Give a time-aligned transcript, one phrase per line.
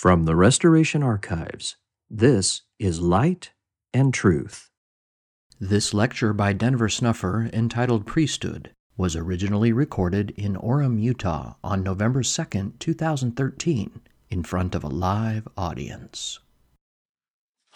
[0.00, 1.76] From the Restoration Archives,
[2.08, 3.50] this is Light
[3.92, 4.70] and Truth.
[5.60, 12.22] This lecture by Denver Snuffer, entitled Priesthood, was originally recorded in Orem, Utah on November
[12.22, 14.00] 2nd, 2013,
[14.30, 16.38] in front of a live audience.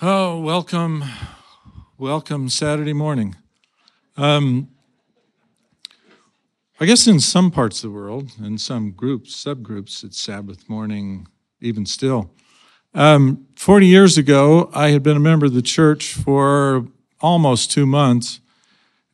[0.00, 1.04] Oh, welcome,
[1.98, 3.36] welcome Saturday morning.
[4.16, 4.70] Um,
[6.80, 11.26] I guess in some parts of the world, in some groups, subgroups, it's Sabbath morning
[11.64, 12.30] even still.
[12.94, 16.86] Um, 40 years ago, I had been a member of the church for
[17.20, 18.40] almost two months.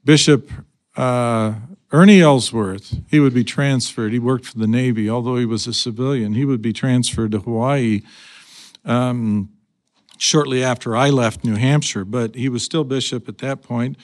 [0.04, 0.50] Bishop
[0.96, 1.54] uh,
[1.92, 4.12] Ernie Ellsworth, he would be transferred.
[4.12, 6.34] He worked for the Navy, although he was a civilian.
[6.34, 8.02] He would be transferred to Hawaii
[8.84, 9.51] um,
[10.18, 13.96] shortly after I left New Hampshire, but he was still bishop at that point.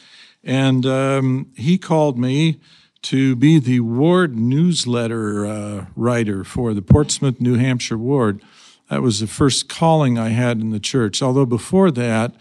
[0.42, 2.60] And um, he called me
[3.02, 8.42] to be the ward newsletter uh, writer for the Portsmouth, New Hampshire ward.
[8.90, 11.22] That was the first calling I had in the church.
[11.22, 12.34] Although before that,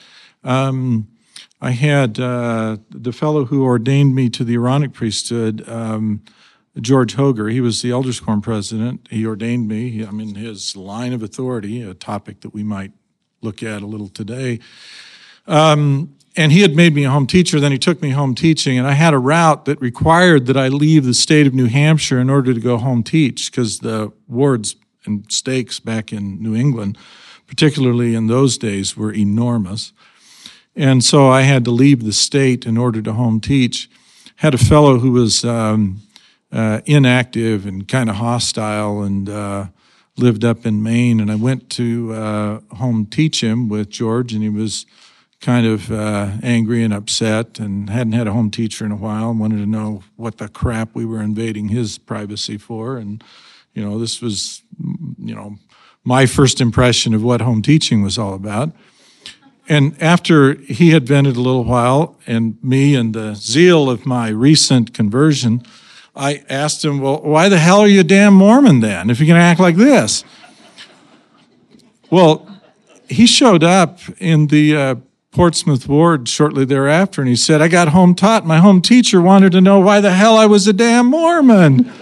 [0.44, 1.08] um,
[1.62, 6.22] I had uh, the fellow who ordained me to the Aaronic priesthood, um,
[6.80, 7.52] George Hoger.
[7.52, 9.08] He was the Elders Quorum president.
[9.10, 10.06] He ordained me.
[10.06, 12.92] I mean, his line of authority, a topic that we might
[13.42, 14.60] look at a little today.
[15.48, 17.60] Um, and he had made me a home teacher.
[17.60, 20.68] Then he took me home teaching, and I had a route that required that I
[20.68, 24.76] leave the state of New Hampshire in order to go home teach because the wards
[25.06, 26.98] and stakes back in New England,
[27.48, 29.94] particularly in those days, were enormous.
[30.76, 33.90] And so I had to leave the state in order to home teach.
[34.38, 36.02] Had a fellow who was um,
[36.52, 39.68] uh, inactive and kind of hostile and uh,
[40.18, 44.44] lived up in Maine, and I went to uh, home teach him with George, and
[44.44, 44.86] he was
[45.46, 49.30] kind of uh, angry and upset and hadn't had a home teacher in a while
[49.30, 52.98] and wanted to know what the crap we were invading his privacy for.
[52.98, 53.24] And,
[53.76, 54.64] you know, this was,
[55.20, 55.58] you know,
[56.04, 58.72] my first impression of what home teaching was all about.
[59.70, 64.30] And after he had vented a little while, and me and the zeal of my
[64.30, 65.62] recent conversion,
[66.16, 69.28] I asked him, Well, why the hell are you a damn Mormon then if you're
[69.28, 70.24] going to act like this?
[72.10, 72.50] Well,
[73.08, 74.96] he showed up in the uh,
[75.36, 78.46] Portsmouth Ward shortly thereafter, and he said, I got home taught.
[78.46, 81.92] My home teacher wanted to know why the hell I was a damn Mormon.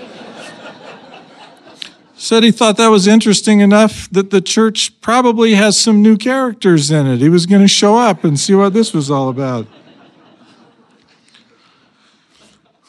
[2.15, 6.91] said he thought that was interesting enough that the church probably has some new characters
[6.91, 7.21] in it.
[7.21, 9.65] He was going to show up and see what this was all about.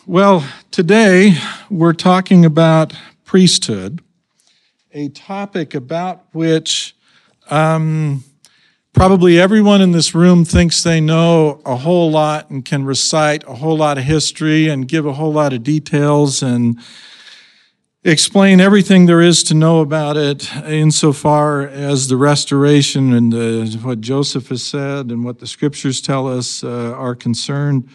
[0.05, 1.38] Well, today
[1.71, 2.93] we're talking about
[3.25, 4.03] priesthood,
[4.93, 6.94] a topic about which
[7.49, 8.25] um,
[8.94, 13.55] Probably everyone in this room thinks they know a whole lot and can recite a
[13.55, 16.78] whole lot of history and give a whole lot of details and
[18.05, 24.00] explain everything there is to know about it insofar as the restoration and the, what
[24.00, 27.88] Joseph has said and what the scriptures tell us uh, are concerned.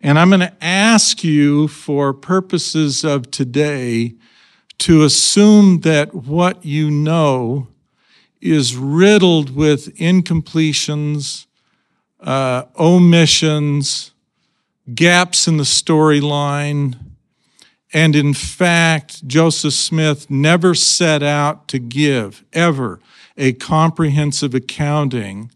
[0.00, 4.14] And I'm going to ask you, for purposes of today,
[4.78, 7.66] to assume that what you know
[8.42, 11.46] is riddled with incompletions,
[12.20, 14.10] uh, omissions,
[14.94, 16.98] gaps in the storyline.
[17.92, 22.98] And in fact, Joseph Smith never set out to give, ever,
[23.36, 25.50] a comprehensive accounting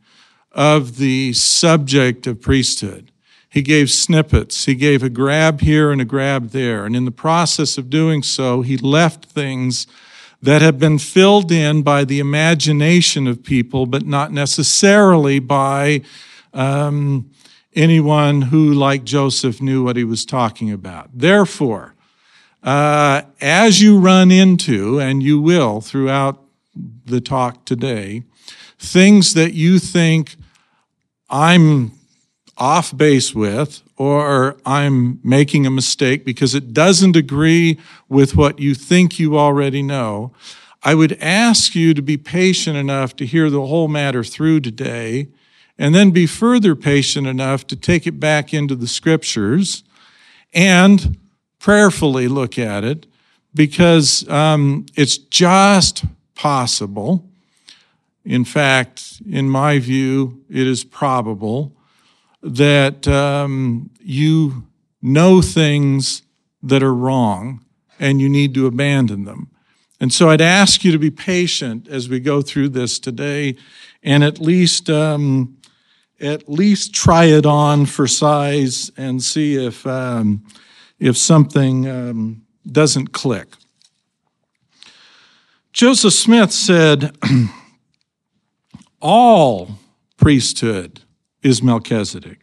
[0.53, 3.10] of the subject of priesthood.
[3.48, 4.66] He gave snippets.
[4.66, 6.84] He gave a grab here and a grab there.
[6.84, 9.86] And in the process of doing so, he left things
[10.42, 16.02] that have been filled in by the imagination of people, but not necessarily by
[16.52, 17.30] um,
[17.74, 21.10] anyone who, like Joseph, knew what he was talking about.
[21.12, 21.94] Therefore,
[22.62, 26.42] uh, as you run into, and you will throughout
[27.04, 28.24] the talk today,
[28.78, 30.36] things that you think
[31.30, 31.92] I'm
[32.56, 38.74] off base with, or I'm making a mistake because it doesn't agree with what you
[38.74, 40.32] think you already know,
[40.82, 45.28] I would ask you to be patient enough to hear the whole matter through today,
[45.78, 49.82] and then be further patient enough to take it back into the scriptures
[50.54, 51.18] and
[51.59, 53.06] prayerfully look at it
[53.54, 56.04] because um, it's just
[56.34, 57.28] possible.
[58.24, 61.75] In fact, in my view, it is probable
[62.42, 64.65] that um, you
[65.03, 66.22] know things
[66.62, 67.65] that are wrong
[67.98, 69.50] and you need to abandon them.
[70.00, 73.56] And so I'd ask you to be patient as we go through this today
[74.03, 75.56] and at least, um,
[76.21, 80.44] at least try it on for size and see if, um,
[80.98, 83.48] if something um, doesn't click.
[85.72, 87.16] Joseph Smith said,
[89.00, 89.78] All
[90.16, 91.03] priesthood
[91.47, 92.43] is Melchizedek,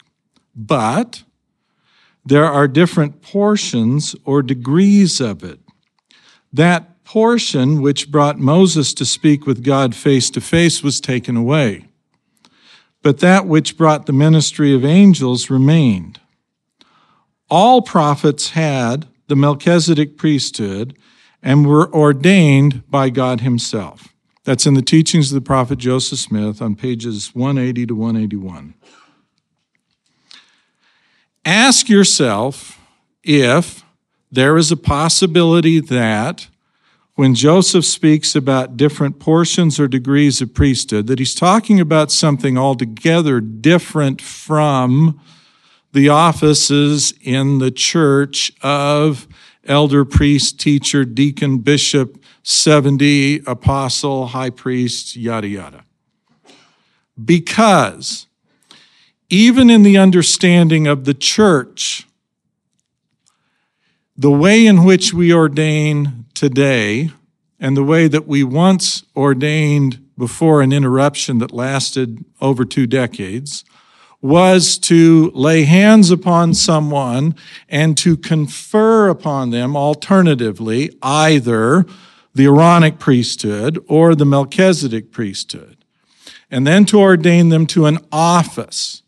[0.56, 1.24] but
[2.26, 5.60] there are different portions or degrees of it.
[6.54, 11.90] That portion which brought Moses to speak with God face to face was taken away,
[13.02, 16.22] but that which brought the ministry of angels remained.
[17.50, 20.98] All prophets had the Melchizedek priesthood
[21.42, 24.13] and were ordained by God Himself.
[24.46, 28.74] That's in the teachings of the prophet Joseph Smith on pages 180 to 181.
[31.46, 32.80] Ask yourself
[33.24, 33.84] if
[34.32, 36.48] there is a possibility that
[37.16, 42.58] when Joseph speaks about different portions or degrees of priesthood, that he's talking about something
[42.58, 45.22] altogether different from
[45.92, 49.28] the offices in the church of
[49.68, 55.86] elder, priest, teacher, deacon, bishop, 70, apostle, high priest, yada, yada.
[57.24, 58.28] Because
[59.30, 62.06] even in the understanding of the church,
[64.16, 67.12] the way in which we ordain today
[67.60, 73.64] and the way that we once ordained before an interruption that lasted over two decades
[74.24, 77.36] was to lay hands upon someone
[77.68, 81.86] and to confer upon them alternatively either
[82.34, 85.84] the Aaronic priesthood or the Melchizedek priesthood,
[86.50, 89.04] and then to ordain them to an office.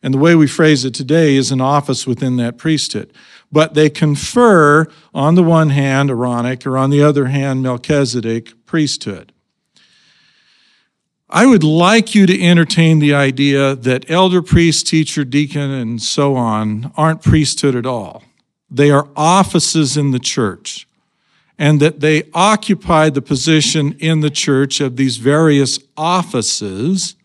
[0.00, 3.12] And the way we phrase it today is an office within that priesthood.
[3.50, 9.32] But they confer on the one hand Aaronic or on the other hand Melchizedek priesthood.
[11.28, 16.36] I would like you to entertain the idea that elder, priest, teacher, deacon, and so
[16.36, 18.22] on aren't priesthood at all.
[18.70, 20.86] They are offices in the church,
[21.58, 27.16] and that they occupy the position in the church of these various offices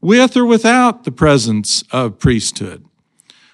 [0.00, 2.84] with or without the presence of priesthood.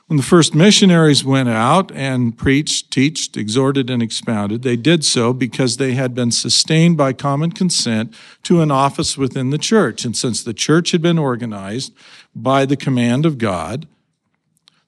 [0.09, 5.35] When the first missionaries went out and preached, taught, exhorted, and expounded, they did so
[5.35, 8.15] because they had been sustained by common consent
[8.45, 10.07] to an office within the church.
[10.07, 11.93] And since the church had been organized
[12.35, 13.87] by the command of God,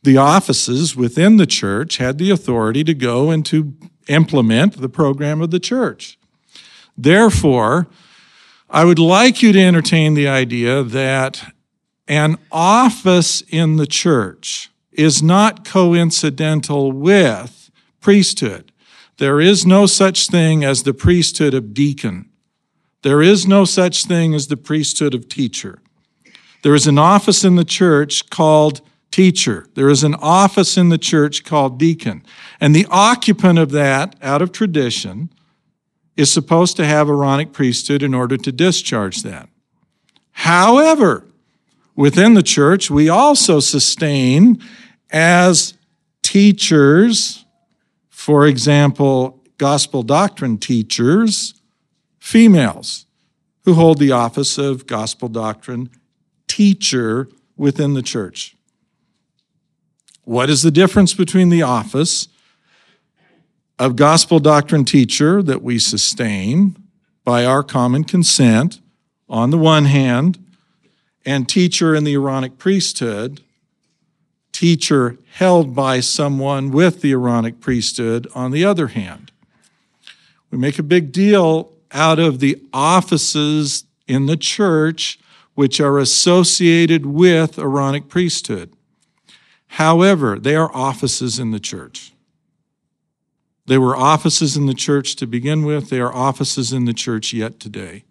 [0.02, 3.74] the offices within the church had the authority to go and to
[4.08, 6.18] implement the program of the church.
[6.96, 7.88] Therefore,
[8.70, 11.52] I would like you to entertain the idea that
[12.08, 14.70] an office in the church
[15.00, 17.70] is not coincidental with
[18.00, 18.70] priesthood.
[19.18, 22.28] There is no such thing as the priesthood of deacon.
[23.02, 25.80] There is no such thing as the priesthood of teacher.
[26.62, 29.66] There is an office in the church called teacher.
[29.74, 32.22] There is an office in the church called deacon.
[32.60, 35.30] And the occupant of that, out of tradition,
[36.16, 39.48] is supposed to have Aaronic priesthood in order to discharge that.
[40.32, 41.26] However,
[41.96, 44.62] within the church, we also sustain
[45.10, 45.74] as
[46.22, 47.44] teachers,
[48.08, 51.54] for example, gospel doctrine teachers,
[52.18, 53.06] females
[53.64, 55.90] who hold the office of gospel doctrine
[56.46, 58.56] teacher within the church.
[60.24, 62.28] What is the difference between the office
[63.78, 66.76] of gospel doctrine teacher that we sustain
[67.24, 68.80] by our common consent
[69.28, 70.38] on the one hand,
[71.24, 73.40] and teacher in the Aaronic priesthood
[74.60, 79.32] teacher held by someone with the Aaronic priesthood on the other hand.
[80.50, 85.18] We make a big deal out of the offices in the church
[85.54, 88.70] which are associated with Aaronic priesthood.
[89.66, 92.12] However, they are offices in the church.
[93.64, 97.32] They were offices in the church to begin with, they are offices in the church
[97.32, 98.04] yet today.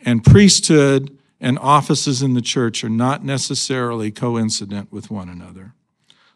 [0.00, 5.74] And priesthood and offices in the church are not necessarily coincident with one another.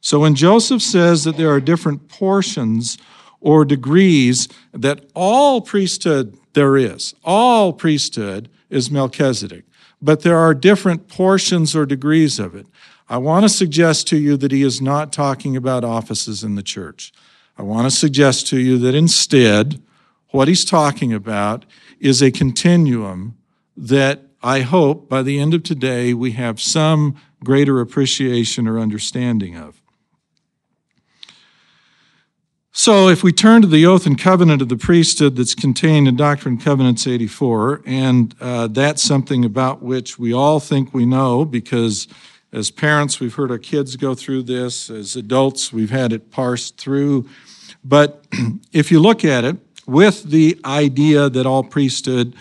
[0.01, 2.99] So when Joseph says that there are different portions
[3.41, 9.65] or degrees, that all priesthood there is, all priesthood is Melchizedek,
[10.03, 12.67] but there are different portions or degrees of it.
[13.09, 16.63] I want to suggest to you that he is not talking about offices in the
[16.63, 17.13] church.
[17.59, 19.83] I want to suggest to you that instead,
[20.31, 21.67] what he's talking about
[21.99, 23.37] is a continuum
[23.77, 29.57] that I hope by the end of today we have some greater appreciation or understanding
[29.57, 29.83] of.
[32.73, 36.17] So, if we turn to the oath and covenant of the priesthood that's contained in
[36.17, 41.45] Doctrine and Covenants 84, and uh, that's something about which we all think we know
[41.45, 42.09] because
[42.53, 46.79] as parents, we've heard our kids go through this, as adults, we've had it parsed
[46.79, 47.29] through.
[47.85, 48.25] But
[48.73, 49.57] if you look at it,
[49.87, 52.35] with the idea that all priesthood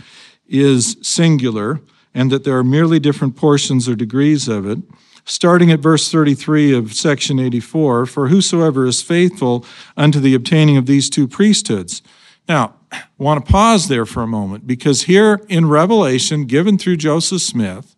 [0.49, 1.81] is singular
[2.13, 4.79] and that there are merely different portions or degrees of it.
[5.25, 9.63] Starting at verse 33 of section 84 For whosoever is faithful
[9.95, 12.01] unto the obtaining of these two priesthoods.
[12.47, 16.97] Now, I want to pause there for a moment because here in Revelation, given through
[16.97, 17.95] Joseph Smith,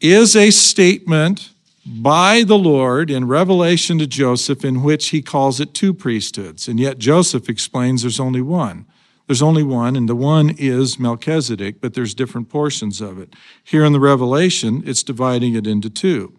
[0.00, 1.50] is a statement
[1.84, 6.68] by the Lord in Revelation to Joseph in which he calls it two priesthoods.
[6.68, 8.86] And yet Joseph explains there's only one.
[9.30, 13.36] There's only one, and the one is Melchizedek, but there's different portions of it.
[13.62, 16.32] Here in the Revelation, it's dividing it into two.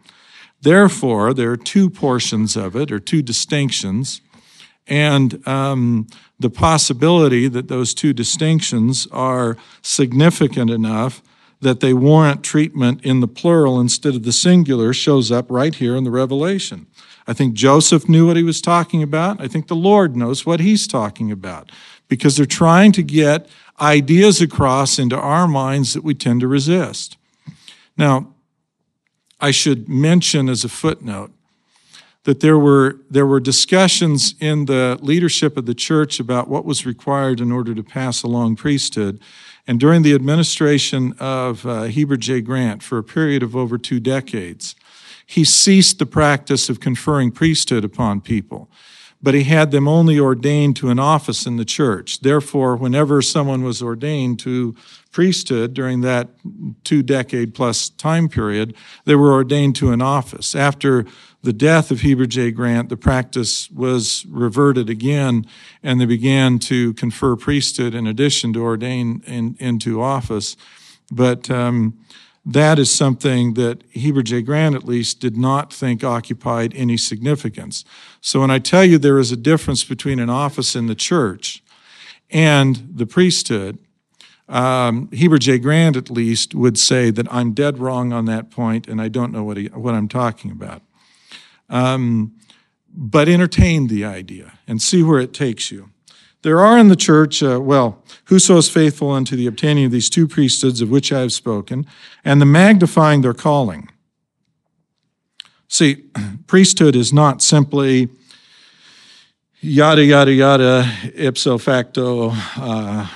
[0.61, 4.19] Therefore, there are two portions of it, or two distinctions,
[4.87, 6.07] and um,
[6.37, 11.21] the possibility that those two distinctions are significant enough
[11.61, 15.95] that they warrant treatment in the plural instead of the singular shows up right here
[15.95, 16.87] in the Revelation.
[17.25, 19.39] I think Joseph knew what he was talking about.
[19.39, 21.71] I think the Lord knows what he's talking about
[22.11, 23.47] because they're trying to get
[23.79, 27.15] ideas across into our minds that we tend to resist.
[27.95, 28.33] Now,
[29.39, 31.31] I should mention as a footnote
[32.25, 36.85] that there were, there were discussions in the leadership of the church about what was
[36.85, 39.21] required in order to pass along priesthood.
[39.65, 42.41] And during the administration of uh, Heber J.
[42.41, 44.75] Grant for a period of over two decades,
[45.25, 48.69] he ceased the practice of conferring priesthood upon people,
[49.23, 52.21] but he had them only ordained to an office in the church.
[52.21, 54.75] Therefore, whenever someone was ordained to
[55.11, 56.29] priesthood during that
[56.83, 58.73] two decade plus time period,
[59.05, 60.55] they were ordained to an office.
[60.55, 61.05] After
[61.43, 62.51] the death of Heber J.
[62.51, 65.45] Grant, the practice was reverted again,
[65.81, 70.55] and they began to confer priesthood in addition to ordain in, into office.
[71.11, 71.97] But um,
[72.45, 74.41] that is something that Heber J.
[74.41, 77.85] Grant, at least, did not think occupied any significance.
[78.19, 81.61] So when I tell you there is a difference between an office in the church
[82.31, 83.77] and the priesthood,
[84.49, 85.59] um, Heber J.
[85.59, 89.31] Grant, at least, would say that I'm dead wrong on that point, and I don't
[89.31, 90.81] know what, he, what I'm talking about.
[91.69, 92.33] Um,
[92.93, 95.91] but entertain the idea and see where it takes you.
[96.43, 100.09] There are in the church, uh, well, whoso is faithful unto the obtaining of these
[100.09, 101.85] two priesthoods of which I have spoken,
[102.25, 103.89] and the magnifying their calling.
[105.67, 106.05] See,
[106.47, 108.09] priesthood is not simply
[109.59, 113.07] yada, yada, yada, ipso facto, uh,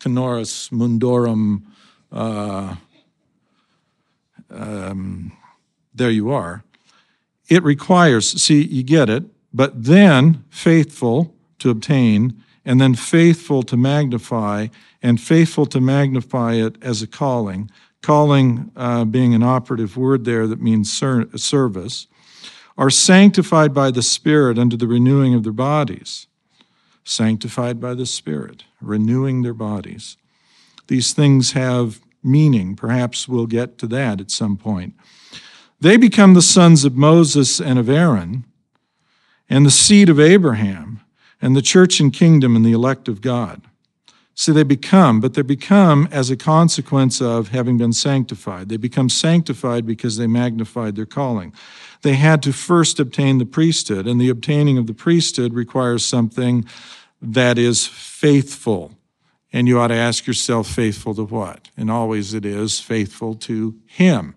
[0.00, 1.62] canoris mundorum,
[2.10, 2.74] uh,
[4.50, 5.32] um,
[5.94, 6.64] there you are.
[7.48, 13.76] It requires, see, you get it, but then faithful to obtain, and then faithful to
[13.76, 14.68] magnify,
[15.02, 17.70] and faithful to magnify it as a calling.
[18.02, 22.06] Calling uh, being an operative word there that means ser- service,
[22.78, 26.26] are sanctified by the Spirit unto the renewing of their bodies.
[27.04, 30.16] Sanctified by the Spirit, renewing their bodies.
[30.88, 32.76] These things have meaning.
[32.76, 34.94] Perhaps we'll get to that at some point.
[35.80, 38.44] They become the sons of Moses and of Aaron,
[39.48, 41.00] and the seed of Abraham,
[41.40, 43.62] and the church and kingdom and the elect of God.
[44.34, 48.68] See, they become, but they become as a consequence of having been sanctified.
[48.68, 51.54] They become sanctified because they magnified their calling.
[52.02, 56.66] They had to first obtain the priesthood, and the obtaining of the priesthood requires something
[57.22, 58.92] that is faithful.
[59.54, 61.70] And you ought to ask yourself, faithful to what?
[61.74, 64.34] And always it is faithful to Him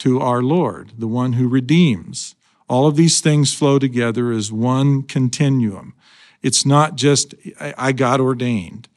[0.00, 2.34] to our Lord, the one who redeems.
[2.68, 5.94] All of these things flow together as one continuum.
[6.42, 8.88] It's not just, I got ordained.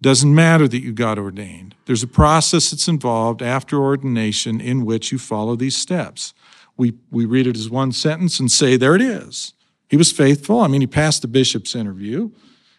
[0.00, 1.74] Doesn't matter that you got ordained.
[1.86, 6.34] There's a process that's involved after ordination in which you follow these steps.
[6.76, 9.52] We, we read it as one sentence and say, there it is.
[9.88, 10.60] He was faithful.
[10.60, 12.30] I mean, he passed the bishop's interview.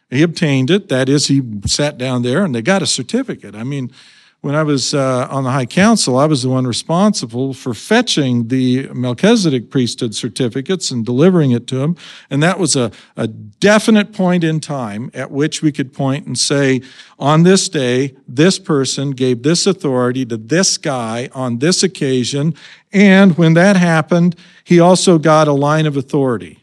[0.10, 0.90] He obtained it.
[0.90, 3.56] That is, he sat down there and they got a certificate.
[3.56, 3.92] I mean,
[4.44, 8.50] when I was uh, on the High Council, I was the one responsible for fetching
[8.50, 11.96] the Melchizedek priesthood certificates and delivering it to him.
[12.30, 16.38] And that was a, a definite point in time at which we could point and
[16.38, 16.82] say,
[17.18, 22.54] on this day, this person gave this authority to this guy on this occasion.
[22.92, 24.36] And when that happened,
[24.66, 26.62] he also got a line of authority.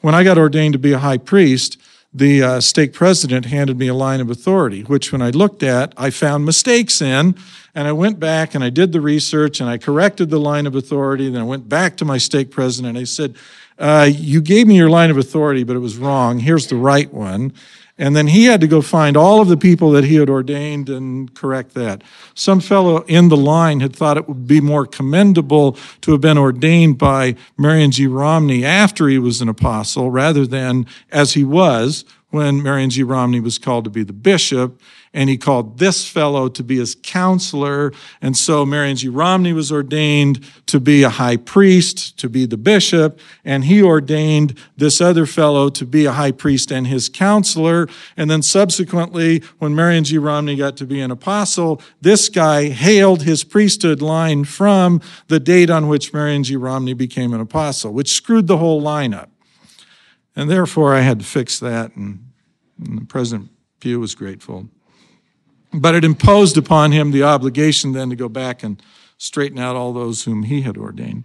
[0.00, 1.76] When I got ordained to be a high priest,
[2.12, 5.94] the uh, stake president handed me a line of authority, which when I looked at,
[5.96, 7.36] I found mistakes in.
[7.72, 10.74] And I went back and I did the research and I corrected the line of
[10.74, 11.30] authority.
[11.30, 12.96] Then I went back to my stake president.
[12.96, 13.36] And I said,
[13.78, 16.40] uh, You gave me your line of authority, but it was wrong.
[16.40, 17.52] Here's the right one.
[18.00, 20.88] And then he had to go find all of the people that he had ordained
[20.88, 22.02] and correct that.
[22.32, 26.38] Some fellow in the line had thought it would be more commendable to have been
[26.38, 28.06] ordained by Marion G.
[28.06, 33.02] Romney after he was an apostle rather than as he was when Marion G.
[33.02, 34.80] Romney was called to be the bishop,
[35.12, 37.92] and he called this fellow to be his counselor.
[38.22, 39.08] And so Marion G.
[39.08, 44.56] Romney was ordained to be a high priest, to be the bishop, and he ordained
[44.76, 47.88] this other fellow to be a high priest and his counselor.
[48.16, 50.16] And then subsequently, when Marion G.
[50.16, 55.70] Romney got to be an apostle, this guy hailed his priesthood line from the date
[55.70, 56.54] on which Marion G.
[56.54, 59.30] Romney became an apostle, which screwed the whole line up.
[60.36, 62.30] And therefore, I had to fix that, and,
[62.78, 63.50] and President
[63.80, 64.68] Pugh was grateful.
[65.72, 68.82] But it imposed upon him the obligation then to go back and
[69.18, 71.24] straighten out all those whom he had ordained.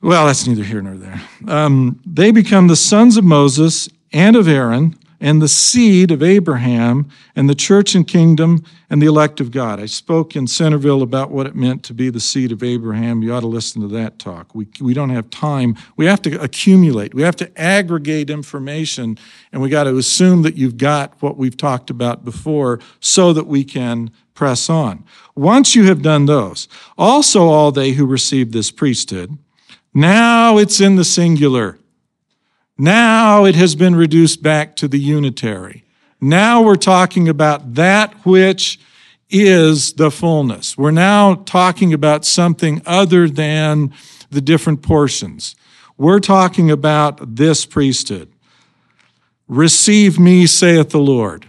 [0.00, 1.20] Well, that's neither here nor there.
[1.46, 7.08] Um, they become the sons of Moses and of Aaron and the seed of Abraham
[7.34, 9.80] and the church and kingdom and the elect of God.
[9.80, 13.22] I spoke in Centerville about what it meant to be the seed of Abraham.
[13.22, 14.54] You ought to listen to that talk.
[14.54, 15.76] We, we don't have time.
[15.96, 17.14] We have to accumulate.
[17.14, 19.18] We have to aggregate information
[19.52, 23.46] and we got to assume that you've got what we've talked about before so that
[23.46, 25.04] we can press on.
[25.34, 29.36] Once you have done those, also all they who received this priesthood,
[29.92, 31.77] now it's in the singular.
[32.78, 35.84] Now it has been reduced back to the unitary.
[36.20, 38.78] Now we're talking about that which
[39.28, 40.78] is the fullness.
[40.78, 43.92] We're now talking about something other than
[44.30, 45.56] the different portions.
[45.96, 48.30] We're talking about this priesthood.
[49.48, 51.46] Receive me, saith the Lord.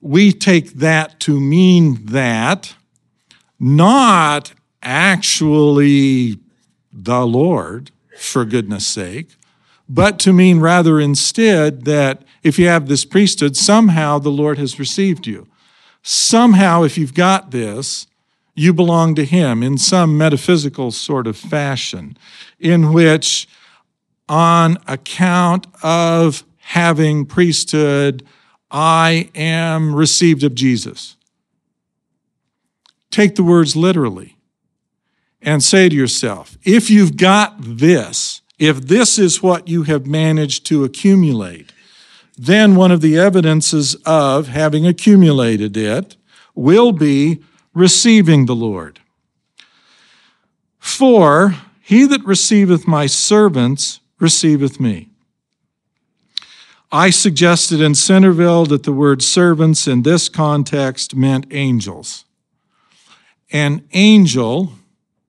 [0.00, 2.74] We take that to mean that,
[3.58, 6.38] not actually
[6.92, 7.90] the Lord,
[8.20, 9.36] for goodness sake,
[9.88, 14.78] but to mean rather instead that if you have this priesthood, somehow the Lord has
[14.78, 15.48] received you.
[16.02, 18.06] Somehow, if you've got this,
[18.54, 22.16] you belong to Him in some metaphysical sort of fashion,
[22.58, 23.48] in which,
[24.28, 28.24] on account of having priesthood,
[28.70, 31.16] I am received of Jesus.
[33.10, 34.36] Take the words literally
[35.42, 40.66] and say to yourself, if you've got this, if this is what you have managed
[40.66, 41.72] to accumulate,
[42.36, 46.16] then one of the evidences of having accumulated it
[46.54, 47.42] will be
[47.74, 49.00] receiving the Lord.
[50.78, 55.08] For he that receiveth my servants receiveth me.
[56.92, 62.24] I suggested in Centerville that the word servants in this context meant angels.
[63.52, 64.72] An angel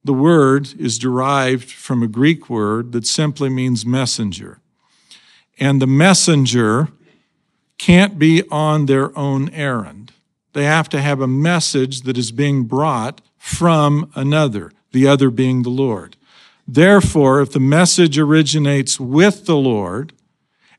[0.04, 4.60] the word is derived from a Greek word that simply means messenger.
[5.60, 6.90] And the messenger
[7.78, 10.12] can't be on their own errand.
[10.54, 15.64] They have to have a message that is being brought from another, the other being
[15.64, 16.18] the Lord.
[16.68, 20.14] Therefore, if the message originates with the Lord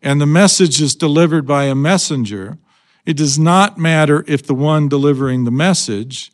[0.03, 2.59] and the message is delivered by a messenger,
[3.05, 6.33] it does not matter if the one delivering the message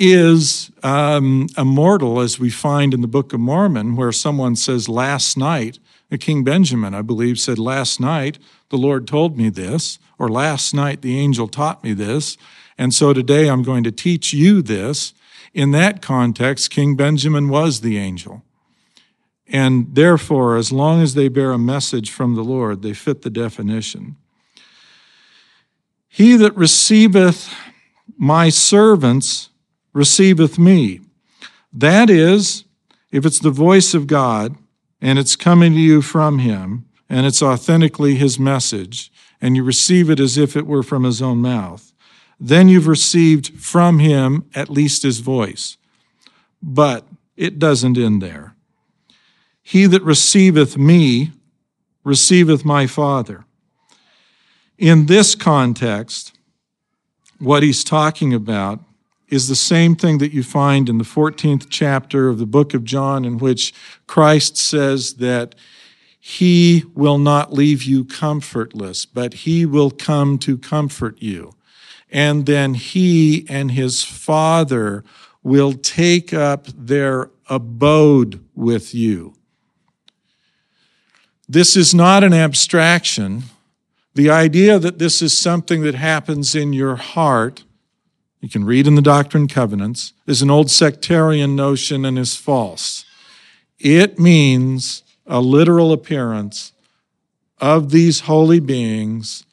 [0.00, 5.36] is um, immortal, as we find in the Book of Mormon, where someone says, Last
[5.36, 5.78] night,
[6.18, 8.38] King Benjamin, I believe, said, Last night
[8.70, 12.38] the Lord told me this, or last night the angel taught me this,
[12.78, 15.12] and so today I'm going to teach you this.
[15.52, 18.42] In that context, King Benjamin was the angel.
[19.46, 23.30] And therefore, as long as they bear a message from the Lord, they fit the
[23.30, 24.16] definition.
[26.08, 27.52] He that receiveth
[28.16, 29.50] my servants
[29.92, 31.00] receiveth me.
[31.72, 32.64] That is,
[33.10, 34.56] if it's the voice of God
[35.00, 40.10] and it's coming to you from Him and it's authentically His message and you receive
[40.10, 41.92] it as if it were from His own mouth,
[42.38, 45.76] then you've received from Him at least His voice.
[46.62, 48.54] But it doesn't end there.
[49.62, 51.32] He that receiveth me
[52.04, 53.44] receiveth my Father.
[54.78, 56.32] In this context,
[57.38, 58.80] what he's talking about
[59.30, 62.84] is the same thing that you find in the 14th chapter of the book of
[62.84, 63.72] John, in which
[64.06, 65.54] Christ says that
[66.18, 71.52] he will not leave you comfortless, but he will come to comfort you.
[72.10, 75.04] And then he and his father
[75.42, 79.34] will take up their abode with you.
[81.48, 83.44] This is not an abstraction.
[84.14, 87.64] The idea that this is something that happens in your heart
[88.40, 92.36] you can read in the Doctrine and Covenants, is an old sectarian notion and is
[92.36, 93.04] false.
[93.78, 96.72] It means a literal appearance
[97.58, 99.44] of these holy beings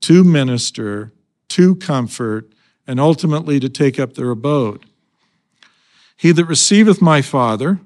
[0.00, 1.12] to minister,
[1.48, 2.50] to comfort,
[2.86, 4.86] and ultimately to take up their abode.
[6.16, 7.80] He that receiveth my Father,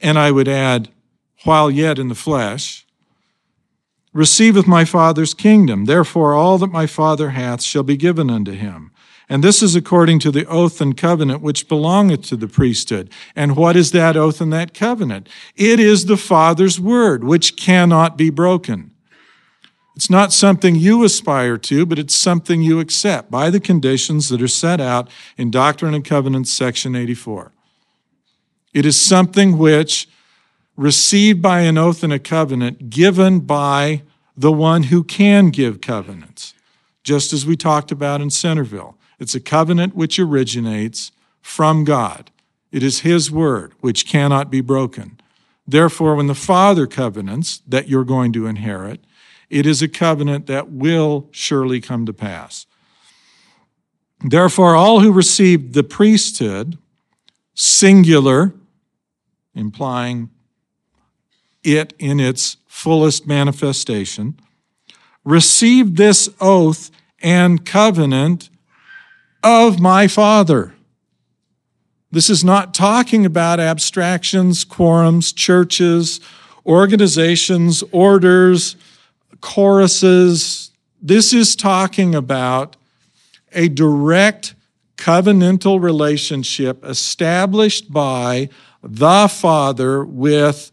[0.00, 0.90] and I would add,
[1.44, 2.86] while yet in the flesh,
[4.12, 5.86] receiveth my Father's kingdom.
[5.86, 8.92] Therefore, all that my Father hath shall be given unto him.
[9.30, 13.12] And this is according to the oath and covenant which belongeth to the priesthood.
[13.36, 15.28] And what is that oath and that covenant?
[15.54, 18.90] It is the Father's word, which cannot be broken.
[19.94, 24.42] It's not something you aspire to, but it's something you accept by the conditions that
[24.42, 27.52] are set out in Doctrine and Covenants, section 84.
[28.74, 30.08] It is something which
[30.76, 34.02] received by an oath and a covenant given by
[34.36, 36.54] the one who can give covenants,
[37.04, 38.96] just as we talked about in Centerville.
[39.20, 42.30] It's a covenant which originates from God.
[42.72, 45.20] It is His word, which cannot be broken.
[45.66, 49.04] Therefore, when the Father covenants that you're going to inherit,
[49.50, 52.66] it is a covenant that will surely come to pass.
[54.24, 56.78] Therefore, all who received the priesthood,
[57.54, 58.54] singular,
[59.54, 60.30] implying
[61.62, 64.38] it in its fullest manifestation,
[65.24, 68.48] received this oath and covenant
[69.42, 70.74] of my Father.
[72.12, 76.20] This is not talking about abstractions, quorums, churches,
[76.66, 78.76] organizations, orders,
[79.40, 80.72] choruses.
[81.00, 82.76] This is talking about
[83.52, 84.54] a direct
[84.96, 88.48] covenantal relationship established by
[88.82, 90.72] the Father with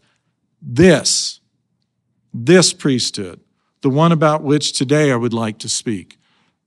[0.60, 1.40] this,
[2.34, 3.40] this priesthood,
[3.82, 6.18] the one about which today I would like to speak,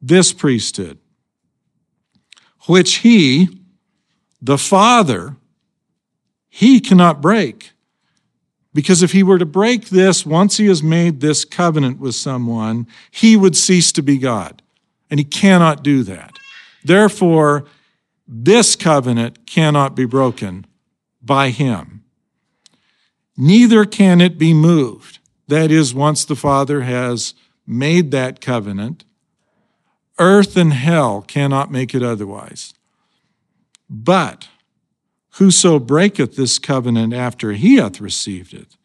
[0.01, 0.97] this priesthood,
[2.67, 3.49] which he,
[4.41, 5.35] the Father,
[6.49, 7.71] he cannot break.
[8.73, 12.87] Because if he were to break this, once he has made this covenant with someone,
[13.09, 14.61] he would cease to be God.
[15.09, 16.37] And he cannot do that.
[16.83, 17.65] Therefore,
[18.27, 20.65] this covenant cannot be broken
[21.21, 22.01] by him
[23.41, 25.17] neither can it be moved.
[25.47, 27.33] That is, once the Father has
[27.65, 29.03] made that covenant,
[30.21, 32.75] earth and hell cannot make it otherwise.
[33.89, 34.47] But
[35.31, 38.77] whoso breaketh this covenant after he hath received it,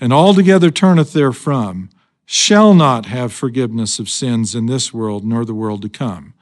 [0.00, 1.90] and altogether turneth therefrom,
[2.24, 6.32] shall not have forgiveness of sins in this world nor the world to come.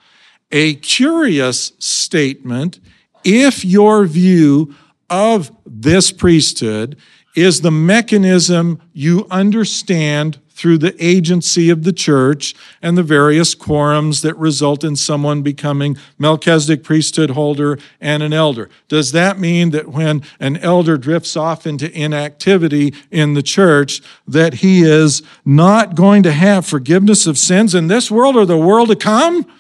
[0.53, 2.79] A curious statement
[3.25, 4.75] if your view
[5.11, 6.97] of this priesthood
[7.35, 14.21] is the mechanism you understand through the agency of the church and the various quorums
[14.21, 18.69] that result in someone becoming Melchizedek priesthood holder and an elder.
[18.87, 24.55] Does that mean that when an elder drifts off into inactivity in the church, that
[24.55, 28.91] he is not going to have forgiveness of sins in this world or the world
[28.91, 29.51] to come?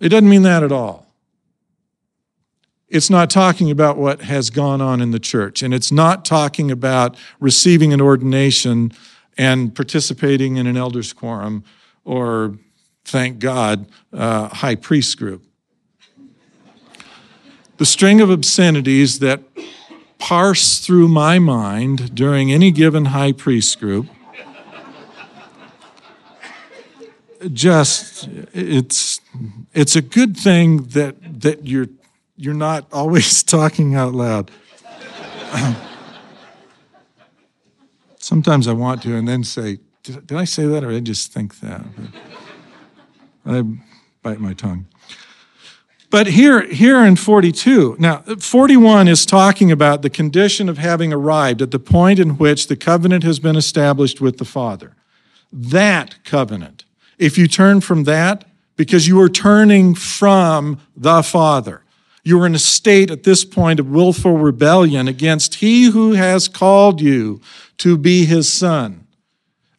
[0.00, 1.03] It doesn't mean that at all
[2.88, 6.70] it's not talking about what has gone on in the church, and it's not talking
[6.70, 8.92] about receiving an ordination
[9.36, 11.64] and participating in an elders quorum
[12.04, 12.58] or,
[13.04, 15.42] thank God, uh, high priest group.
[17.78, 19.42] The string of obscenities that
[20.18, 24.06] parse through my mind during any given high priest group
[27.52, 29.20] just it's
[29.74, 31.88] it's a good thing that that you're
[32.44, 34.50] you're not always talking out loud.
[38.18, 41.00] Sometimes I want to and then say, did, did, I say that or did I
[41.00, 41.84] just think that?
[43.44, 43.62] But I
[44.22, 44.86] bite my tongue.
[46.10, 51.60] But here, here in 42, now 41 is talking about the condition of having arrived
[51.60, 54.94] at the point in which the covenant has been established with the Father.
[55.52, 56.84] That covenant.
[57.18, 58.44] If you turn from that,
[58.76, 61.83] because you are turning from the Father.
[62.24, 66.48] You are in a state at this point of willful rebellion against he who has
[66.48, 67.42] called you
[67.78, 69.06] to be his son,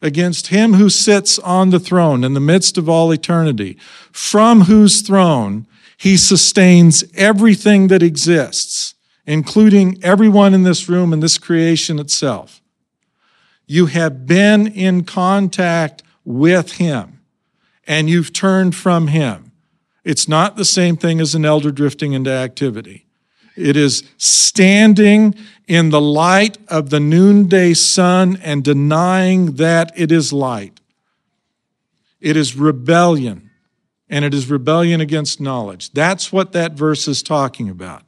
[0.00, 3.76] against him who sits on the throne in the midst of all eternity,
[4.12, 8.94] from whose throne he sustains everything that exists,
[9.26, 12.62] including everyone in this room and this creation itself.
[13.66, 17.20] You have been in contact with him
[17.88, 19.45] and you've turned from him.
[20.06, 23.06] It's not the same thing as an elder drifting into activity.
[23.56, 25.34] It is standing
[25.66, 30.80] in the light of the noonday sun and denying that it is light.
[32.20, 33.50] It is rebellion,
[34.08, 35.90] and it is rebellion against knowledge.
[35.90, 38.04] That's what that verse is talking about.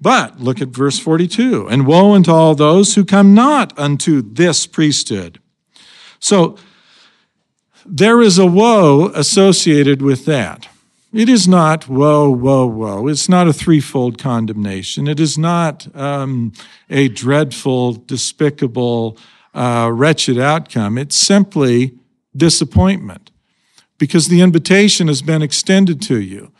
[0.00, 4.66] But look at verse 42 and woe unto all those who come not unto this
[4.66, 5.38] priesthood.
[6.18, 6.56] So
[7.84, 10.68] there is a woe associated with that.
[11.14, 13.06] It is not woe, woe, woe.
[13.06, 15.06] It's not a threefold condemnation.
[15.06, 16.52] It is not um,
[16.90, 19.16] a dreadful, despicable,
[19.54, 20.98] uh, wretched outcome.
[20.98, 21.96] It's simply
[22.36, 23.30] disappointment
[23.96, 26.50] because the invitation has been extended to you.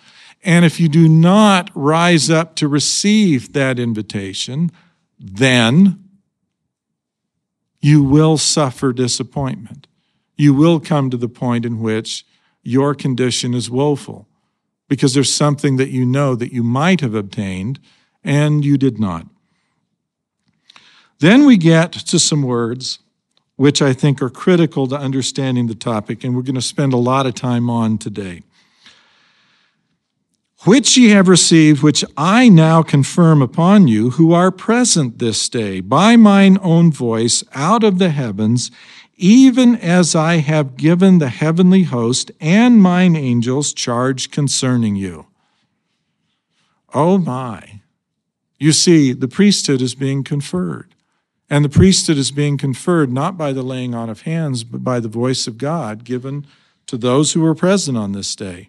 [0.44, 4.70] And if you do not rise up to receive that invitation,
[5.18, 5.98] then
[7.80, 9.88] you will suffer disappointment.
[10.36, 12.24] You will come to the point in which
[12.62, 14.28] your condition is woeful
[14.88, 17.80] because there's something that you know that you might have obtained
[18.22, 19.26] and you did not.
[21.20, 22.98] Then we get to some words
[23.56, 26.98] which I think are critical to understanding the topic, and we're going to spend a
[26.98, 28.42] lot of time on today.
[30.64, 35.80] Which ye have received, which I now confirm upon you, who are present this day,
[35.80, 38.70] by mine own voice out of the heavens,
[39.16, 45.26] even as I have given the heavenly host and mine angels charge concerning you.
[46.92, 47.80] Oh my.
[48.58, 50.94] You see, the priesthood is being conferred.
[51.50, 55.00] And the priesthood is being conferred not by the laying on of hands, but by
[55.00, 56.46] the voice of God given
[56.86, 58.68] to those who were present on this day.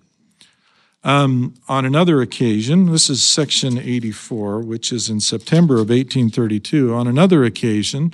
[1.04, 6.94] Um, on another occasion, this is section 84, which is in September of 1832.
[6.94, 8.12] On another occasion,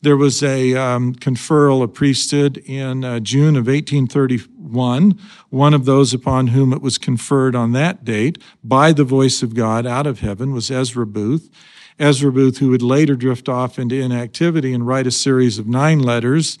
[0.00, 5.18] there was a um, conferral of priesthood in uh, June of 1831.
[5.50, 9.54] One of those upon whom it was conferred on that date by the voice of
[9.54, 11.50] God out of heaven was Ezra Booth.
[11.98, 15.98] Ezra Booth, who would later drift off into inactivity and write a series of nine
[15.98, 16.58] letters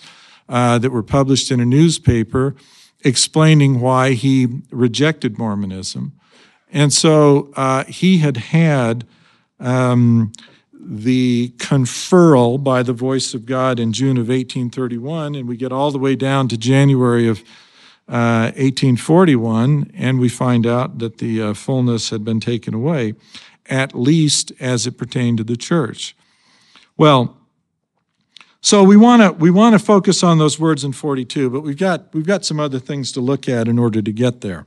[0.48, 2.56] uh, that were published in a newspaper
[3.04, 6.12] explaining why he rejected Mormonism.
[6.72, 9.06] And so uh, he had had
[9.60, 10.32] um,
[10.80, 15.90] the conferral by the voice of God in June of 1831, and we get all
[15.90, 17.40] the way down to January of
[18.08, 23.14] uh, 1841, and we find out that the uh, fullness had been taken away
[23.68, 26.16] at least as it pertained to the church.
[26.96, 27.36] Well,
[28.60, 31.76] so we want to we want to focus on those words in 42, but we've
[31.76, 34.66] got we've got some other things to look at in order to get there.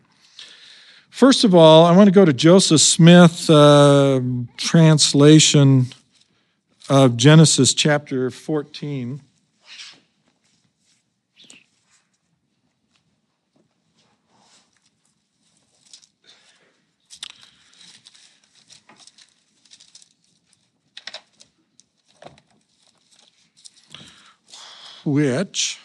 [1.10, 4.22] First of all, I want to go to Joseph Smith uh,
[4.56, 5.88] translation
[6.92, 9.22] of Genesis chapter 14.
[25.04, 25.81] which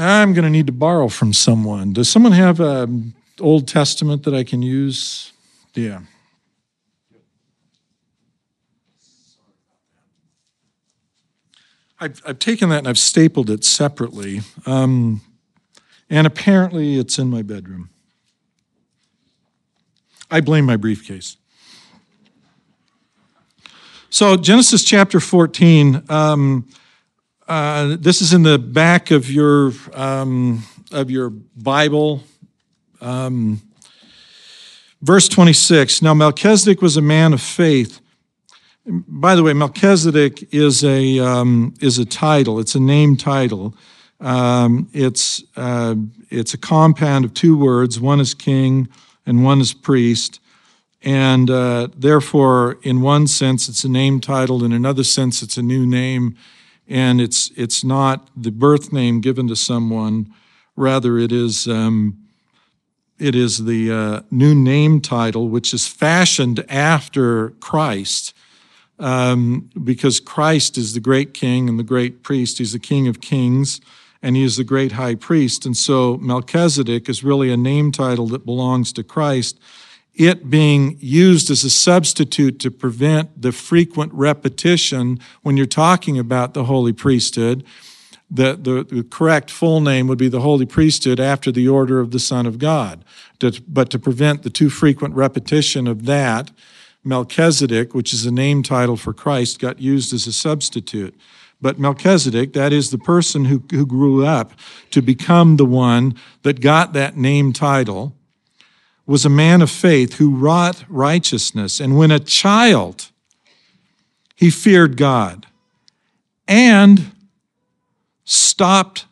[0.00, 1.92] I'm going to need to borrow from someone.
[1.92, 5.32] Does someone have an Old Testament that I can use?
[5.74, 6.00] Yeah.
[12.00, 14.40] I've, I've taken that and I've stapled it separately.
[14.64, 15.20] Um,
[16.08, 17.90] and apparently it's in my bedroom.
[20.30, 21.36] I blame my briefcase.
[24.08, 26.66] So, Genesis chapter 14, um,
[27.50, 32.22] uh, this is in the back of your, um, of your Bible.
[33.00, 33.60] Um,
[35.02, 38.00] verse 26 Now Melchizedek was a man of faith.
[38.86, 43.74] By the way, Melchizedek is a, um, is a title, it's a name title.
[44.20, 45.96] Um, it's, uh,
[46.28, 48.88] it's a compound of two words one is king
[49.26, 50.38] and one is priest.
[51.02, 55.62] And uh, therefore, in one sense, it's a name title, in another sense, it's a
[55.62, 56.36] new name.
[56.90, 60.34] And it's, it's not the birth name given to someone,
[60.74, 62.18] rather, it is, um,
[63.18, 68.34] it is the uh, new name title, which is fashioned after Christ.
[68.98, 72.58] Um, because Christ is the great king and the great priest.
[72.58, 73.80] He's the king of kings
[74.22, 75.64] and he is the great high priest.
[75.64, 79.58] And so Melchizedek is really a name title that belongs to Christ,
[80.14, 86.54] it being used as a substitute to prevent the frequent repetition when you're talking about
[86.54, 87.64] the holy priesthood.
[88.30, 92.12] The, the, the, correct full name would be the holy priesthood after the order of
[92.12, 93.04] the Son of God.
[93.40, 96.52] To, but to prevent the too frequent repetition of that,
[97.02, 101.18] Melchizedek, which is a name title for Christ, got used as a substitute.
[101.60, 104.52] But Melchizedek, that is the person who, who grew up
[104.90, 108.16] to become the one that got that name title,
[109.10, 111.80] was a man of faith who wrought righteousness.
[111.80, 113.10] And when a child,
[114.36, 115.48] he feared God
[116.46, 117.10] and
[118.22, 119.06] stopped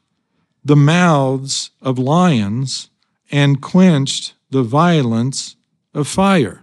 [0.64, 2.90] the mouths of lions
[3.32, 5.56] and quenched the violence
[5.92, 6.62] of fire.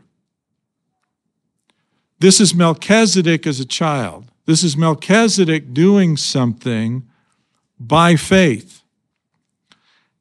[2.19, 4.31] This is Melchizedek as a child.
[4.45, 7.03] This is Melchizedek doing something
[7.77, 8.81] by faith.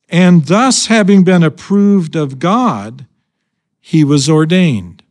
[0.09, 3.07] And thus, having been approved of God,
[3.81, 5.03] he was ordained.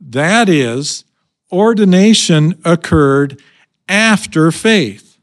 [0.00, 1.04] That is,
[1.50, 3.40] ordination occurred
[3.88, 5.18] after faith.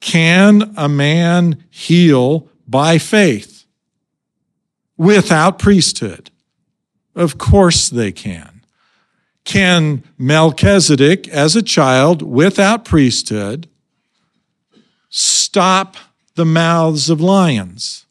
[0.00, 3.64] Can a man heal by faith
[4.96, 6.30] without priesthood?
[7.14, 8.62] Of course they can.
[9.44, 13.68] Can Melchizedek, as a child without priesthood,
[15.08, 15.96] stop
[16.34, 18.06] the mouths of lions?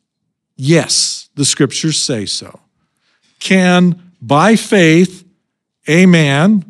[0.61, 2.59] Yes, the scriptures say so.
[3.39, 5.23] Can, by faith,
[5.87, 6.65] a man,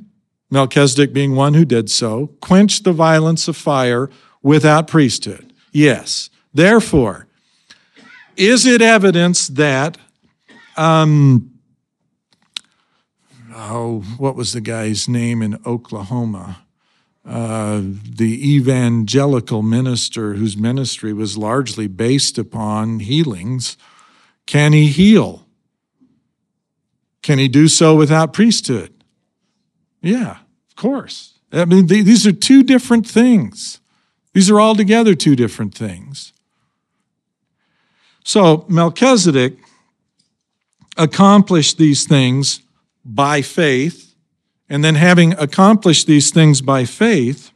[0.51, 4.11] Melchizedek being one who did so, quench the violence of fire
[4.43, 5.51] without priesthood?
[5.71, 6.29] Yes.
[6.53, 7.25] Therefore,
[8.37, 9.97] is it evidence that,
[10.77, 11.49] um,
[13.55, 16.63] oh, what was the guy's name in Oklahoma?
[17.25, 23.77] Uh, the evangelical minister whose ministry was largely based upon healings.
[24.45, 25.45] Can he heal?
[27.21, 28.93] Can he do so without priesthood?
[30.01, 30.37] Yeah,
[30.69, 31.39] of course.
[31.51, 33.79] I mean, these are two different things.
[34.33, 36.31] These are altogether two different things.
[38.23, 39.57] So Melchizedek
[40.97, 42.61] accomplished these things
[43.03, 44.08] by faith,
[44.69, 47.51] and then having accomplished these things by faith,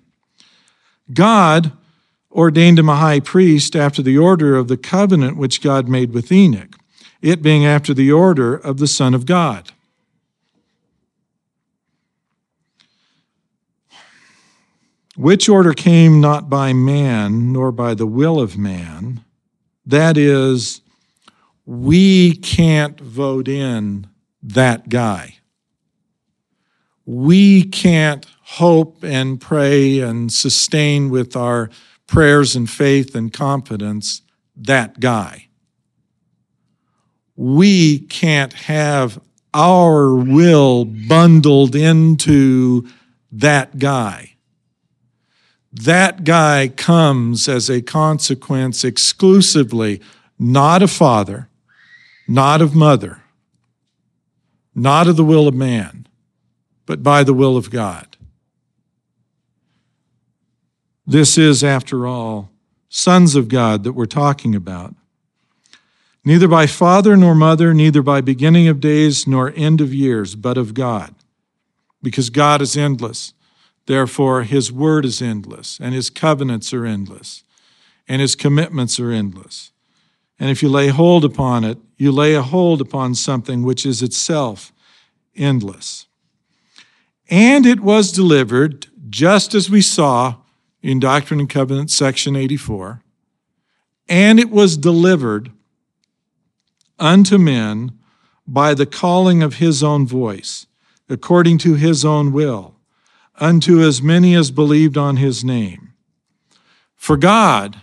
[1.13, 1.71] God
[2.31, 6.31] ordained him a high priest after the order of the covenant which God made with
[6.31, 6.75] Enoch,
[7.21, 9.71] it being after the order of the Son of God.
[15.15, 19.23] Which order came not by man, nor by the will of man,
[19.85, 20.81] that is,
[21.67, 24.07] we can't vote in
[24.41, 25.35] that guy.
[27.05, 31.69] We can't hope and pray and sustain with our
[32.07, 34.21] prayers and faith and confidence
[34.55, 35.47] that guy.
[37.35, 39.19] We can't have
[39.53, 42.87] our will bundled into
[43.31, 44.33] that guy
[45.73, 50.01] that guy comes as a consequence exclusively
[50.37, 51.49] not of father,
[52.27, 53.23] not of mother,
[54.75, 56.07] not of the will of man,
[56.85, 58.17] but by the will of God.
[61.05, 62.49] This is, after all,
[62.89, 64.95] sons of God that we're talking about.
[66.23, 70.57] Neither by father nor mother, neither by beginning of days nor end of years, but
[70.57, 71.13] of God,
[72.01, 73.33] because God is endless.
[73.85, 77.43] Therefore, his word is endless, and his covenants are endless,
[78.07, 79.71] and his commitments are endless.
[80.39, 84.01] And if you lay hold upon it, you lay a hold upon something which is
[84.01, 84.71] itself
[85.35, 86.07] endless.
[87.29, 90.35] And it was delivered, just as we saw
[90.81, 93.01] in Doctrine and Covenants, section 84,
[94.09, 95.51] and it was delivered
[96.99, 97.97] unto men
[98.45, 100.67] by the calling of his own voice,
[101.09, 102.75] according to his own will
[103.39, 105.93] unto as many as believed on his name.
[106.95, 107.81] For God,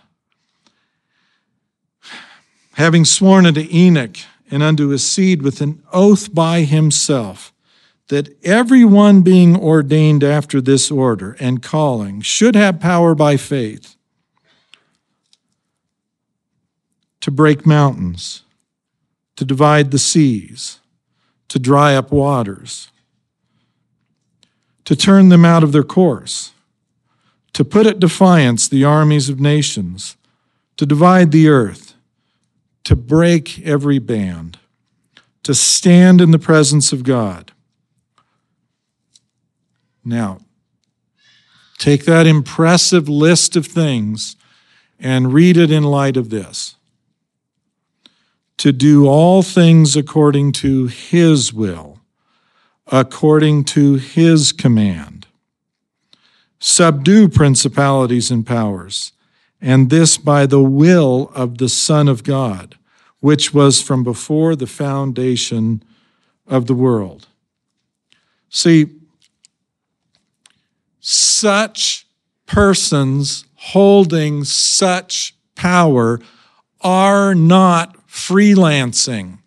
[2.74, 4.16] having sworn unto Enoch
[4.50, 7.52] and unto his seed with an oath by himself,
[8.10, 13.96] that every one being ordained after this order and calling should have power by faith
[17.20, 18.42] to break mountains,
[19.34, 20.78] to divide the seas,
[21.48, 22.90] to dry up waters
[24.90, 26.50] to turn them out of their course,
[27.52, 30.16] to put at defiance the armies of nations,
[30.76, 31.94] to divide the earth,
[32.82, 34.58] to break every band,
[35.44, 37.52] to stand in the presence of God.
[40.10, 40.40] Now,
[41.78, 44.36] take that impressive list of things
[44.98, 46.74] and read it in light of this.
[48.58, 52.00] To do all things according to His will
[52.90, 55.26] according to his command.
[56.58, 59.12] Subdue principalities and powers,
[59.60, 62.76] and this by the will of the Son of God,
[63.20, 65.82] which was from before the foundation
[66.46, 67.28] of the world.
[68.48, 68.86] See,
[71.10, 72.06] such
[72.46, 76.20] persons holding such power
[76.80, 79.38] are not freelancing.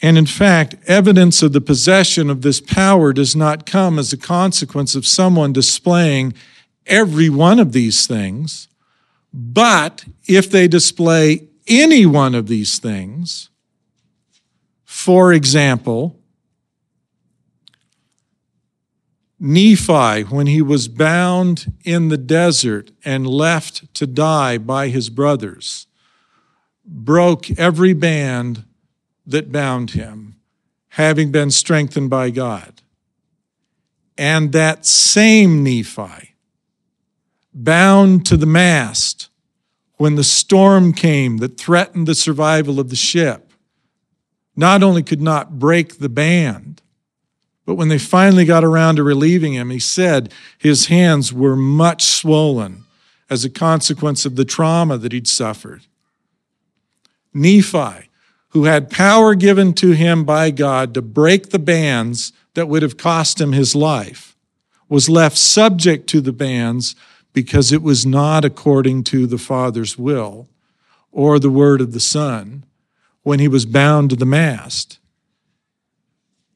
[0.00, 4.16] And in fact, evidence of the possession of this power does not come as a
[4.16, 6.32] consequence of someone displaying
[6.86, 8.68] every one of these things.
[9.34, 13.50] But if they display any one of these things,
[14.84, 16.21] for example,
[19.44, 25.88] Nephi, when he was bound in the desert and left to die by his brothers,
[26.84, 28.64] broke every band
[29.26, 30.36] that bound him,
[30.90, 32.82] having been strengthened by God.
[34.16, 36.36] And that same Nephi,
[37.52, 39.28] bound to the mast
[39.96, 43.52] when the storm came that threatened the survival of the ship,
[44.54, 46.81] not only could not break the band,
[47.64, 52.02] but when they finally got around to relieving him, he said his hands were much
[52.02, 52.84] swollen
[53.30, 55.82] as a consequence of the trauma that he'd suffered.
[57.32, 58.08] Nephi,
[58.50, 62.96] who had power given to him by God to break the bands that would have
[62.96, 64.36] cost him his life,
[64.88, 66.94] was left subject to the bands
[67.32, 70.48] because it was not according to the Father's will
[71.10, 72.64] or the word of the Son
[73.22, 74.98] when he was bound to the mast.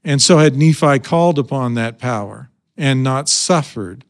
[0.07, 4.05] And so, had Nephi called upon that power and not suffered,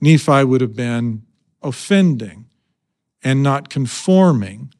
[0.00, 1.26] Nephi would have been
[1.62, 2.46] offending
[3.22, 4.72] and not conforming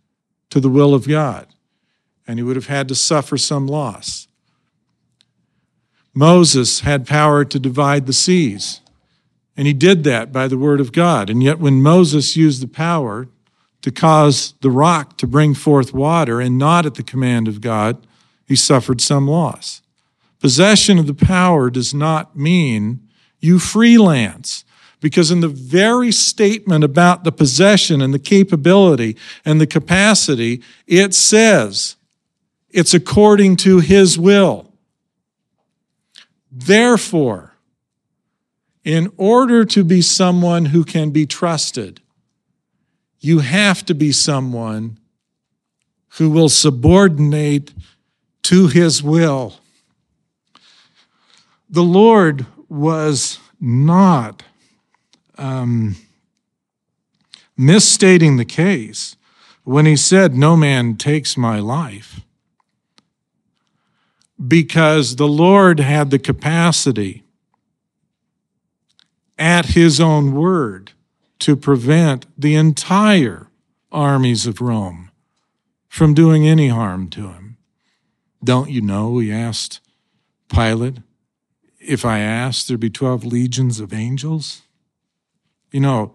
[0.48, 1.48] to the will of God,
[2.26, 4.26] and he would have had to suffer some loss.
[6.14, 8.80] Moses had power to divide the seas,
[9.58, 11.28] and he did that by the word of God.
[11.28, 13.28] And yet, when Moses used the power
[13.82, 18.06] to cause the rock to bring forth water and not at the command of God,
[18.46, 19.82] he suffered some loss.
[20.44, 23.08] Possession of the power does not mean
[23.40, 24.66] you freelance.
[25.00, 29.16] Because in the very statement about the possession and the capability
[29.46, 31.96] and the capacity, it says
[32.68, 34.70] it's according to his will.
[36.52, 37.54] Therefore,
[38.84, 42.02] in order to be someone who can be trusted,
[43.18, 44.98] you have to be someone
[46.18, 47.72] who will subordinate
[48.42, 49.54] to his will
[51.74, 54.44] the Lord was not
[55.36, 55.96] um,
[57.56, 59.16] misstating the case
[59.64, 62.20] when he said, No man takes my life.
[64.46, 67.24] Because the Lord had the capacity
[69.36, 70.92] at his own word
[71.40, 73.48] to prevent the entire
[73.90, 75.10] armies of Rome
[75.88, 77.56] from doing any harm to him.
[78.44, 79.18] Don't you know?
[79.18, 79.80] He asked
[80.48, 80.98] Pilate
[81.86, 84.62] if I asked, there'd be 12 legions of angels.
[85.70, 86.14] You know,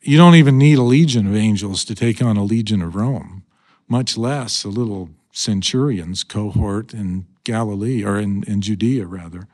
[0.00, 3.44] you don't even need a legion of angels to take on a legion of Rome,
[3.88, 9.48] much less a little centurions cohort in Galilee or in, in Judea, rather.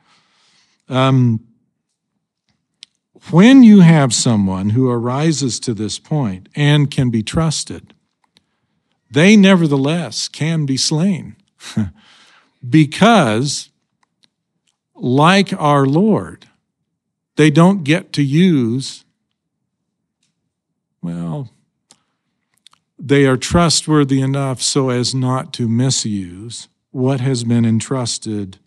[0.87, 1.45] Um,
[3.31, 7.93] when you have someone who arises to this point and can be trusted,
[9.09, 11.35] they nevertheless can be slain
[12.69, 13.69] because
[14.95, 16.47] like our Lord,
[17.35, 19.03] they don't get to use,
[21.01, 21.49] well,
[22.97, 28.57] they are trustworthy enough so as not to misuse what has been entrusted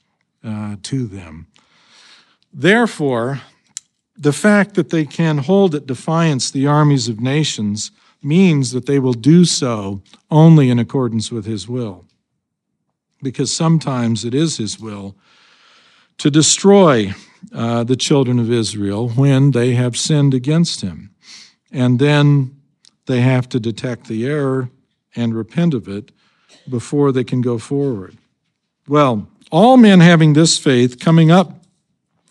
[0.44, 1.46] uh, to them.
[2.52, 3.40] Therefore,
[4.16, 7.90] the fact that they can hold at defiance the armies of nations
[8.22, 12.04] means that they will do so only in accordance with his will.
[13.22, 15.16] Because sometimes it is his will
[16.18, 17.14] to destroy
[17.52, 21.10] uh, the children of Israel when they have sinned against him.
[21.70, 22.56] And then
[23.06, 24.70] they have to detect the error
[25.14, 26.12] and repent of it
[26.68, 28.16] before they can go forward.
[28.86, 31.64] Well, all men having this faith coming up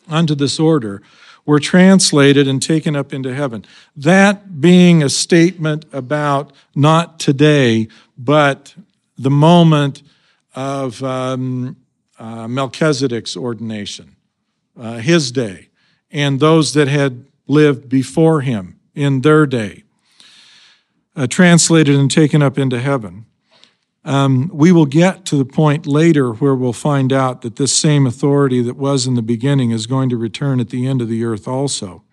[0.07, 1.01] unto this order
[1.45, 3.65] were translated and taken up into heaven.
[3.95, 8.75] That being a statement about not today, but
[9.17, 10.03] the moment
[10.53, 11.77] of um,
[12.19, 14.15] uh, Melchizedek's ordination,
[14.79, 15.69] uh, his day,
[16.11, 19.83] and those that had lived before him in their day,
[21.15, 23.25] uh, translated and taken up into heaven.
[24.03, 28.07] Um, we will get to the point later where we'll find out that this same
[28.07, 31.25] authority that was in the beginning is going to return at the end of the
[31.25, 32.03] earth also.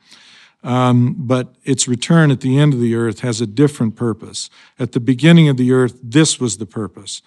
[0.65, 4.49] Um, but its return at the end of the earth has a different purpose.
[4.79, 7.23] At the beginning of the earth, this was the purpose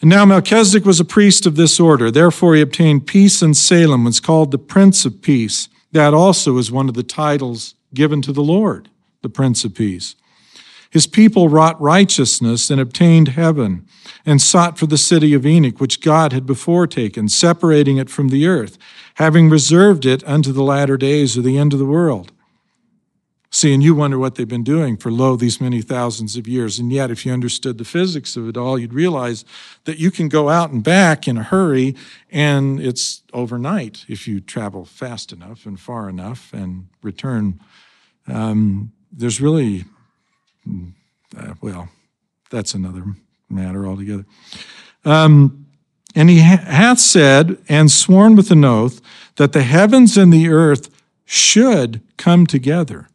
[0.00, 2.10] and now Melchizedek was a priest of this order.
[2.10, 5.68] Therefore, he obtained peace in Salem, was called the Prince of Peace.
[5.92, 8.90] That also is one of the titles given to the Lord,
[9.22, 10.16] the Prince of Peace.
[10.90, 13.86] His people wrought righteousness and obtained heaven,
[14.24, 18.28] and sought for the city of Enoch, which God had before taken, separating it from
[18.28, 18.78] the earth,
[19.14, 22.30] having reserved it unto the latter days or the end of the world.
[23.54, 26.80] See, and you wonder what they've been doing for lo these many thousands of years.
[26.80, 29.44] And yet, if you understood the physics of it all, you'd realize
[29.84, 31.94] that you can go out and back in a hurry,
[32.32, 37.60] and it's overnight if you travel fast enough and far enough and return.
[38.26, 39.84] Um, there's really,
[41.38, 41.90] uh, well,
[42.50, 43.04] that's another
[43.48, 44.26] matter altogether.
[45.04, 45.64] Um,
[46.16, 49.00] and he ha- hath said and sworn with an oath
[49.36, 50.90] that the heavens and the earth
[51.24, 53.06] should come together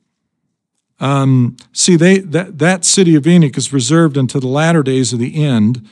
[1.00, 5.20] um, see, they that, that city of Enoch is reserved until the latter days of
[5.20, 5.88] the end.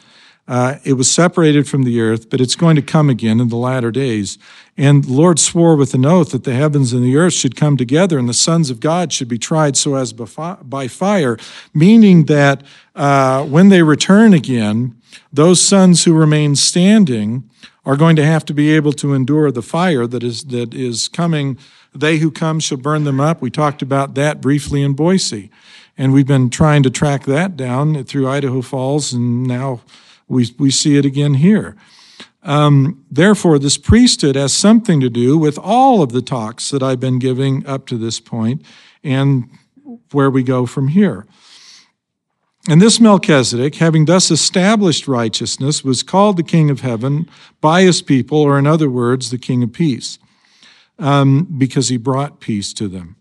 [0.48, 3.58] Uh, it was separated from the earth, but it's going to come again in the
[3.58, 4.38] latter days.
[4.78, 7.76] And the Lord swore with an oath that the heavens and the earth should come
[7.76, 11.38] together, and the sons of God should be tried so as by fire,
[11.74, 12.64] meaning that
[12.96, 14.96] uh, when they return again,
[15.34, 17.50] those sons who remain standing
[17.86, 21.08] are going to have to be able to endure the fire that is that is
[21.08, 21.58] coming
[22.00, 23.42] they who come shall burn them up.
[23.42, 25.50] We talked about that briefly in Boise.
[25.98, 29.82] And we've been trying to track that down through Idaho Falls, and now
[30.28, 31.76] we, we see it again here.
[32.44, 37.00] Um, therefore, this priesthood has something to do with all of the talks that I've
[37.00, 38.64] been giving up to this point
[39.04, 39.50] and
[40.12, 41.26] where we go from here.
[42.70, 47.30] And this Melchizedek, having thus established righteousness, was called the King of Heaven
[47.60, 50.20] by his people, or in other words, the King of Peace
[51.00, 53.16] um, because he brought peace to them.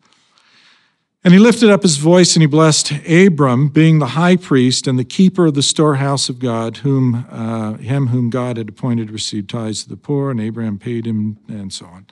[1.26, 4.96] And he lifted up his voice and he blessed Abram, being the high priest and
[4.96, 9.12] the keeper of the storehouse of God, whom uh, him whom God had appointed to
[9.12, 12.06] receive tithes to the poor, and Abraham paid him, and so on.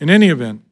[0.00, 0.62] In any event,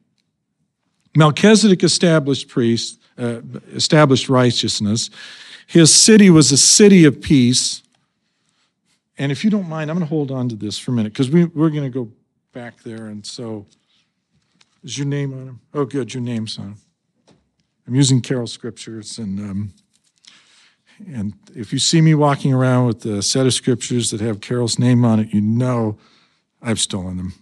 [1.15, 3.41] Melchizedek established priest, uh,
[3.73, 5.09] established righteousness.
[5.65, 7.81] His city was a city of peace.
[9.17, 11.13] And if you don't mind, I'm going to hold on to this for a minute
[11.13, 12.11] because we, we're going to go
[12.53, 13.07] back there.
[13.07, 13.65] And so
[14.87, 15.61] is your name on them?
[15.73, 16.77] Oh, good, your name's on them.
[17.85, 19.73] I'm using Carol scriptures, and um,
[21.05, 24.79] and if you see me walking around with a set of scriptures that have Carol's
[24.79, 25.97] name on it, you know
[26.61, 27.33] I've stolen them.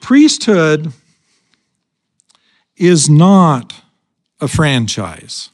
[0.00, 0.92] Priesthood
[2.76, 3.82] is not
[4.40, 5.50] a franchise.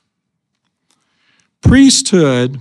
[1.63, 2.61] Priesthood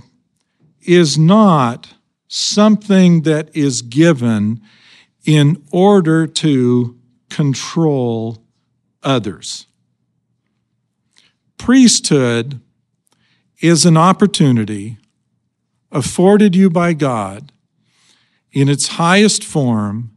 [0.82, 1.94] is not
[2.26, 4.60] something that is given
[5.28, 6.98] in order to
[7.28, 8.42] control
[9.02, 9.66] others.
[11.58, 12.62] Priesthood
[13.60, 14.96] is an opportunity
[15.92, 17.52] afforded you by God
[18.52, 20.16] in its highest form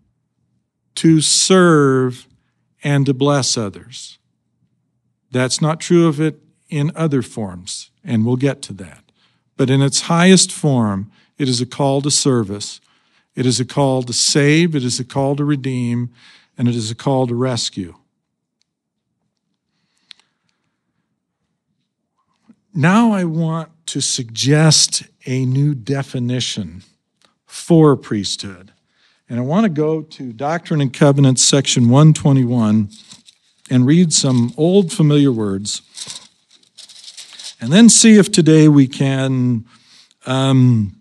[0.95, 2.25] to serve
[2.81, 4.17] and to bless others.
[5.29, 6.39] That's not true of it
[6.69, 9.11] in other forms, and we'll get to that.
[9.57, 12.79] But in its highest form, it is a call to service
[13.35, 16.09] it is a call to save, it is a call to redeem,
[16.57, 17.95] and it is a call to rescue.
[22.73, 26.83] Now I want to suggest a new definition
[27.45, 28.71] for priesthood.
[29.27, 32.89] And I want to go to Doctrine and Covenants, section 121,
[33.69, 35.81] and read some old familiar words,
[37.59, 39.65] and then see if today we can
[40.25, 40.95] um,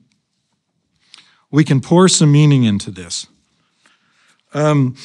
[1.50, 3.26] we can pour some meaning into this.
[4.54, 4.96] Um,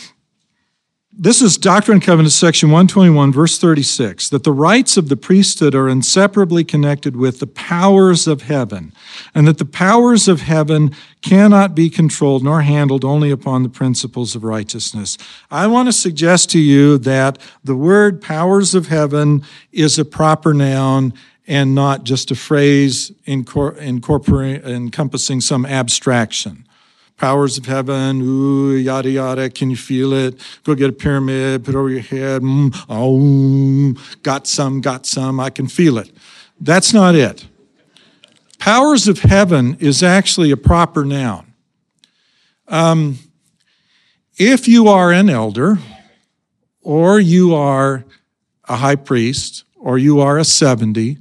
[1.18, 5.74] this is Doctrine and Covenants, section 121, verse 36, that the rights of the priesthood
[5.74, 8.92] are inseparably connected with the powers of heaven,
[9.34, 14.36] and that the powers of heaven cannot be controlled nor handled only upon the principles
[14.36, 15.18] of righteousness.
[15.50, 19.42] I want to suggest to you that the word powers of heaven
[19.72, 21.14] is a proper noun
[21.48, 26.68] and not just a phrase encompassing some abstraction.
[27.18, 30.40] Powers of heaven, ooh, yada yada, can you feel it?
[30.64, 35.40] Go get a pyramid, put it over your head, mm, oh, got some, got some,
[35.40, 36.12] I can feel it.
[36.60, 37.48] That's not it.
[38.60, 41.54] Powers of heaven is actually a proper noun.
[42.68, 43.20] Um,
[44.38, 45.78] if you are an elder,
[46.82, 48.04] or you are
[48.66, 51.18] a high priest, or you are a 70,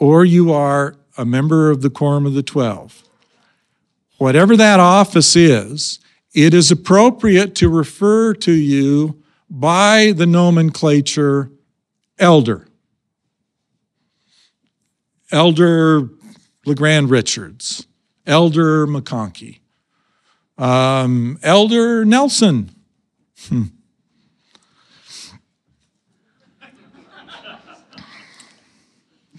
[0.00, 3.04] or you are a member of the Quorum of the Twelve.
[4.18, 6.00] Whatever that office is,
[6.34, 11.50] it is appropriate to refer to you by the nomenclature
[12.18, 12.66] elder.
[15.30, 16.08] Elder
[16.66, 17.86] LeGrand Richards,
[18.26, 19.60] Elder McConkie,
[20.58, 22.70] um, Elder Nelson.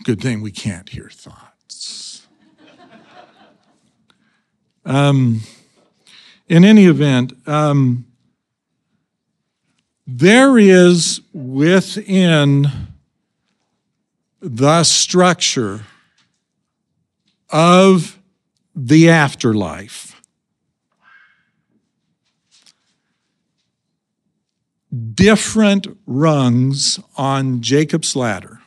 [0.03, 2.25] Good thing we can't hear thoughts.
[4.83, 5.41] Um,
[6.47, 8.05] in any event, um,
[10.07, 12.67] there is within
[14.39, 15.81] the structure
[17.51, 18.19] of
[18.75, 20.19] the afterlife
[25.13, 28.61] different rungs on Jacob's ladder.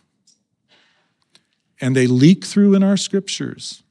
[1.85, 3.82] And they leak through in our scriptures,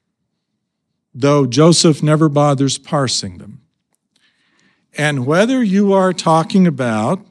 [1.13, 3.61] though Joseph never bothers parsing them.
[4.97, 7.23] And whether you are talking about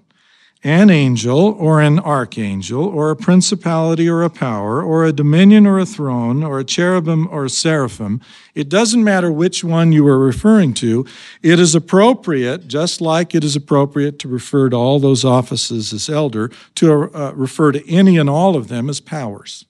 [0.63, 5.81] an angel or an archangel or a principality or a power or a dominion or
[5.81, 8.21] a throne or a cherubim or a seraphim,
[8.55, 11.05] it doesn't matter which one you are referring to.
[11.43, 16.09] It is appropriate, just like it is appropriate to refer to all those offices as
[16.09, 19.65] elder, to uh, refer to any and all of them as powers.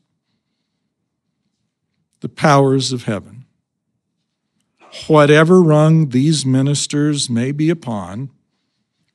[2.23, 3.45] The powers of heaven.
[5.09, 8.31] Whatever rung these ministers may be upon,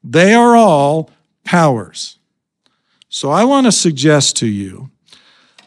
[0.03, 1.09] they are all
[1.45, 2.19] powers.
[3.07, 4.91] So I want to suggest to you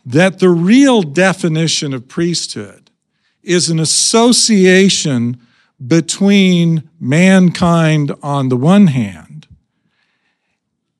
[0.04, 2.90] that the real definition of priesthood
[3.42, 5.40] is an association
[5.84, 9.48] between mankind on the one hand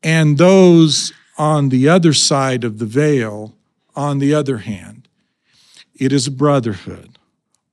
[0.03, 3.55] and those on the other side of the veil
[3.95, 5.00] on the other hand.
[6.01, 7.21] It is a brotherhood.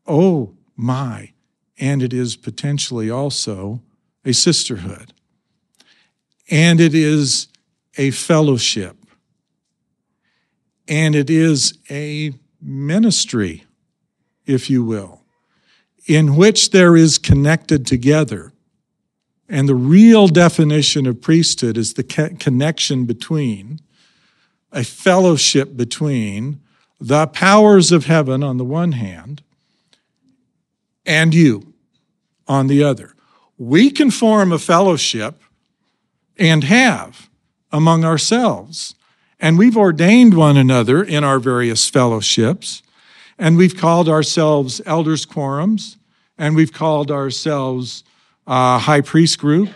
[0.06, 1.32] Oh my.
[1.80, 3.82] And it is potentially also
[4.24, 5.14] a sisterhood
[6.50, 7.48] and it is
[7.98, 8.96] a fellowship,
[10.88, 13.66] and it is a ministry,
[14.46, 15.22] if you will,
[16.06, 18.54] in which there is connected together.
[19.50, 23.80] And the real definition of priesthood is the connection between,
[24.72, 26.60] a fellowship between
[27.00, 29.44] the powers of heaven on the one hand
[31.06, 31.74] and you
[32.48, 33.14] on the other.
[33.58, 35.42] We can form a fellowship
[36.38, 37.30] and have
[37.72, 38.96] among ourselves.
[39.40, 42.82] And we've ordained one another in our various fellowships,
[43.38, 45.98] and we've called ourselves elders' quorums,
[46.38, 48.04] and we've called ourselves
[48.48, 49.70] uh, high priest group,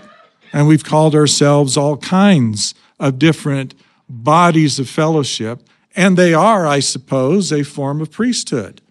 [0.51, 3.75] and we've called ourselves all kinds of different
[4.09, 5.61] bodies of fellowship,
[5.95, 8.81] and they are, I suppose, a form of priesthood.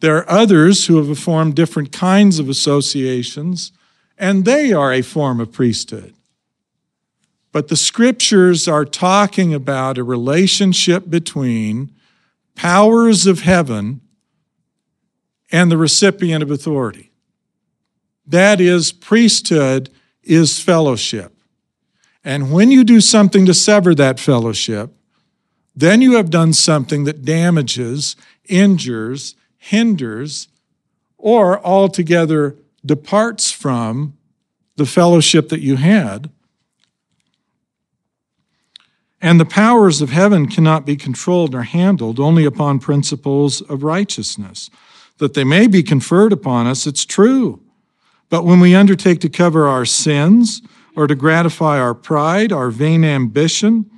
[0.00, 3.72] There are others who have formed different kinds of associations
[4.18, 6.14] and they are a form of priesthood.
[7.52, 11.92] But the scriptures are talking about a relationship between
[12.54, 14.00] powers of heaven
[15.50, 17.10] and the recipient of authority.
[18.26, 19.88] That is, priesthood
[20.22, 21.34] is fellowship.
[22.22, 24.92] And when you do something to sever that fellowship,
[25.80, 28.16] then you have done something that damages,
[28.48, 30.48] injures, hinders,
[31.16, 34.14] or altogether departs from
[34.76, 36.30] the fellowship that you had.
[39.20, 44.70] And the powers of heaven cannot be controlled or handled only upon principles of righteousness.
[45.18, 47.60] That they may be conferred upon us, it's true.
[48.28, 50.62] But when we undertake to cover our sins,
[50.98, 53.88] or to gratify our pride, our vain ambition,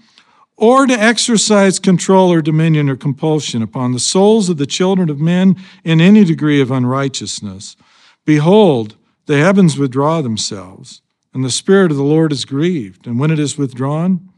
[0.60, 5.18] or to exercise control or dominion or compulsion upon the souls of the children of
[5.18, 7.76] men in any degree of unrighteousness,
[8.24, 8.96] Behold,
[9.26, 11.02] the heavens withdraw themselves,
[11.32, 13.06] and the Spirit of the Lord is grieved.
[13.06, 14.28] And when it is withdrawn,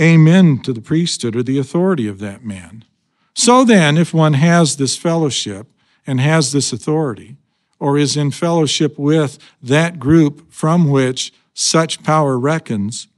[0.00, 2.84] amen to the priesthood or the authority of that man.
[3.34, 5.66] So then, if one has this fellowship
[6.06, 7.36] and has this authority,
[7.80, 13.08] or is in fellowship with that group from which such power reckons,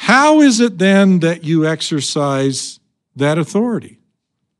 [0.00, 2.78] how is it then that you exercise
[3.16, 3.98] that authority?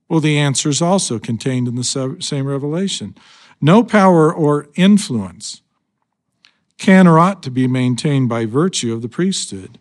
[0.09, 3.14] Well, the answer is also contained in the same revelation.
[3.61, 5.62] No power or influence
[6.78, 9.78] can or ought to be maintained by virtue of the priesthood,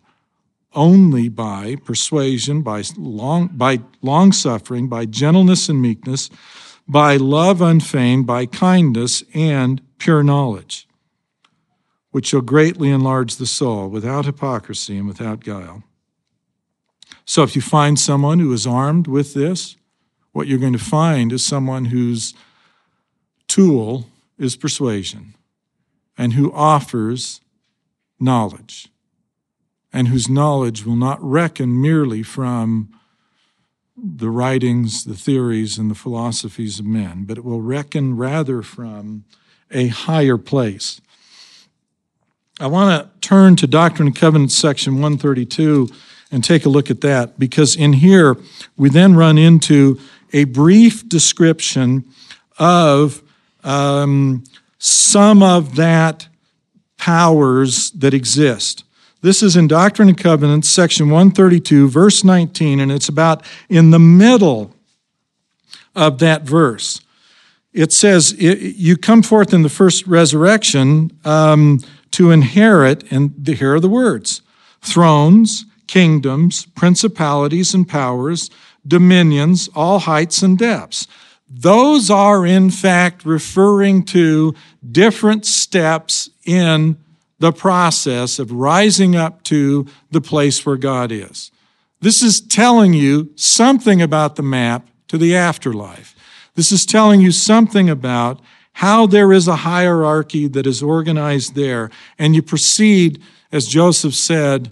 [0.74, 6.28] only by persuasion, by long, by long suffering, by gentleness and meekness,
[6.86, 10.85] by love unfeigned, by kindness and pure knowledge,
[12.16, 15.82] which shall greatly enlarge the soul without hypocrisy and without guile.
[17.26, 19.76] So if you find someone who is armed with this,
[20.32, 22.32] what you're going to find is someone whose
[23.48, 24.08] tool
[24.38, 25.34] is persuasion,
[26.16, 27.42] and who offers
[28.18, 28.88] knowledge,
[29.92, 32.98] and whose knowledge will not reckon merely from
[33.94, 39.26] the writings, the theories, and the philosophies of men, but it will reckon rather from
[39.70, 41.02] a higher place.
[42.58, 45.90] I want to turn to Doctrine and Covenants, section 132,
[46.32, 48.36] and take a look at that, because in here
[48.78, 50.00] we then run into
[50.32, 52.04] a brief description
[52.58, 53.22] of
[53.62, 54.42] um,
[54.78, 56.28] some of that
[56.96, 58.84] powers that exist.
[59.20, 63.98] This is in Doctrine and Covenants, section 132, verse 19, and it's about in the
[63.98, 64.74] middle
[65.94, 67.02] of that verse.
[67.74, 71.80] It says, You come forth in the first resurrection um,
[72.16, 74.40] to inherit, and here are the words
[74.80, 78.48] thrones, kingdoms, principalities and powers,
[78.86, 81.06] dominions, all heights and depths.
[81.46, 84.54] Those are, in fact, referring to
[84.90, 86.96] different steps in
[87.38, 91.50] the process of rising up to the place where God is.
[92.00, 96.16] This is telling you something about the map to the afterlife.
[96.54, 98.40] This is telling you something about
[98.76, 101.90] how there is a hierarchy that is organized there.
[102.18, 104.70] And you proceed, as Joseph said,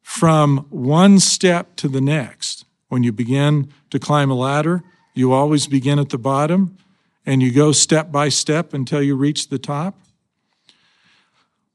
[0.00, 2.64] from one step to the next.
[2.88, 4.82] When you begin to climb a ladder,
[5.12, 6.78] you always begin at the bottom
[7.26, 9.98] and you go step by step until you reach the top.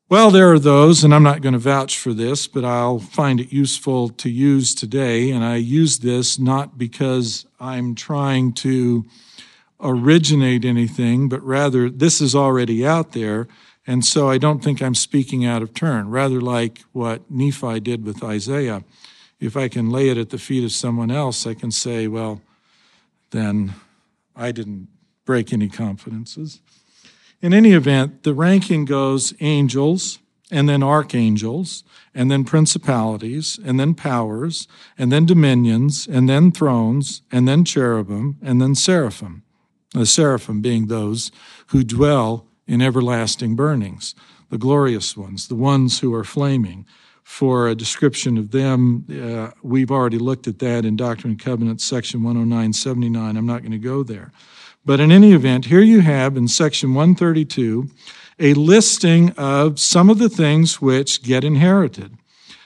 [0.10, 3.40] Well, there are those, and I'm not going to vouch for this, but I'll find
[3.40, 5.30] it useful to use today.
[5.30, 9.06] And I use this not because I'm trying to
[9.80, 13.48] originate anything, but rather this is already out there.
[13.86, 18.06] And so I don't think I'm speaking out of turn, rather like what Nephi did
[18.06, 18.84] with Isaiah.
[19.40, 22.42] If I can lay it at the feet of someone else, I can say, well,
[23.30, 23.76] then
[24.36, 24.88] I didn't
[25.26, 26.60] break any confidences.
[27.42, 30.20] In any event, the ranking goes angels,
[30.50, 31.84] and then archangels,
[32.16, 34.68] and then principalities, and then powers,
[34.98, 39.44] and then dominions, and then thrones, and then cherubim, and then seraphim.
[39.94, 41.32] The seraphim being those
[41.68, 44.14] who dwell in everlasting burnings,
[44.50, 46.86] the glorious ones, the ones who are flaming.
[47.24, 51.84] For a description of them, uh, we've already looked at that in Doctrine and Covenants,
[51.84, 53.36] section 10979.
[53.36, 54.32] I'm not going to go there.
[54.86, 57.90] But in any event, here you have in section 132
[58.40, 62.18] a listing of some of the things which get inherited.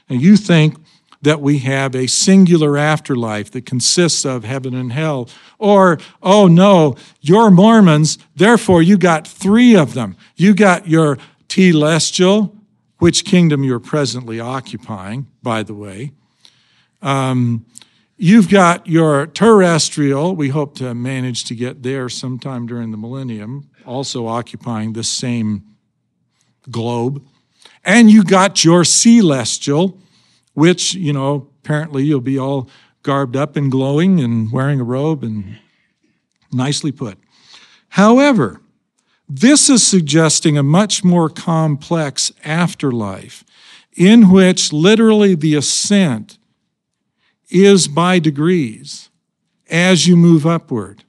[0.08, 0.81] And you think
[1.22, 5.30] that we have a singular afterlife that consists of heaven and hell.
[5.60, 10.16] Or, oh no, you're Mormons, therefore you got three of them.
[10.36, 11.18] You got your
[11.48, 12.56] telestial,
[13.00, 16.12] which kingdom you're presently occupying, by the way.
[17.02, 17.66] Um,
[18.24, 23.72] You've got your terrestrial, we hope to manage to get there sometime during the millennium,
[23.84, 25.64] also occupying the same
[26.70, 27.26] globe.
[27.84, 29.98] And you got your celestial,
[30.54, 32.70] which, you know, apparently you'll be all
[33.04, 35.58] garbed up and glowing and wearing a robe and
[36.52, 37.18] nicely put.
[37.90, 38.62] However,
[39.28, 43.44] this is suggesting a much more complex afterlife
[43.94, 46.38] in which literally the ascent
[47.50, 49.10] is by degrees
[49.70, 51.04] as you move upward.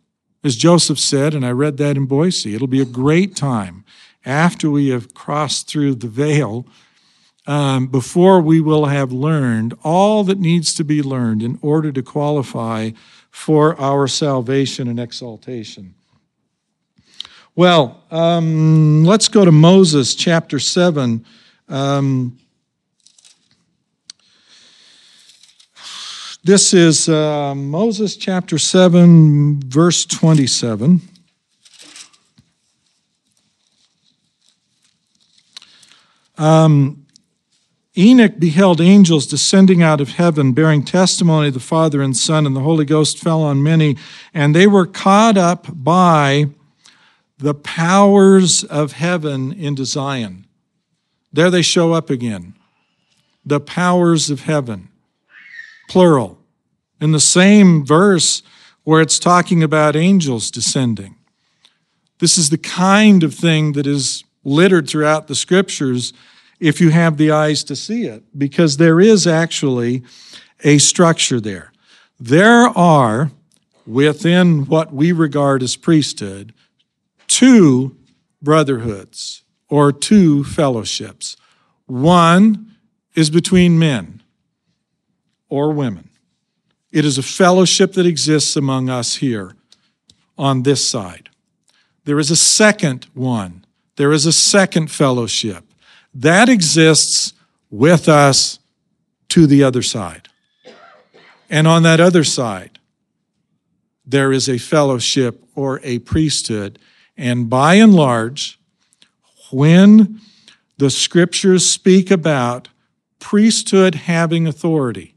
[0.45, 3.85] As Joseph said, and I read that in Boise, it'll be a great time
[4.25, 6.67] after we have crossed through the veil,
[7.47, 12.03] um, before we will have learned all that needs to be learned in order to
[12.03, 12.91] qualify
[13.31, 15.95] for our salvation and exaltation.
[17.55, 21.25] Well, um, let's go to Moses chapter 7.
[21.69, 22.39] Um,
[26.45, 31.01] This is uh, Moses chapter 7, verse 27.
[36.37, 37.02] Um,
[37.97, 42.57] Enoch beheld angels descending out of heaven, bearing testimony of the Father and Son, and
[42.57, 43.97] the Holy Ghost fell on many,
[44.33, 46.47] and they were caught up by
[47.37, 50.47] the powers of heaven into Zion.
[51.33, 52.55] There they show up again.
[53.45, 54.89] The powers of heaven
[55.89, 56.39] plural,
[57.01, 58.43] in the same verse
[58.85, 61.17] where it's talking about angels descending.
[62.19, 66.15] This is the kind of thing that is littered throughout the scriptures
[66.63, 70.05] if you have the eyes to see it, because there is actually
[70.63, 71.73] a structure there.
[72.21, 73.33] There are,
[73.85, 76.55] within what we regard as priesthood,
[77.27, 77.97] two
[78.41, 81.37] brotherhoods or two fellowships.
[81.87, 82.77] One
[83.17, 84.23] is between men,
[85.49, 86.11] or women.
[86.93, 89.57] It is a fellowship that exists among us here
[90.39, 91.29] on this side.
[92.05, 93.65] There is a second one.
[93.97, 95.65] There is a second fellowship
[96.15, 97.33] that exists
[97.71, 98.59] with us
[99.31, 100.29] to the other side.
[101.49, 102.79] And on that other side,
[104.05, 106.79] there is a fellowship or a priesthood.
[107.17, 108.59] And by and large,
[109.51, 110.21] when
[110.79, 112.69] the scriptures speak about
[113.19, 115.15] priesthood having authority,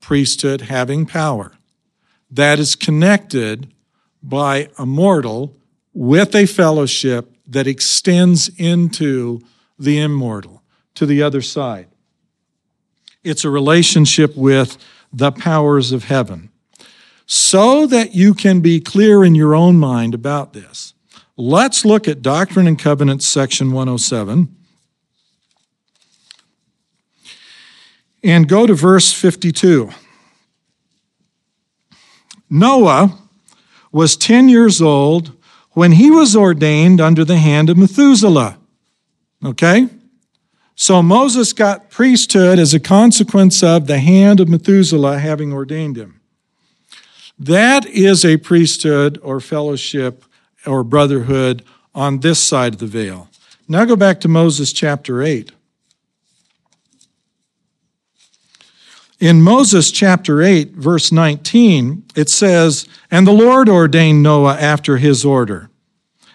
[0.00, 1.52] priesthood having power.
[2.30, 3.72] That is connected
[4.22, 5.54] by a mortal
[5.92, 9.42] with a fellowship that extends into
[9.78, 10.62] the immortal,
[10.94, 11.88] to the other side.
[13.24, 14.76] It's a relationship with
[15.12, 16.50] the powers of heaven.
[17.26, 20.94] So that you can be clear in your own mind about this,
[21.36, 24.54] let's look at Doctrine and Covenants, section 107.
[28.24, 29.90] And go to verse 52.
[32.50, 33.18] Noah
[33.90, 35.32] was 10 years old
[35.70, 38.58] when he was ordained under the hand of Methuselah.
[39.44, 39.88] Okay?
[40.74, 46.20] So Moses got priesthood as a consequence of the hand of Methuselah having ordained him.
[47.38, 50.24] That is a priesthood or fellowship
[50.66, 51.64] or brotherhood
[51.94, 53.28] on this side of the veil.
[53.68, 55.52] Now go back to Moses chapter 8.
[59.20, 65.24] In Moses chapter 8, verse 19, it says, And the Lord ordained Noah after his
[65.24, 65.70] order,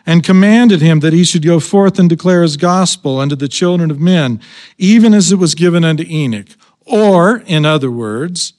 [0.08, 3.92] and commanded him that he should go forth and declare his gospel unto the children
[3.92, 4.40] of men,
[4.78, 6.48] even as it was given unto Enoch.
[6.86, 8.54] Or, in other words,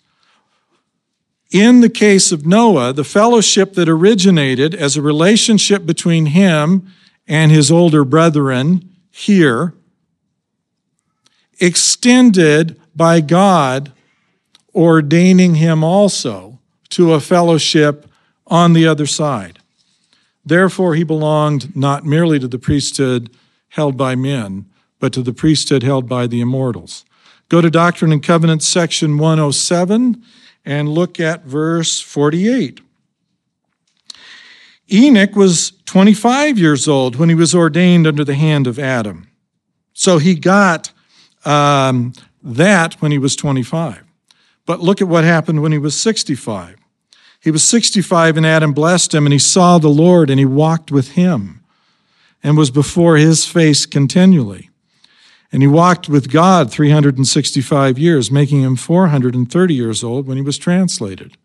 [1.50, 6.92] in the case of Noah, the fellowship that originated as a relationship between him
[7.26, 9.72] and his older brethren here
[11.58, 13.92] extended by God
[14.74, 16.58] ordaining him also
[16.90, 18.06] to a fellowship
[18.46, 19.57] on the other side.
[20.48, 23.30] Therefore, he belonged not merely to the priesthood
[23.68, 24.64] held by men,
[24.98, 27.04] but to the priesthood held by the immortals.
[27.50, 30.22] Go to Doctrine and Covenants, section 107,
[30.64, 32.80] and look at verse 48.
[34.90, 39.28] Enoch was 25 years old when he was ordained under the hand of Adam.
[39.92, 40.92] So he got
[41.44, 44.02] um, that when he was 25.
[44.64, 46.77] But look at what happened when he was 65.
[47.48, 50.92] He was 65 and Adam blessed him and he saw the Lord and he walked
[50.92, 51.64] with him
[52.42, 54.68] and was before his face continually.
[55.50, 60.58] And he walked with God 365 years, making him 430 years old when he was
[60.58, 61.38] translated.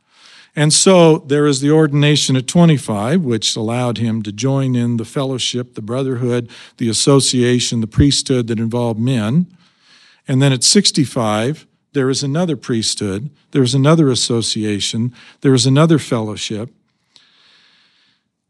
[0.57, 5.05] And so there is the ordination at 25, which allowed him to join in the
[5.05, 6.49] fellowship, the brotherhood,
[6.79, 9.47] the association, the priesthood that involved men.
[10.27, 15.99] And then at 65, there is another priesthood, there is another association, there is another
[15.99, 16.69] fellowship.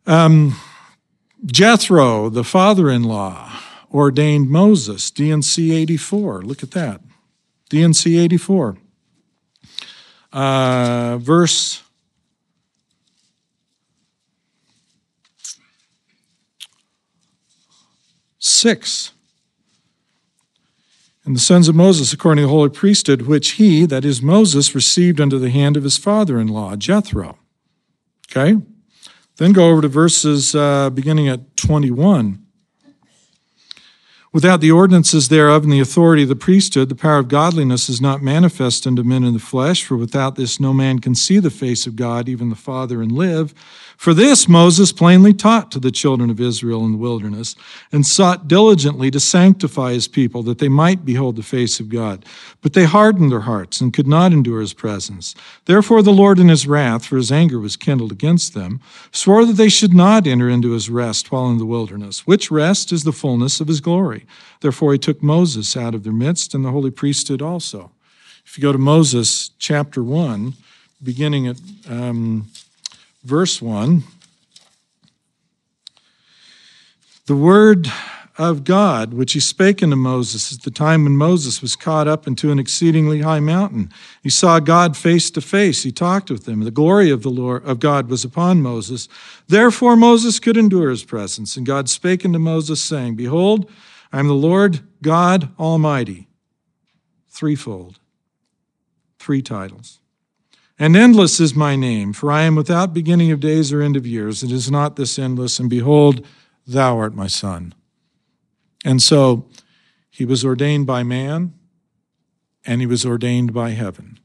[0.06, 0.56] Um,
[1.46, 3.52] Jethro, the father in law,
[3.94, 6.42] ordained Moses, D&C 84.
[6.42, 7.02] Look at that.
[7.70, 8.78] D&C 84.
[10.32, 11.84] Uh, verse
[18.40, 19.13] six.
[21.26, 24.76] And the sons of Moses, according to the holy priesthood, which he, that is Moses,
[24.76, 27.38] received under the hand of his father in law, Jethro.
[28.30, 28.58] Okay?
[29.38, 32.40] Then go over to verses uh, beginning at 21.
[34.34, 38.02] Without the ordinances thereof and the authority of the priesthood, the power of godliness is
[38.02, 41.52] not manifest unto men in the flesh, for without this no man can see the
[41.52, 43.54] face of God, even the Father, and live.
[43.98, 47.56] For this Moses plainly taught to the children of Israel in the wilderness,
[47.92, 52.26] and sought diligently to sanctify his people, that they might behold the face of God.
[52.62, 55.36] But they hardened their hearts, and could not endure his presence.
[55.66, 58.82] Therefore the Lord in his wrath, for his anger was kindled against them,
[59.12, 62.92] swore that they should not enter into his rest while in the wilderness, which rest
[62.92, 64.26] is the fullness of his glory.
[64.62, 67.92] Therefore he took Moses out of their midst, and the holy priesthood also.
[68.46, 70.54] If you go to Moses chapter 1,
[71.02, 71.58] beginning at
[71.90, 72.48] um,
[73.24, 74.04] verse 1.
[77.26, 77.88] The word
[78.38, 82.26] of God, which he spake unto Moses at the time when Moses was caught up
[82.26, 83.92] into an exceedingly high mountain.
[84.24, 85.84] He saw God face to face.
[85.84, 86.62] He talked with him.
[86.62, 89.08] The glory of the Lord of God was upon Moses.
[89.48, 91.56] Therefore Moses could endure his presence.
[91.56, 93.70] And God spake unto Moses, saying, Behold,
[94.12, 96.28] I am the Lord God Almighty.
[97.30, 98.00] Threefold.
[99.20, 100.00] Three titles.
[100.80, 104.08] And endless is my name, for I am without beginning of days or end of
[104.08, 104.42] years.
[104.42, 106.26] It is not this endless, and behold,
[106.66, 107.76] thou art my son.
[108.84, 109.48] And so
[110.10, 111.54] he was ordained by man,
[112.66, 114.20] and he was ordained by heaven.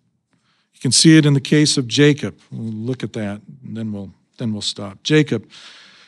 [0.73, 2.39] You can see it in the case of Jacob.
[2.51, 5.03] We'll look at that, and then we'll then we'll stop.
[5.03, 5.49] Jacob.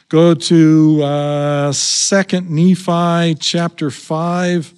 [0.09, 4.75] Go to uh, 2 Nephi chapter 5.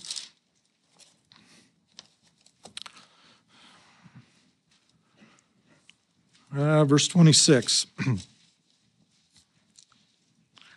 [6.57, 7.87] Uh, verse 26.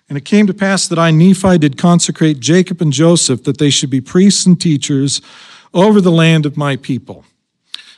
[0.07, 3.71] And it came to pass that I, Nephi, did consecrate Jacob and Joseph, that they
[3.71, 5.19] should be priests and teachers
[5.73, 7.25] over the land of my people.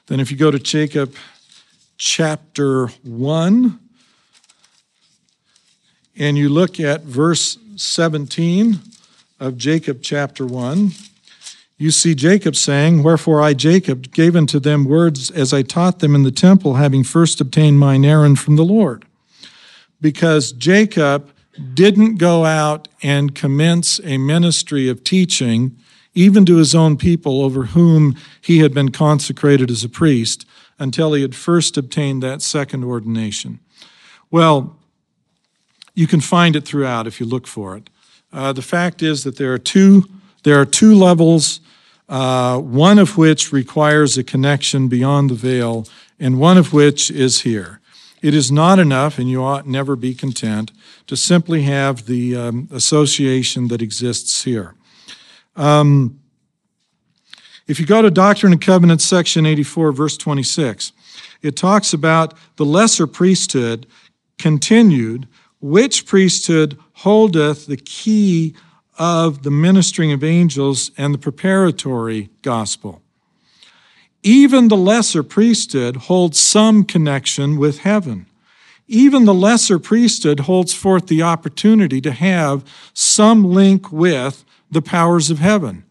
[0.05, 1.15] Then, if you go to Jacob
[1.97, 3.80] chapter 1,
[6.15, 8.80] and you look at verse 17,
[9.39, 10.91] of Jacob chapter 1,
[11.78, 16.15] you see Jacob saying, Wherefore I, Jacob, gave unto them words as I taught them
[16.15, 19.05] in the temple, having first obtained mine errand from the Lord.
[20.01, 21.32] Because Jacob
[21.73, 25.78] didn't go out and commence a ministry of teaching,
[26.13, 30.45] even to his own people over whom he had been consecrated as a priest,
[30.80, 33.59] until he had first obtained that second ordination.
[34.30, 34.78] Well,
[35.93, 37.89] you can find it throughout if you look for it.
[38.32, 40.05] Uh, the fact is that there are two
[40.43, 41.59] there are two levels,
[42.10, 45.88] uh, one of which requires a connection beyond the veil,
[46.20, 47.82] and one of which is here.
[48.22, 50.72] It is not enough, and you ought never be content,
[51.08, 54.74] to simply have the um, association that exists here.
[55.55, 56.20] Um,
[57.68, 60.93] if you go to Doctrine and Covenants, section 84, verse 26,
[61.41, 63.86] it talks about the lesser priesthood
[64.39, 65.28] continued,
[65.60, 68.55] which priesthood holdeth the key
[68.97, 73.01] of the ministering of angels and the preparatory gospel.
[74.23, 78.25] Even the lesser priesthood holds some connection with heaven.
[78.87, 85.29] Even the lesser priesthood holds forth the opportunity to have some link with the powers
[85.29, 85.83] of heaven.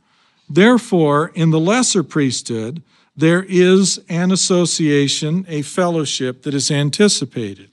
[0.48, 2.82] Therefore, in the lesser priesthood,
[3.16, 7.70] there is an association, a fellowship that is anticipated.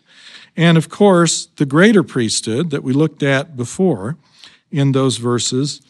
[0.55, 4.17] And of course, the greater priesthood that we looked at before
[4.73, 5.81] in those verses,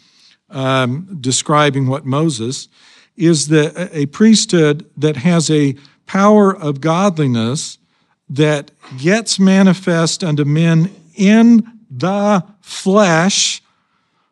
[0.50, 2.68] um, describing what Moses
[3.16, 5.76] is the, a priesthood that has a
[6.06, 7.78] power of godliness
[8.30, 13.62] that gets manifest unto men in the flesh.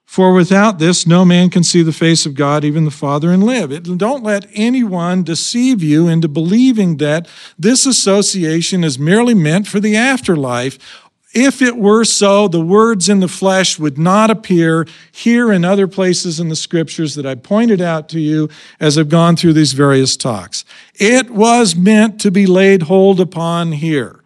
[0.05, 3.43] For without this, no man can see the face of God, even the Father, and
[3.43, 3.71] live.
[3.71, 9.79] It, don't let anyone deceive you into believing that this association is merely meant for
[9.79, 10.77] the afterlife
[11.33, 15.87] if it were so, the words in the flesh would not appear here and other
[15.87, 19.73] places in the scriptures that I pointed out to you as I've gone through these
[19.73, 20.65] various talks.
[20.95, 24.21] It was meant to be laid hold upon here.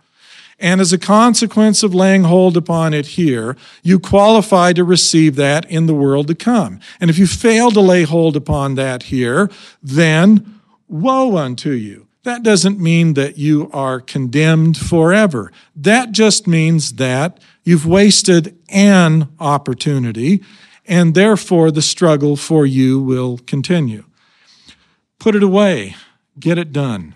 [0.59, 5.69] And as a consequence of laying hold upon it here, you qualify to receive that
[5.69, 6.79] in the world to come.
[6.99, 9.51] And if you fail to lay hold upon that here,
[9.83, 12.04] then woe unto you.
[12.25, 15.51] That doesn't mean that you are condemned forever.
[15.75, 20.43] That just means that you've wasted an opportunity,
[20.87, 24.05] and therefore the struggle for you will continue.
[25.19, 25.95] Put it away,
[26.39, 27.13] get it done.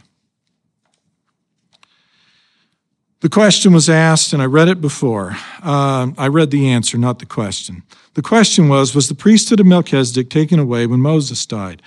[3.21, 5.35] The question was asked, and I read it before.
[5.63, 7.81] Uh, I read the answer, not the question.
[8.13, 11.81] The question was Was the priesthood of Melchizedek taken away when Moses died?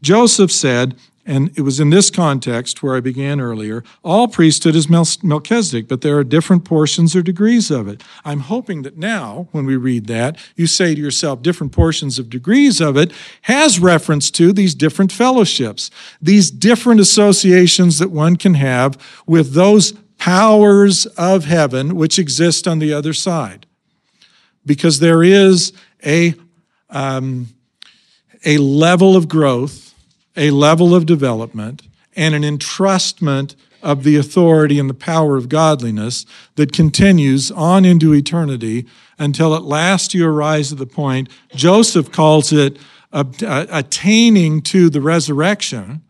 [0.00, 0.96] Joseph said,
[1.28, 3.84] and it was in this context where I began earlier.
[4.02, 8.02] All priesthood is Melchizedek, but there are different portions or degrees of it.
[8.24, 12.30] I'm hoping that now, when we read that, you say to yourself, different portions of
[12.30, 13.12] degrees of it
[13.42, 19.92] has reference to these different fellowships, these different associations that one can have with those
[20.16, 23.66] powers of heaven which exist on the other side.
[24.64, 25.74] Because there is
[26.04, 26.34] a,
[26.88, 27.48] um,
[28.46, 29.87] a level of growth
[30.38, 31.82] a level of development
[32.16, 36.24] and an entrustment of the authority and the power of godliness
[36.56, 38.86] that continues on into eternity
[39.18, 42.78] until at last you arise at the point, Joseph calls it
[43.12, 46.02] attaining to the resurrection.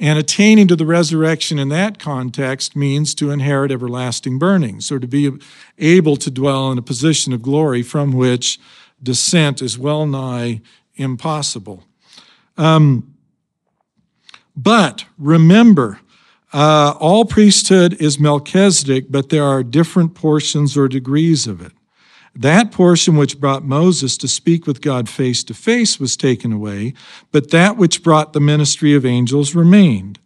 [0.00, 5.06] And attaining to the resurrection in that context means to inherit everlasting burnings, or to
[5.06, 5.30] be
[5.78, 8.58] able to dwell in a position of glory from which
[9.00, 10.62] descent is well nigh
[10.96, 11.84] impossible.
[12.56, 13.13] Um,
[14.56, 16.00] but remember,
[16.52, 21.72] uh, all priesthood is Melchizedek, but there are different portions or degrees of it.
[22.36, 26.94] That portion which brought Moses to speak with God face to face was taken away,
[27.30, 30.18] but that which brought the ministry of angels remained.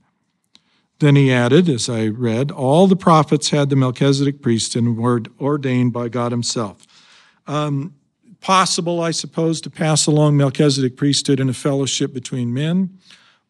[1.01, 5.23] Then he added, as I read, all the prophets had the Melchizedek priesthood and were
[5.41, 6.87] ordained by God himself.
[7.47, 7.95] Um,
[8.41, 12.99] possible, I suppose, to pass along Melchizedek priesthood in a fellowship between men.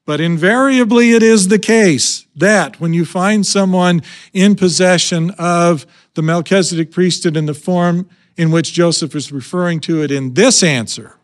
[0.09, 4.01] But invariably, it is the case that when you find someone
[4.33, 5.85] in possession of
[6.15, 10.63] the Melchizedek priesthood in the form in which Joseph is referring to it in this
[10.63, 11.19] answer,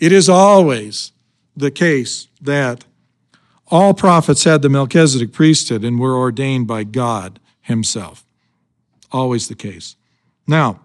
[0.00, 1.12] it is always
[1.56, 2.84] the case that
[3.68, 8.26] all prophets had the Melchizedek priesthood and were ordained by God Himself.
[9.12, 9.94] Always the case.
[10.48, 10.80] Now,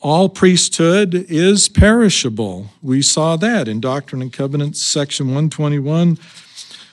[0.00, 2.70] all priesthood is perishable.
[2.82, 6.18] We saw that in Doctrine and Covenants, section 121,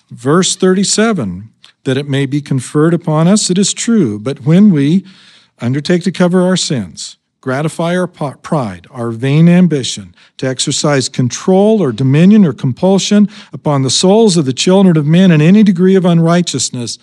[0.10, 1.50] verse 37.
[1.84, 4.18] That it may be conferred upon us, it is true.
[4.18, 5.06] But when we
[5.60, 11.92] undertake to cover our sins, gratify our pride, our vain ambition, to exercise control or
[11.92, 16.06] dominion or compulsion upon the souls of the children of men in any degree of
[16.06, 16.98] unrighteousness.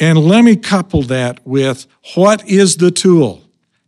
[0.00, 3.42] And let me couple that with what is the tool?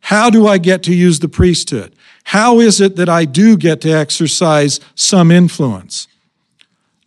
[0.08, 1.96] How do I get to use the priesthood?
[2.24, 6.08] How is it that I do get to exercise some influence?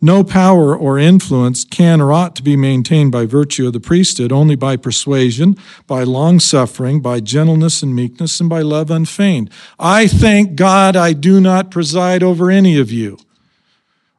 [0.00, 4.32] No power or influence can or ought to be maintained by virtue of the priesthood,
[4.32, 9.48] only by persuasion, by long suffering, by gentleness and meekness, and by love unfeigned.
[9.78, 13.18] I thank God I do not preside over any of you.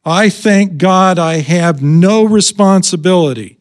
[0.05, 3.59] I thank God I have no responsibility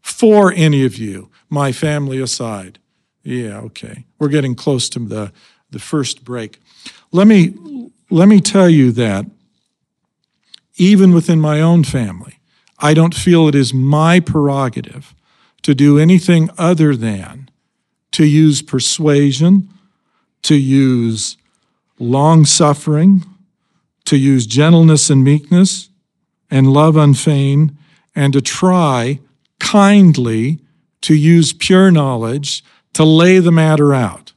[0.00, 2.80] for any of you, my family aside.
[3.22, 4.04] Yeah, okay.
[4.18, 5.32] We're getting close to the,
[5.70, 6.60] the first break.
[7.12, 9.26] Let me, let me tell you that
[10.76, 12.38] even within my own family,
[12.78, 15.14] I don't feel it is my prerogative
[15.62, 17.48] to do anything other than
[18.12, 19.68] to use persuasion,
[20.42, 21.36] to use
[21.98, 23.24] long suffering,
[24.04, 25.88] to use gentleness and meekness,
[26.50, 27.76] and love unfeigned,
[28.14, 29.20] and to try
[29.60, 30.58] kindly
[31.00, 32.64] to use pure knowledge
[32.94, 34.32] to lay the matter out.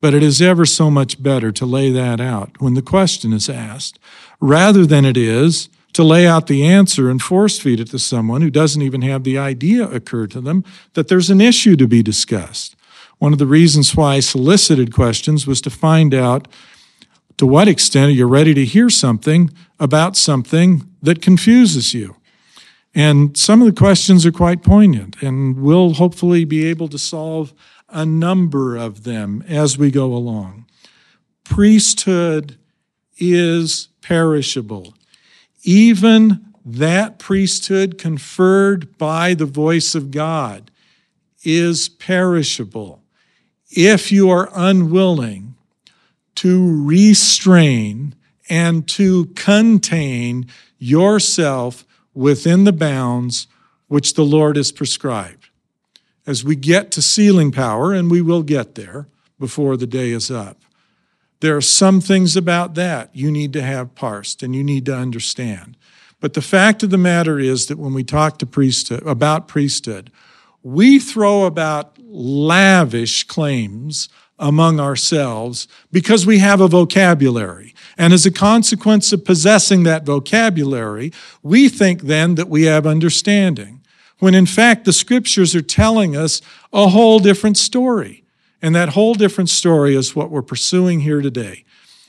[0.00, 3.48] But it is ever so much better to lay that out when the question is
[3.48, 3.98] asked
[4.40, 8.42] rather than it is to lay out the answer and force feed it to someone
[8.42, 10.64] who doesn't even have the idea occur to them
[10.94, 12.76] that there's an issue to be discussed.
[13.18, 16.48] One of the reasons why I solicited questions was to find out
[17.36, 22.16] to what extent are you ready to hear something about something that confuses you.
[22.94, 27.54] And some of the questions are quite poignant, and we'll hopefully be able to solve
[27.90, 30.66] a number of them as we go along.
[31.44, 32.56] Priesthood
[33.18, 34.94] is perishable.
[35.62, 40.70] Even that priesthood conferred by the voice of God
[41.42, 43.02] is perishable.
[43.70, 45.54] If you are unwilling
[46.36, 48.14] to restrain
[48.48, 50.46] and to contain
[50.78, 51.84] yourself
[52.14, 53.46] within the bounds
[53.88, 55.39] which the Lord has prescribed.
[56.26, 59.08] As we get to sealing power, and we will get there
[59.38, 60.58] before the day is up,
[61.40, 64.94] there are some things about that you need to have parsed and you need to
[64.94, 65.76] understand.
[66.20, 70.12] But the fact of the matter is that when we talk to priesthood about priesthood,
[70.62, 77.74] we throw about lavish claims among ourselves because we have a vocabulary.
[77.96, 81.12] And as a consequence of possessing that vocabulary,
[81.42, 83.79] we think then that we have understanding.
[84.20, 86.40] When in fact, the scriptures are telling us
[86.72, 88.24] a whole different story.
[88.62, 91.64] And that whole different story is what we're pursuing here today.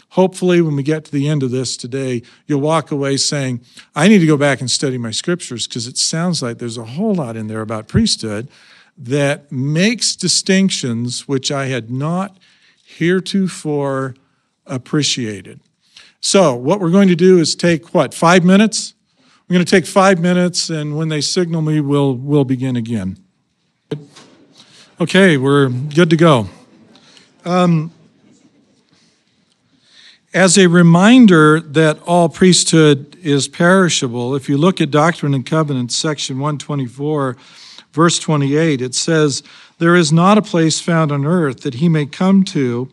[0.10, 3.62] Hopefully, when we get to the end of this today, you'll walk away saying,
[3.96, 6.84] I need to go back and study my scriptures because it sounds like there's a
[6.84, 8.50] whole lot in there about priesthood
[8.98, 12.38] that makes distinctions which I had not
[12.84, 14.16] heretofore
[14.66, 15.62] appreciated.
[16.20, 18.94] So, what we're going to do is take what, five minutes?
[19.52, 23.18] We're going to take five minutes, and when they signal me, we'll, we'll begin again.
[25.02, 26.48] Okay, we're good to go.
[27.44, 27.92] Um,
[30.34, 35.98] as a reminder that all priesthood is perishable, if you look at Doctrine and Covenants,
[35.98, 37.36] section 124,
[37.92, 39.44] verse 28, it says,
[39.80, 42.90] There is not a place found on earth that he may come to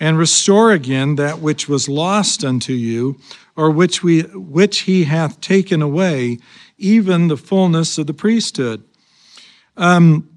[0.00, 3.20] and restore again that which was lost unto you,
[3.60, 6.38] or which, we, which he hath taken away,
[6.78, 8.82] even the fullness of the priesthood.
[9.76, 10.30] Um,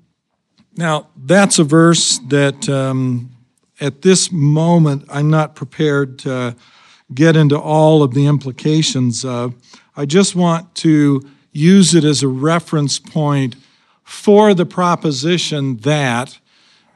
[0.75, 3.31] now, that's a verse that um,
[3.79, 6.57] at this moment I'm not prepared to
[7.13, 9.55] get into all of the implications of.
[9.95, 11.21] I just want to
[11.53, 13.55] use it as a reference point
[14.03, 16.39] for the proposition that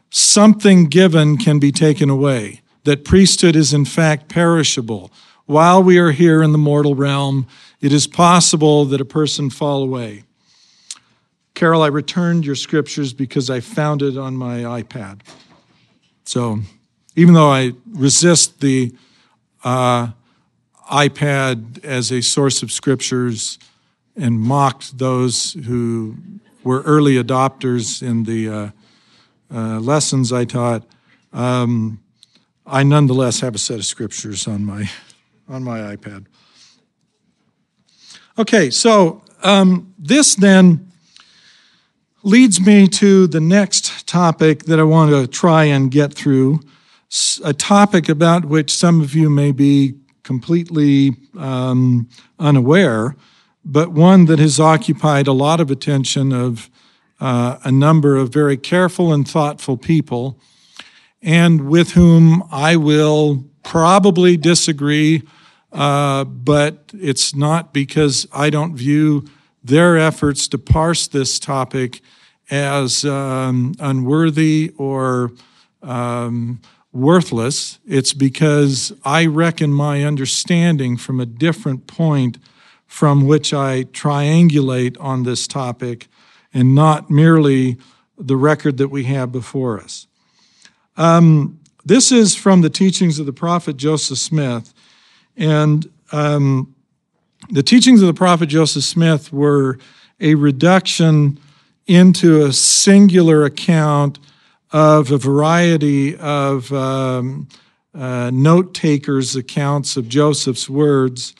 [0.10, 5.10] something given can be taken away, that priesthood is in fact perishable.
[5.48, 7.48] While we are here in the mortal realm,
[7.80, 10.24] it is possible that a person fall away.
[11.53, 15.22] Carol, I returned your scriptures because I found it on my iPad.
[16.26, 16.60] So
[17.15, 18.94] even though I resist the
[19.64, 20.10] uh,
[20.91, 23.57] iPad as a source of scriptures
[24.18, 26.18] and mocked those who
[26.65, 28.69] were early adopters in the uh,
[29.49, 30.84] uh, lessons I taught,
[31.32, 32.02] um,
[32.65, 34.90] I nonetheless have a set of scriptures on my
[35.48, 36.26] on my iPad.
[38.38, 40.91] Okay, so um, this then
[42.24, 46.60] leads me to the next topic that I want to try and get through,
[47.44, 53.15] a topic about which some of you may be completely um, unaware,
[53.64, 56.69] but one that has occupied a lot of attention of
[57.19, 60.40] uh, a number of very careful and thoughtful people.
[61.22, 65.24] and with whom I will probably disagree,
[65.72, 69.26] uh, but it's not because I don't view
[69.64, 72.02] their efforts to parse this topic
[72.49, 75.31] as um, unworthy or
[75.81, 76.61] um,
[76.94, 77.80] worthless.
[77.85, 82.38] It's because I reckon my understanding from a different point
[82.85, 86.07] from which I triangulate on this topic
[86.53, 87.77] and not merely
[88.18, 90.07] the record that we have before us.
[90.95, 94.73] Um, this is from the teachings of the prophet Joseph Smith.
[95.38, 96.76] And um,
[97.49, 99.77] the teachings of the prophet Joseph Smith were
[100.19, 101.39] a reduction
[101.85, 104.19] into a singular account
[104.72, 107.47] of a variety of um,
[107.95, 111.34] uh, note takers' accounts of Joseph's words.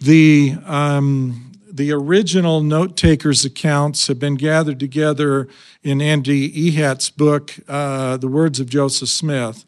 [0.00, 5.48] The, um, the original note takers' accounts have been gathered together
[5.82, 9.64] in Andy Ehat's book, uh, The Words of Joseph Smith.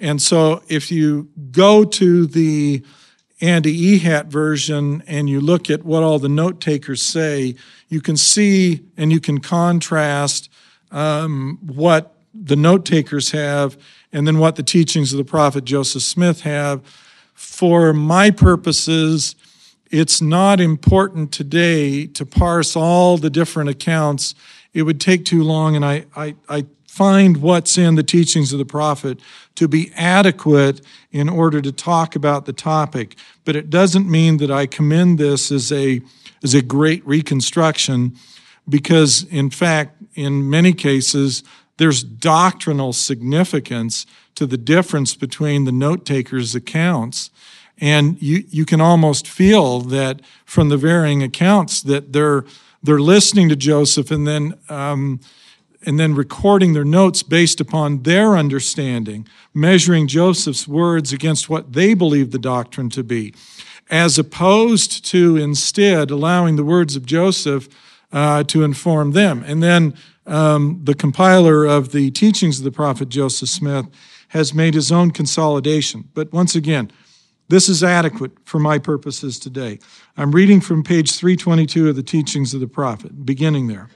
[0.00, 2.82] And so if you go to the
[3.40, 7.54] Andy Ehat version and you look at what all the note takers say,
[7.88, 10.50] you can see and you can contrast
[10.90, 13.78] um, what the note takers have
[14.12, 16.82] and then what the teachings of the prophet Joseph Smith have.
[17.34, 19.34] For my purposes,
[19.90, 24.34] it's not important today to parse all the different accounts.
[24.72, 28.58] It would take too long, and I, I, I find what's in the teachings of
[28.58, 29.20] the prophet
[29.54, 30.80] to be adequate
[31.12, 33.14] in order to talk about the topic.
[33.44, 36.00] But it doesn't mean that I commend this as a,
[36.42, 38.16] as a great reconstruction,
[38.68, 41.44] because in fact, in many cases,
[41.76, 44.04] there's doctrinal significance
[44.34, 47.30] to the difference between the note takers' accounts
[47.78, 52.44] and you, you can almost feel that from the varying accounts that they're,
[52.82, 55.20] they're listening to Joseph and then, um,
[55.86, 61.94] and then recording their notes based upon their understanding, measuring Joseph's words against what they
[61.94, 63.34] believe the doctrine to be,
[63.90, 67.68] as opposed to instead allowing the words of Joseph
[68.12, 69.42] uh, to inform them.
[69.46, 69.94] And then
[70.26, 73.86] um, the compiler of the teachings of the prophet Joseph Smith
[74.28, 76.08] has made his own consolidation.
[76.14, 76.90] But once again,
[77.48, 79.80] this is adequate for my purposes today.
[80.16, 83.88] I'm reading from page 322 of the Teachings of the Prophet, beginning there.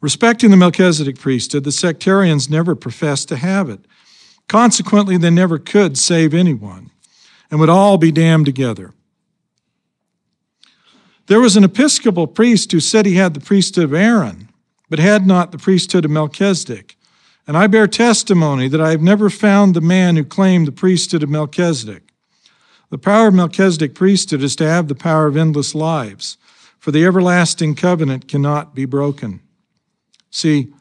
[0.00, 3.80] Respecting the Melchizedek priesthood, the sectarians never professed to have it.
[4.48, 6.90] Consequently, they never could save anyone
[7.50, 8.92] and would all be damned together.
[11.26, 14.48] There was an Episcopal priest who said he had the priesthood of Aaron,
[14.88, 16.96] but had not the priesthood of Melchizedek.
[17.46, 21.22] And I bear testimony that I have never found the man who claimed the priesthood
[21.22, 22.02] of Melchizedek.
[22.90, 26.36] The power of Melchizedek priesthood is to have the power of endless lives,
[26.78, 29.40] for the everlasting covenant cannot be broken.
[30.30, 30.72] See,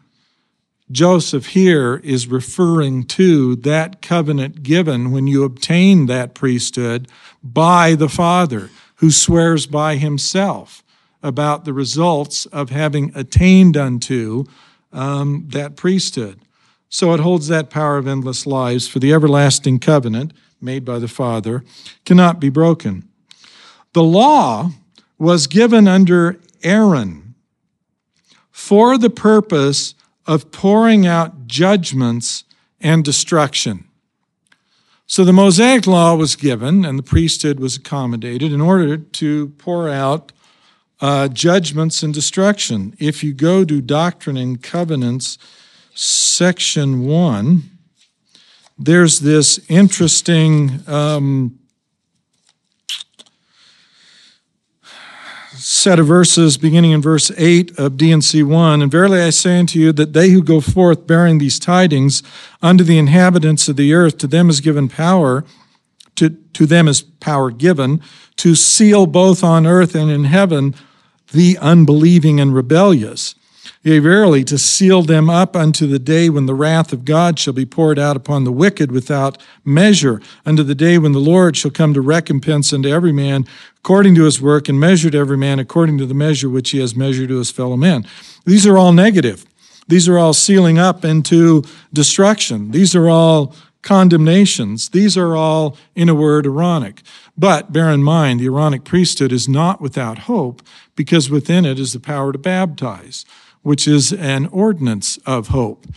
[0.92, 7.08] Joseph here is referring to that covenant given when you obtain that priesthood
[7.44, 10.84] by the Father, who swears by himself
[11.24, 14.46] about the results of having attained unto
[14.94, 16.40] um, that priesthood.
[16.88, 21.08] So it holds that power of endless lives for the everlasting covenant made by the
[21.08, 21.64] Father
[22.06, 23.10] cannot be broken.
[23.94, 24.70] The law
[25.18, 27.25] was given under Aaron
[28.56, 29.96] for the purpose
[30.26, 32.46] of pouring out judgments
[32.80, 33.84] and destruction.
[35.06, 39.90] So the Mosaic law was given and the priesthood was accommodated in order to pour
[39.90, 40.32] out
[41.02, 42.96] uh, judgments and destruction.
[42.98, 45.38] If you go to Doctrine and Covenants,
[45.94, 47.62] section 1,
[48.80, 51.60] there's this interesting um,
[55.56, 58.82] set of verses beginning in verse 8 of D&C 1.
[58.82, 62.24] And verily I say unto you that they who go forth bearing these tidings
[62.62, 65.44] unto the inhabitants of the earth, to them is given power,
[66.16, 68.02] to, to them is power given,
[68.38, 70.76] to seal both on earth and in heaven
[71.32, 73.36] the unbelieving and rebellious.
[73.86, 77.54] Yea, verily, to seal them up unto the day when the wrath of God shall
[77.54, 81.70] be poured out upon the wicked without measure, unto the day when the Lord shall
[81.70, 83.46] come to recompense unto every man
[83.78, 86.80] according to his work, and measure to every man according to the measure which he
[86.80, 88.08] has measured to his fellow men.
[88.44, 89.46] These are all negative.
[89.88, 91.64] These are all sealing up into
[91.94, 92.72] destruction.
[92.72, 93.54] These are all
[93.84, 94.90] condemnations.
[94.90, 97.04] These are all, in a word, Aaronic.
[97.38, 100.64] But bear in mind, the Aaronic priesthood is not without hope
[100.96, 103.26] because within it is the power to baptize
[103.66, 105.88] which is an ordinance of hope.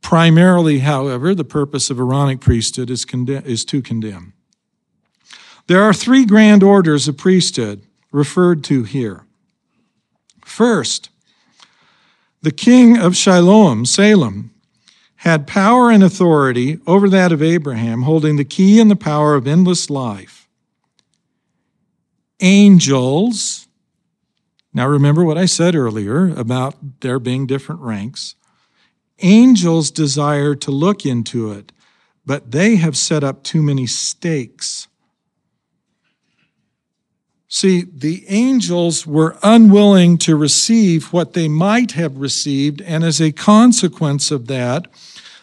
[0.00, 4.32] Primarily, however, the purpose of Aaronic priesthood is, is to condemn.
[5.66, 7.82] There are three grand orders of priesthood
[8.12, 9.24] referred to here.
[10.44, 11.10] First,
[12.42, 14.52] the king of Shiloh, Salem,
[15.16, 19.48] had power and authority over that of Abraham, holding the key and the power of
[19.48, 20.48] endless life.
[22.38, 23.66] Angels,
[24.72, 28.36] now remember what I said earlier about there being different ranks.
[29.20, 31.72] Angels desire to look into it,
[32.24, 34.86] but they have set up too many stakes.
[37.48, 43.32] See, the angels were unwilling to receive what they might have received, and as a
[43.32, 44.86] consequence of that,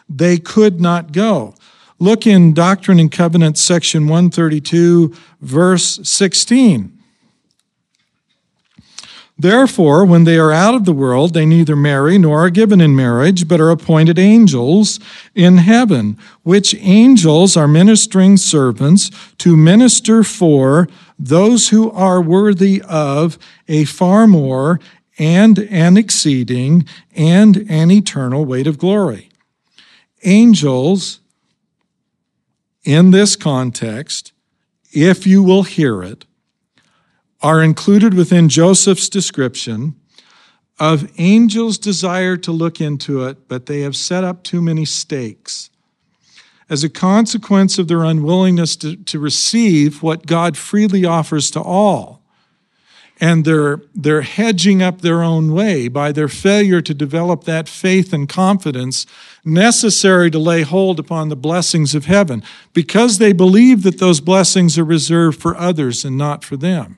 [0.07, 1.53] they could not go.
[1.99, 6.96] Look in Doctrine and Covenants, section 132, verse 16.
[9.39, 12.95] Therefore, when they are out of the world, they neither marry nor are given in
[12.95, 14.99] marriage, but are appointed angels
[15.35, 20.87] in heaven, which angels are ministering servants to minister for
[21.19, 23.37] those who are worthy of
[23.67, 24.79] a far more
[25.19, 29.29] and an exceeding and an eternal weight of glory.
[30.23, 31.19] Angels,
[32.83, 34.31] in this context,
[34.91, 36.25] if you will hear it,
[37.41, 39.95] are included within Joseph's description
[40.79, 45.69] of angels' desire to look into it, but they have set up too many stakes.
[46.69, 52.21] As a consequence of their unwillingness to, to receive what God freely offers to all,
[53.19, 58.13] and they're, they're hedging up their own way by their failure to develop that faith
[58.13, 59.07] and confidence
[59.43, 62.43] necessary to lay hold upon the blessings of heaven
[62.73, 66.97] because they believe that those blessings are reserved for others and not for them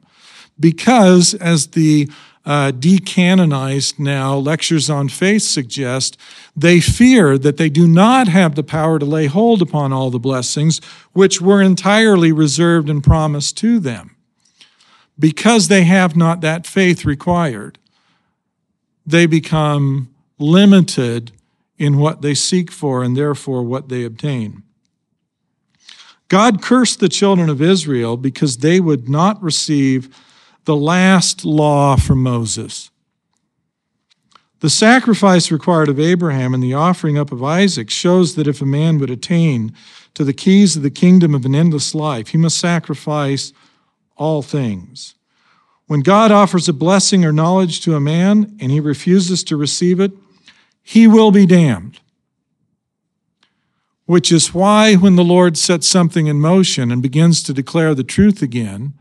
[0.59, 2.09] because, as the
[2.45, 6.17] uh, decanonized now lectures on faith suggest,
[6.55, 10.19] they fear that they do not have the power to lay hold upon all the
[10.19, 10.79] blessings
[11.13, 14.15] which were entirely reserved and promised to them.
[15.17, 17.77] Because they have not that faith required,
[19.05, 21.31] they become limited
[21.77, 24.63] in what they seek for and therefore what they obtain.
[26.29, 30.15] God cursed the children of Israel because they would not receive
[30.69, 32.91] the last law from Moses.
[34.59, 38.67] The sacrifice required of Abraham and the offering up of Isaac shows that if a
[38.67, 39.73] man would attain
[40.13, 43.51] to the keys of the kingdom of an endless life, he must sacrifice
[44.15, 45.15] all things.
[45.87, 49.99] When God offers a blessing or knowledge to a man and he refuses to receive
[49.99, 50.11] it,
[50.83, 51.99] he will be damned.
[54.05, 58.03] Which is why, when the Lord sets something in motion and begins to declare the
[58.03, 58.93] truth again,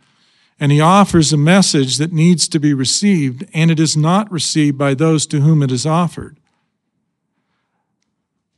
[0.60, 4.76] and he offers a message that needs to be received, and it is not received
[4.76, 6.38] by those to whom it is offered.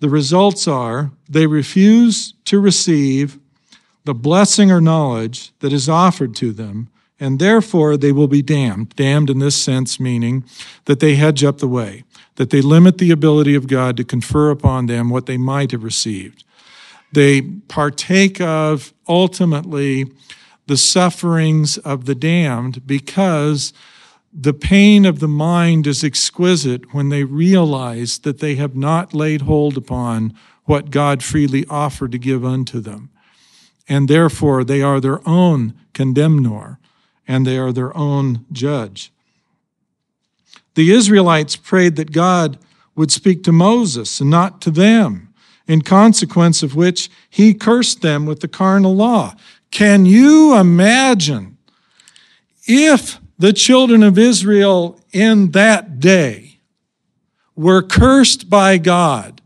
[0.01, 3.39] The results are they refuse to receive
[4.05, 8.97] the blessing or knowledge that is offered to them, and therefore they will be damned.
[8.97, 10.45] Damned in this sense, meaning
[10.87, 12.05] that they hedge up the way,
[12.37, 15.85] that they limit the ability of God to confer upon them what they might have
[15.85, 16.45] received.
[17.13, 20.07] They partake of ultimately
[20.71, 23.73] the sufferings of the damned because
[24.33, 29.41] the pain of the mind is exquisite when they realize that they have not laid
[29.41, 30.33] hold upon
[30.67, 33.11] what God freely offered to give unto them.
[33.89, 36.79] And therefore, they are their own condemnor
[37.27, 39.11] and they are their own judge.
[40.77, 42.61] The Israelites prayed that God
[42.95, 45.35] would speak to Moses and not to them,
[45.67, 49.35] in consequence of which he cursed them with the carnal law.
[49.71, 51.59] Can you imagine
[52.65, 56.59] if the children of Israel in that day
[57.55, 59.41] were cursed by God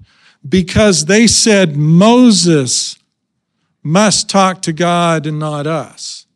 [0.47, 2.99] because they said Moses
[3.83, 6.27] must talk to God and not us?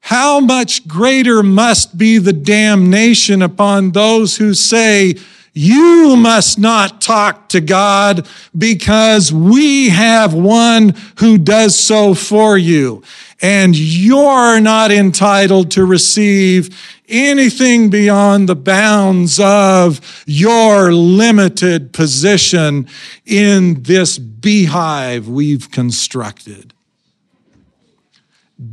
[0.00, 5.16] How much greater must be the damnation upon those who say,
[5.58, 13.02] you must not talk to God because we have one who does so for you.
[13.42, 16.70] And you're not entitled to receive
[17.08, 22.86] anything beyond the bounds of your limited position
[23.26, 26.72] in this beehive we've constructed.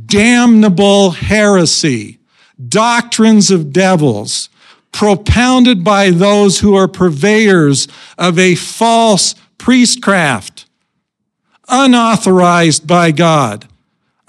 [0.04, 2.20] Damnable heresy,
[2.68, 4.50] doctrines of devils,
[4.96, 7.86] propounded by those who are purveyors
[8.16, 10.64] of a false priestcraft,
[11.68, 13.68] unauthorized by God,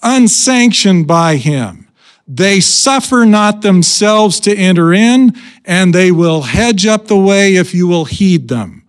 [0.04, 1.88] unsanctioned by Him.
[2.28, 5.34] They suffer not themselves to enter in,
[5.64, 8.84] and they will hedge up the way if you will heed them.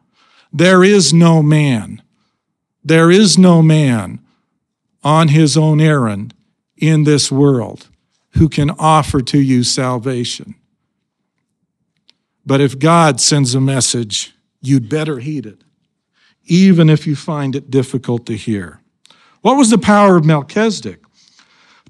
[0.52, 2.02] There is no man.
[2.82, 4.18] There is no man
[5.04, 6.34] on his own errand
[6.76, 7.86] in this world
[8.30, 10.56] who can offer to you salvation.
[12.48, 15.62] But if God sends a message, you'd better heed it.
[16.50, 18.80] even if you find it difficult to hear.
[19.42, 21.02] What was the power of Melchizedek?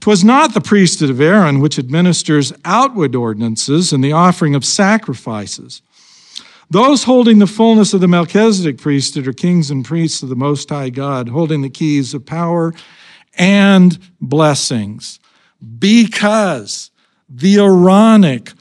[0.00, 5.80] 'Twas not the priesthood of Aaron which administers outward ordinances and the offering of sacrifices.
[6.70, 10.68] Those holding the fullness of the Melchizedek priesthood are kings and priests of the Most
[10.70, 12.74] High God, holding the keys of power
[13.34, 15.20] and blessings.
[15.78, 16.90] Because
[17.28, 18.52] the Aaronic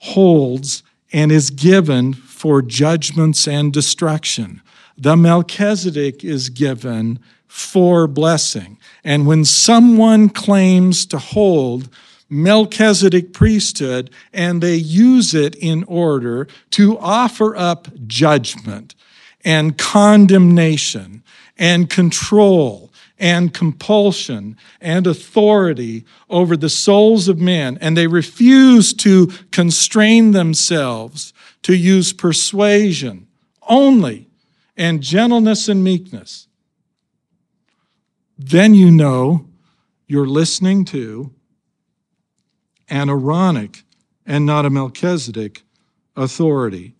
[0.00, 4.62] holds and is given for judgments and destruction.
[4.98, 8.78] The Melchizedek is given for blessing.
[9.04, 11.88] And when someone claims to hold
[12.28, 18.94] Melchizedek priesthood and they use it in order to offer up judgment
[19.44, 21.22] and condemnation
[21.56, 22.85] and control
[23.18, 31.32] and compulsion and authority over the souls of men, and they refuse to constrain themselves
[31.62, 33.26] to use persuasion
[33.68, 34.28] only
[34.76, 36.48] and gentleness and meekness,
[38.38, 39.46] then you know
[40.06, 41.32] you're listening to
[42.88, 43.82] an Aaronic
[44.24, 45.62] and not a Melchizedek
[46.16, 46.94] authority.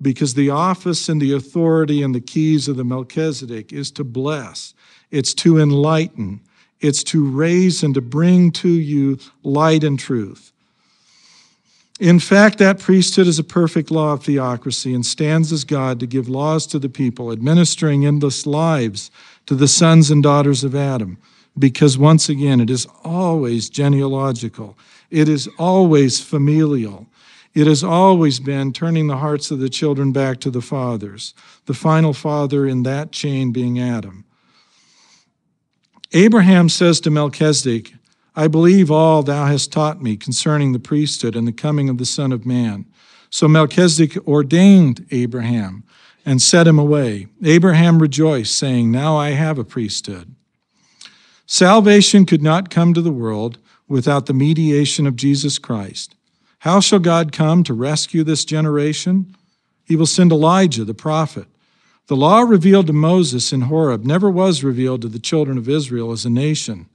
[0.00, 4.74] Because the office and the authority and the keys of the Melchizedek is to bless,
[5.12, 6.40] it's to enlighten,
[6.80, 10.50] it's to raise and to bring to you light and truth.
[12.00, 16.06] In fact, that priesthood is a perfect law of theocracy and stands as God to
[16.06, 19.12] give laws to the people, administering endless lives
[19.46, 21.18] to the sons and daughters of Adam,
[21.56, 24.76] because once again, it is always genealogical,
[25.10, 27.06] it is always familial.
[27.54, 31.34] It has always been turning the hearts of the children back to the fathers,
[31.66, 34.24] the final father in that chain being Adam.
[36.14, 37.94] Abraham says to Melchizedek,
[38.36, 42.06] I believe all thou hast taught me concerning the priesthood and the coming of the
[42.06, 42.86] Son of Man.
[43.30, 45.84] So Melchizedek ordained Abraham
[46.24, 47.26] and set him away.
[47.42, 50.34] Abraham rejoiced, saying, Now I have a priesthood.
[51.46, 53.58] Salvation could not come to the world
[53.88, 56.14] without the mediation of Jesus Christ.
[56.60, 59.34] How shall God come to rescue this generation?
[59.84, 61.46] He will send Elijah, the prophet.
[62.08, 66.12] The law revealed to Moses in Horeb never was revealed to the children of Israel
[66.12, 66.88] as a nation.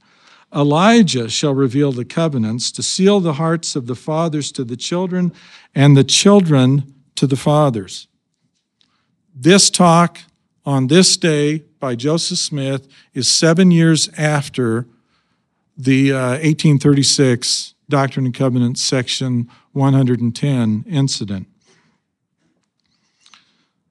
[0.54, 5.32] Elijah shall reveal the covenants to seal the hearts of the fathers to the children
[5.74, 8.06] and the children to the fathers.
[9.34, 10.18] This talk
[10.64, 14.86] on this day by Joseph Smith is seven years after
[15.76, 21.46] the uh, 1836 Doctrine and Covenants, section 110 incident.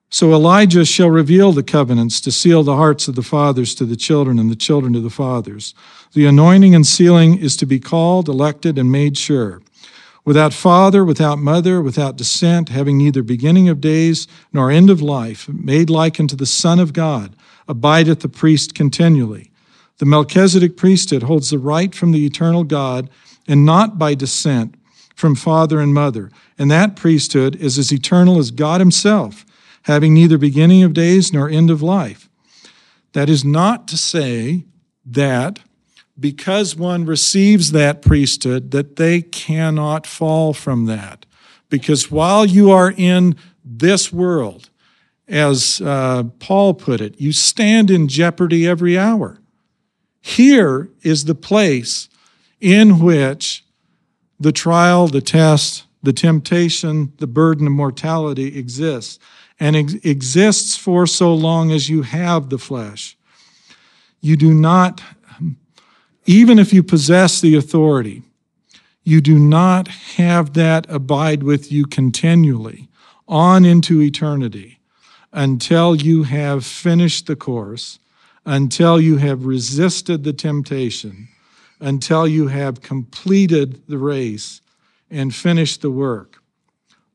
[0.09, 3.97] So Elijah shall reveal the covenants to seal the hearts of the fathers to the
[3.97, 5.73] children and the children to the fathers.
[6.13, 9.61] The anointing and sealing is to be called, elected, and made sure.
[10.23, 15.47] Without father, without mother, without descent, having neither beginning of days nor end of life,
[15.49, 17.35] made like unto the Son of God,
[17.67, 19.51] abideth the priest continually.
[19.99, 23.09] The Melchizedek priesthood holds the right from the eternal God,
[23.47, 24.75] and not by descent
[25.15, 26.29] from father and mother.
[26.59, 29.45] And that priesthood is as eternal as God Himself,
[29.88, 32.30] having neither beginning of days nor end of life.
[33.14, 34.65] That is not to say
[35.05, 35.59] that
[36.19, 41.26] because one receives that priesthood, that they cannot fall from that.
[41.69, 44.69] Because while you are in this world,
[45.26, 49.39] as uh, Paul put it, you stand in jeopardy every hour.
[50.19, 52.09] Here is the place
[52.59, 53.64] in which
[54.38, 59.18] the trial, the test, the temptation, the burden of mortality exists,
[59.59, 63.17] and ex- exists for so long as you have the flesh.
[64.21, 65.01] You do not
[66.27, 68.21] even if you possess the authority,
[69.03, 72.89] you do not have that abide with you continually
[73.29, 74.79] on into eternity
[75.31, 77.99] until you have finished the course,
[78.45, 81.29] until you have resisted the temptation,
[81.79, 84.61] until you have completed the race
[85.09, 86.43] and finished the work.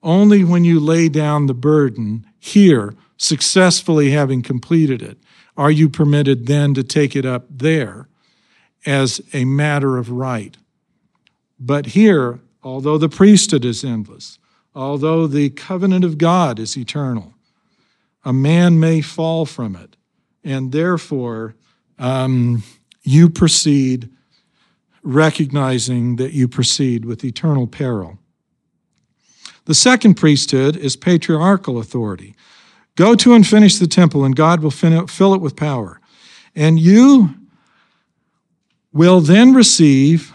[0.03, 5.17] Only when you lay down the burden here, successfully having completed it,
[5.57, 8.09] are you permitted then to take it up there
[8.85, 10.57] as a matter of right.
[11.61, 14.41] But here, although the priesthood is endless,
[14.75, 17.35] although the covenant of God is eternal,
[18.25, 19.97] a man may fall from it,
[20.43, 21.55] and therefore
[21.97, 22.65] um,
[23.05, 24.11] you proceed
[25.05, 28.19] recognizing that you proceed with eternal peril.
[29.65, 32.35] The second priesthood is patriarchal authority.
[32.97, 36.01] Go to and finish the temple, and God will fill it with power.
[36.55, 37.35] And you
[38.93, 40.35] will then receive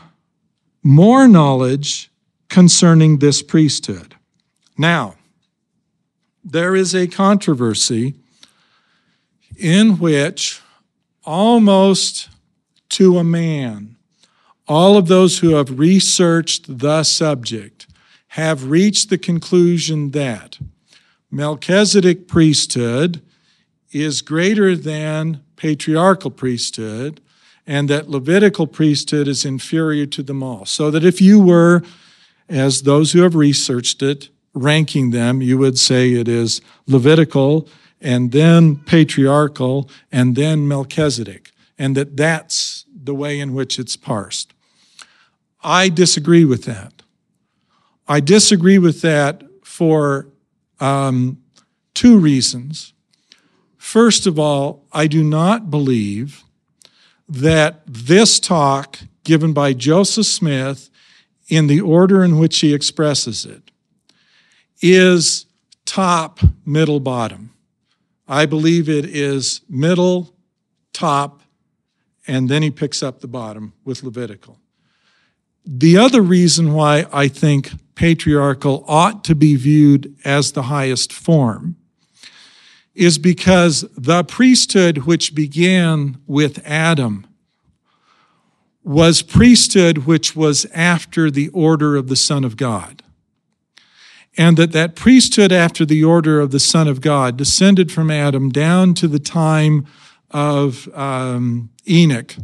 [0.81, 2.09] more knowledge
[2.49, 4.15] concerning this priesthood.
[4.77, 5.15] Now,
[6.43, 8.15] there is a controversy
[9.57, 10.61] in which
[11.25, 12.29] almost
[12.89, 13.97] to a man,
[14.67, 17.76] all of those who have researched the subject
[18.37, 20.59] have reached the conclusion that
[21.31, 23.19] Melchizedek priesthood
[23.91, 27.19] is greater than patriarchal priesthood
[27.65, 30.67] and that Levitical priesthood is inferior to them all.
[30.67, 31.81] So that if you were,
[32.47, 37.67] as those who have researched it, ranking them, you would say it is Levitical
[37.99, 41.49] and then patriarchal and then Melchizedek,
[41.79, 44.53] and that that's the way in which it's parsed.
[45.63, 46.96] I disagree with that.
[48.07, 50.27] I disagree with that for
[50.79, 51.41] um,
[51.93, 52.93] two reasons.
[53.77, 56.43] First of all, I do not believe
[57.27, 60.89] that this talk given by Joseph Smith
[61.49, 63.71] in the order in which he expresses it
[64.81, 65.45] is
[65.85, 67.53] top, middle, bottom.
[68.27, 70.33] I believe it is middle,
[70.93, 71.41] top,
[72.27, 74.59] and then he picks up the bottom with Levitical.
[75.69, 81.75] The other reason why I think patriarchal ought to be viewed as the highest form
[82.95, 87.27] is because the priesthood which began with Adam
[88.81, 93.03] was priesthood which was after the order of the Son of God.
[94.37, 98.49] And that that priesthood after the order of the Son of God descended from Adam
[98.49, 99.85] down to the time
[100.31, 102.35] of um, Enoch.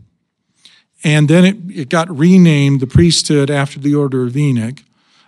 [1.03, 4.83] And then it, it got renamed the priesthood after the order of Enoch.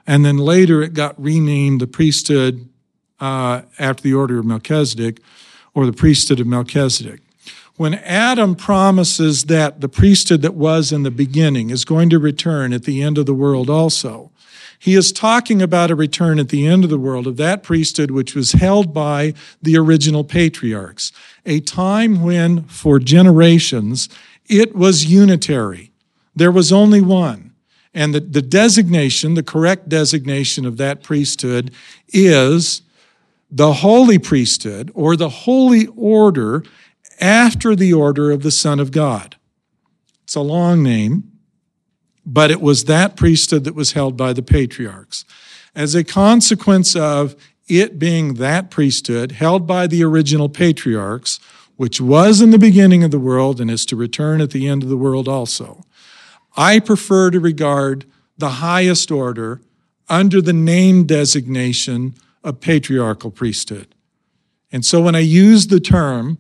[0.08, 2.70] And then later it got renamed the priesthood
[3.20, 5.20] uh, after the order of Melchizedek
[5.74, 7.22] or the priesthood of Melchizedek.
[7.78, 12.72] When Adam promises that the priesthood that was in the beginning is going to return
[12.72, 14.32] at the end of the world also,
[14.80, 18.12] he is talking about a return at the end of the world of that priesthood
[18.12, 21.12] which was held by the original patriarchs,
[21.46, 24.08] a time when, for generations,
[24.48, 25.92] it was unitary.
[26.36, 27.54] There was only one.
[27.94, 31.72] And the, the designation, the correct designation of that priesthood
[32.10, 32.82] is
[33.50, 36.64] the holy priesthood or the holy order
[37.22, 39.38] after the order of the Son of God.
[40.26, 41.32] It's a long name,
[42.26, 45.24] but it was that priesthood that was held by the patriarchs.
[45.74, 47.36] As a consequence of
[47.68, 51.40] it being that priesthood held by the original patriarchs,
[51.78, 54.84] which was in the beginning of the world and is to return at the end
[54.84, 55.84] of the world also,
[56.56, 58.06] I prefer to regard
[58.38, 59.62] the highest order
[60.08, 63.94] under the name designation of patriarchal priesthood.
[64.72, 66.38] And so when I use the term,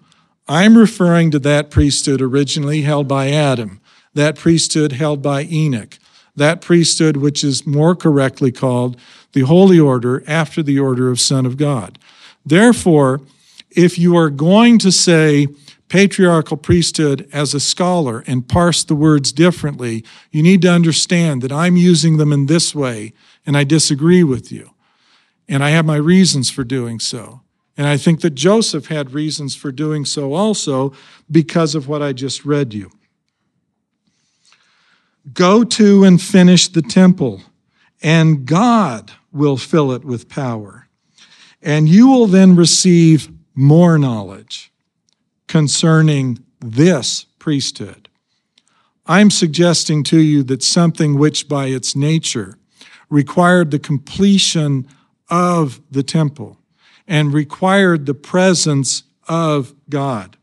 [0.47, 3.81] I'm referring to that priesthood originally held by Adam,
[4.13, 5.97] that priesthood held by Enoch,
[6.35, 8.97] that priesthood which is more correctly called
[9.33, 11.97] the holy order after the order of Son of God.
[12.45, 13.21] Therefore,
[13.75, 15.47] if you are going to say
[15.87, 21.51] patriarchal priesthood as a scholar and parse the words differently, you need to understand that
[21.51, 23.13] I'm using them in this way
[23.45, 24.71] and I disagree with you.
[25.47, 27.41] And I have my reasons for doing so.
[27.77, 30.93] And I think that Joseph had reasons for doing so also
[31.29, 32.89] because of what I just read you.
[35.33, 37.41] Go to and finish the temple,
[38.01, 40.87] and God will fill it with power.
[41.61, 44.71] And you will then receive more knowledge
[45.47, 48.09] concerning this priesthood.
[49.07, 52.57] I'm suggesting to you that something which by its nature
[53.09, 54.87] required the completion
[55.29, 56.59] of the temple
[57.07, 60.37] and required the presence of God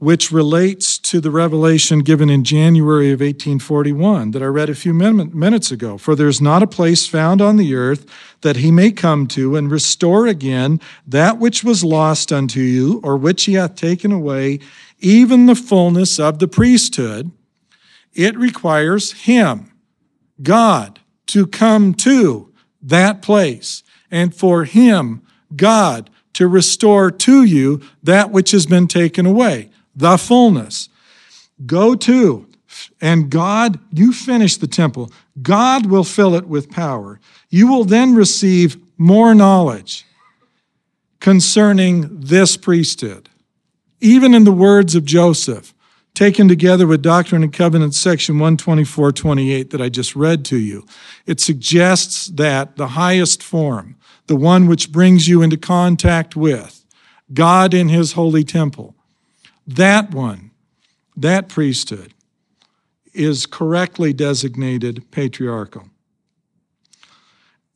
[0.00, 4.94] which relates to the revelation given in January of 1841 that I read a few
[4.94, 5.98] minutes ago.
[5.98, 8.06] For there's not a place found on the earth
[8.40, 13.18] that he may come to and restore again that which was lost unto you, or
[13.18, 14.60] which he hath taken away,
[15.00, 17.30] even the fullness of the priesthood.
[18.14, 19.70] It requires him,
[20.42, 22.50] God, to come to
[22.80, 25.20] that place, and for him,
[25.54, 29.69] God, to restore to you that which has been taken away
[30.00, 30.88] the fullness.
[31.64, 32.46] Go to,
[33.00, 35.12] and God, you finish the temple.
[35.40, 37.20] God will fill it with power.
[37.48, 40.04] You will then receive more knowledge
[41.20, 43.28] concerning this priesthood.
[44.00, 45.74] Even in the words of Joseph,
[46.14, 50.86] taken together with Doctrine and Covenants section 124 28 that I just read to you,
[51.26, 53.96] it suggests that the highest form,
[54.26, 56.84] the one which brings you into contact with
[57.32, 58.94] God in his holy temple,
[59.76, 60.50] that one,
[61.16, 62.14] that priesthood,
[63.12, 65.88] is correctly designated patriarchal.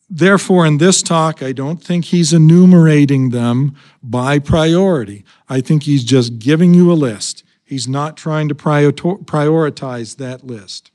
[0.09, 5.25] Therefore, in this talk, I don't think he's enumerating them by priority.
[5.49, 7.43] I think he's just giving you a list.
[7.65, 10.91] He's not trying to prioritize that list.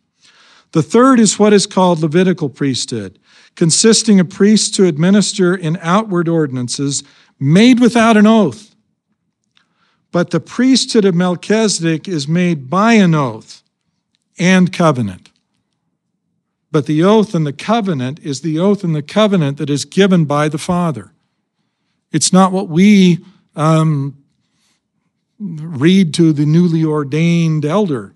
[0.72, 3.20] The third is what is called Levitical priesthood,
[3.56, 7.04] consisting of priests to administer in outward ordinances
[7.40, 8.69] made without an oath.
[10.12, 13.62] But the priesthood of Melchizedek is made by an oath
[14.38, 15.30] and covenant.
[16.72, 20.26] But the oath and the covenant is the oath and the covenant that is given
[20.26, 21.14] by the Father.
[22.12, 23.24] It's not what we
[23.56, 24.18] um,
[25.40, 28.14] read to the newly ordained elder.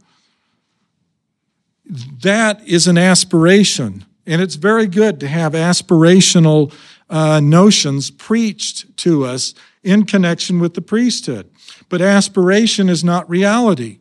[1.86, 6.74] That is an aspiration, and it's very good to have aspirational
[7.10, 9.54] uh, notions preached to us
[9.84, 11.50] in connection with the priesthood.
[11.90, 14.00] But aspiration is not reality.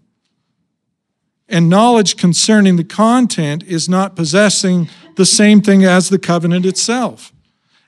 [1.49, 7.33] And knowledge concerning the content is not possessing the same thing as the covenant itself.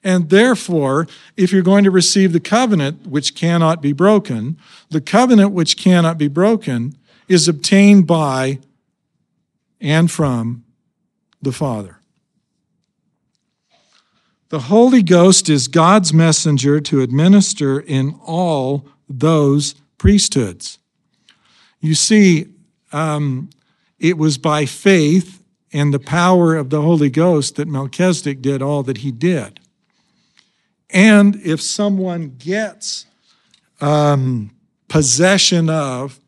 [0.02, 1.06] And therefore,
[1.36, 4.59] if you're going to receive the covenant which cannot be broken,
[4.90, 6.94] the covenant which cannot be broken
[7.27, 8.59] is obtained by
[9.81, 10.65] and from
[11.40, 12.01] the Father.
[14.51, 20.78] The Holy Ghost is God's messenger to administer in all those priesthoods.
[21.81, 22.47] You see,
[22.93, 23.51] um,
[23.98, 28.82] it was by faith and the power of the Holy Ghost that Melchizedek did all
[28.85, 29.60] that he did.
[30.90, 33.06] And if someone gets
[33.81, 34.52] um,
[34.89, 36.20] possession of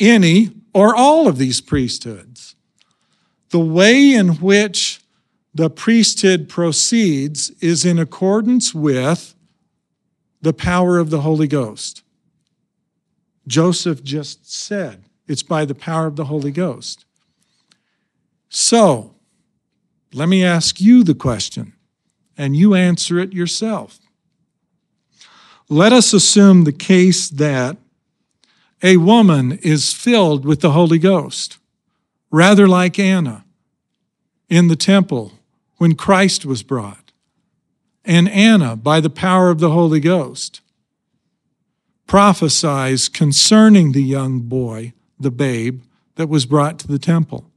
[0.00, 2.56] any or all of these priesthoods,
[3.50, 5.00] the way in which
[5.54, 9.34] the priesthood proceeds is in accordance with
[10.42, 12.02] the power of the Holy Ghost.
[13.46, 17.04] Joseph just said it's by the power of the Holy Ghost.
[18.48, 19.14] So,
[20.12, 21.72] let me ask you the question
[22.36, 23.98] and you answer it yourself.
[25.68, 27.78] Let us assume the case that
[28.82, 31.58] a woman is filled with the Holy Ghost,
[32.30, 33.44] rather like Anna
[34.50, 35.32] in the temple
[35.78, 37.01] when Christ was brought.
[38.04, 40.60] And Anna, by the power of the Holy Ghost,
[42.06, 45.82] prophesies concerning the young boy, the babe,
[46.16, 47.50] that was brought to the temple.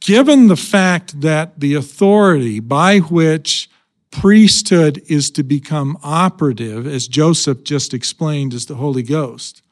[0.00, 3.70] Given the fact that the authority by which
[4.10, 9.62] priesthood is to become operative, as Joseph just explained, is the Holy Ghost,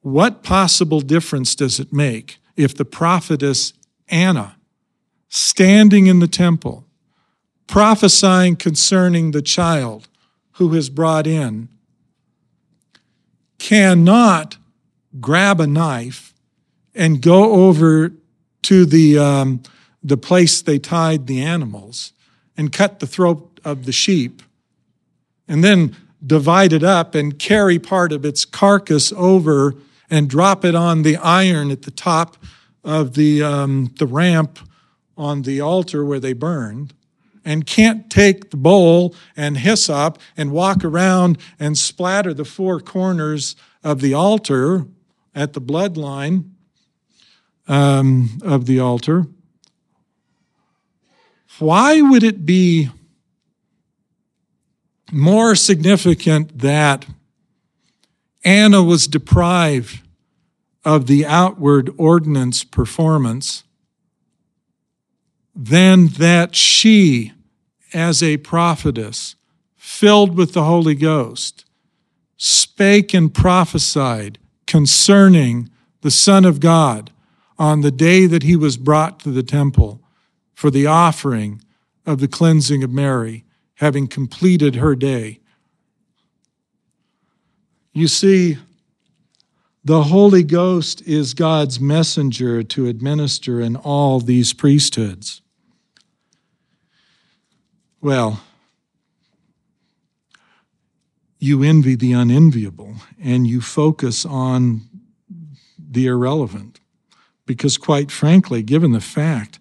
[0.00, 3.72] what possible difference does it make if the prophetess
[4.08, 4.56] Anna,
[5.28, 6.84] standing in the temple,
[7.68, 10.08] prophesying concerning the child
[10.52, 11.68] who is brought in,
[13.58, 14.56] cannot
[15.20, 16.34] grab a knife
[16.94, 18.12] and go over
[18.62, 19.62] to the, um,
[20.02, 22.12] the place they tied the animals
[22.56, 24.42] and cut the throat of the sheep
[25.46, 25.94] and then
[26.26, 29.74] divide it up and carry part of its carcass over
[30.10, 32.36] and drop it on the iron at the top
[32.82, 34.58] of the, um, the ramp
[35.16, 36.94] on the altar where they burned
[37.44, 43.56] and can't take the bowl and hyssop and walk around and splatter the four corners
[43.82, 44.86] of the altar
[45.34, 46.50] at the bloodline
[47.66, 49.26] um, of the altar.
[51.58, 52.90] Why would it be
[55.10, 57.06] more significant that
[58.44, 60.00] Anna was deprived
[60.84, 63.64] of the outward ordinance performance
[65.60, 67.32] than that she,
[67.92, 69.34] as a prophetess,
[69.74, 71.64] filled with the Holy Ghost,
[72.36, 75.68] spake and prophesied concerning
[76.02, 77.10] the Son of God
[77.58, 80.00] on the day that he was brought to the temple
[80.54, 81.60] for the offering
[82.06, 83.44] of the cleansing of Mary,
[83.74, 85.40] having completed her day.
[87.92, 88.58] You see,
[89.84, 95.42] the Holy Ghost is God's messenger to administer in all these priesthoods.
[98.00, 98.40] Well,
[101.38, 104.82] you envy the unenviable and you focus on
[105.78, 106.80] the irrelevant.
[107.46, 109.58] Because, quite frankly, given the fact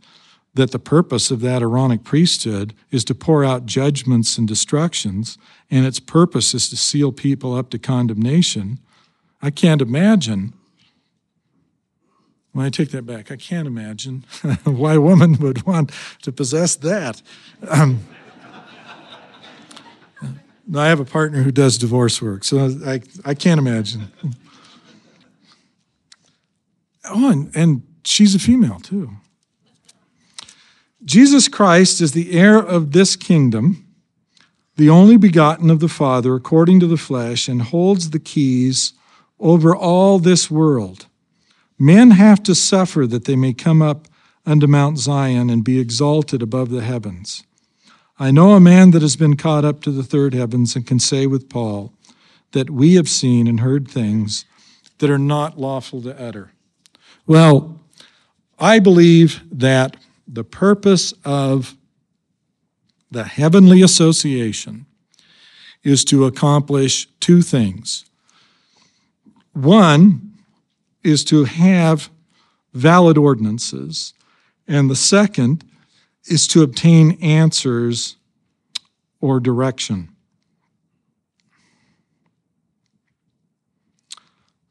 [0.53, 5.37] that the purpose of that Aaronic priesthood is to pour out judgments and destructions,
[5.69, 8.79] and its purpose is to seal people up to condemnation,
[9.41, 10.53] I can't imagine.
[12.51, 14.25] When I take that back, I can't imagine
[14.63, 15.91] why a woman would want
[16.23, 17.21] to possess that.
[17.69, 18.05] Um,
[20.75, 24.11] I have a partner who does divorce work, so I, I can't imagine.
[27.09, 29.11] Oh, and, and she's a female too.
[31.05, 33.85] Jesus Christ is the heir of this kingdom,
[34.75, 38.93] the only begotten of the Father according to the flesh, and holds the keys
[39.39, 41.05] over all this world.
[41.79, 44.07] Men have to suffer that they may come up
[44.45, 47.43] unto Mount Zion and be exalted above the heavens.
[48.19, 50.97] I know a man that has been caught up to the third heavens and can
[50.97, 51.93] say with Paul
[52.51, 54.45] that we have seen and heard things
[54.97, 56.51] that are not lawful to utter.
[57.27, 57.79] Well,
[58.57, 61.75] I believe that the purpose of
[63.11, 64.87] the heavenly association
[65.83, 68.05] is to accomplish two things.
[69.53, 70.33] One
[71.03, 72.09] is to have
[72.73, 74.13] valid ordinances,
[74.67, 75.63] and the second
[76.27, 78.17] is to obtain answers
[79.19, 80.09] or direction.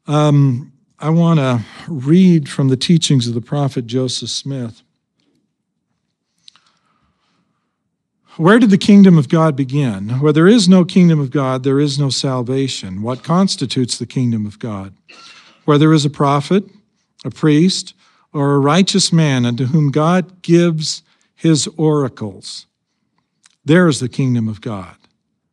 [0.07, 4.81] Um, I want to read from the teachings of the prophet Joseph Smith.
[8.37, 10.19] Where did the kingdom of God begin?
[10.19, 13.01] Where there is no kingdom of God, there is no salvation.
[13.01, 14.95] What constitutes the kingdom of God?
[15.65, 16.63] Where there is a prophet,
[17.25, 17.95] a priest,
[18.33, 21.01] or a righteous man unto whom God gives
[21.37, 22.65] his oracles,
[23.63, 24.95] there is the kingdom of God.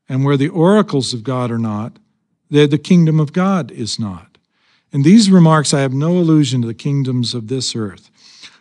[0.09, 1.99] And where the oracles of God are not,
[2.51, 4.39] there the kingdom of God is not.
[4.93, 8.11] In these remarks, I have no allusion to the kingdoms of this earth.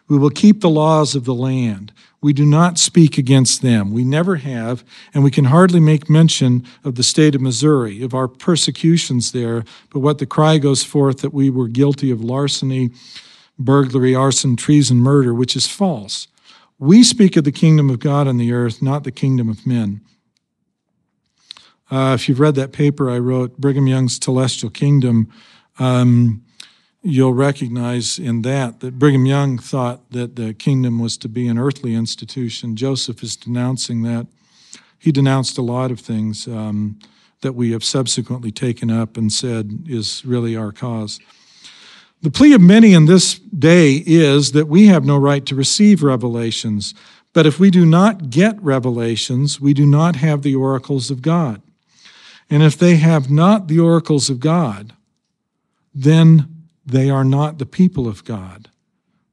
[0.09, 1.93] We will keep the laws of the land.
[2.21, 3.91] We do not speak against them.
[3.91, 4.83] We never have,
[5.13, 9.63] and we can hardly make mention of the state of Missouri, of our persecutions there,
[9.91, 12.91] but what the cry goes forth that we were guilty of larceny,
[13.57, 16.27] burglary, arson, treason, murder, which is false.
[16.83, 20.01] We speak of the kingdom of God on the earth, not the kingdom of men.
[21.89, 25.31] Uh, if you've read that paper I wrote, Brigham Young's Celestial Kingdom,
[25.79, 26.43] um,
[27.01, 31.57] you'll recognize in that that Brigham Young thought that the kingdom was to be an
[31.57, 32.75] earthly institution.
[32.75, 34.27] Joseph is denouncing that.
[34.99, 36.99] He denounced a lot of things um,
[37.43, 41.21] that we have subsequently taken up and said is really our cause.
[42.23, 46.01] The plea of many in this day is that we have no right to receive
[46.01, 46.93] revelations,
[47.33, 51.61] but if we do not get revelations, we do not have the oracles of God.
[52.49, 54.93] And if they have not the oracles of God,
[55.93, 56.47] then
[56.85, 58.69] they are not the people of God.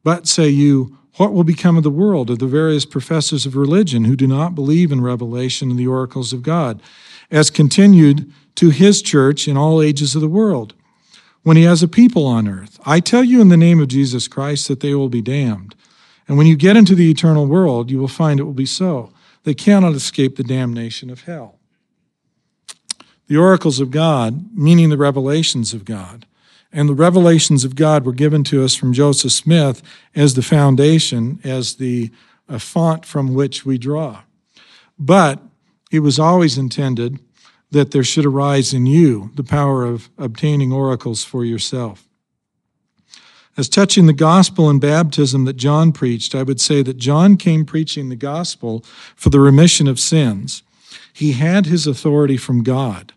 [0.02, 4.04] But, say you, what will become of the world, of the various professors of religion
[4.04, 6.82] who do not believe in revelation and the oracles of God,
[7.30, 10.74] as continued to his church in all ages of the world,
[11.42, 12.78] when he has a people on earth?
[12.84, 15.74] I tell you in the name of Jesus Christ that they will be damned.
[16.28, 19.12] And when you get into the eternal world, you will find it will be so.
[19.44, 21.58] They cannot escape the damnation of hell.
[23.26, 26.26] The oracles of God, meaning the revelations of God,
[26.72, 29.82] and the revelations of God were given to us from Joseph Smith
[30.14, 32.10] as the foundation, as the
[32.48, 34.22] uh, font from which we draw.
[34.98, 35.40] But
[35.90, 37.18] it was always intended
[37.70, 42.08] that there should arise in you the power of obtaining oracles for yourself.
[43.56, 47.64] As touching the gospel and baptism that John preached, I would say that John came
[47.64, 48.84] preaching the gospel
[49.14, 50.62] for the remission of sins.
[51.12, 53.12] He had his authority from God,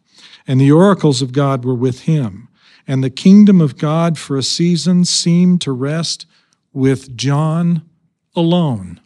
[0.48, 2.50] and the oracles of God were with him
[2.88, 6.26] and the kingdom of God for a season seemed to rest
[6.74, 7.84] with John
[8.36, 9.00] alone.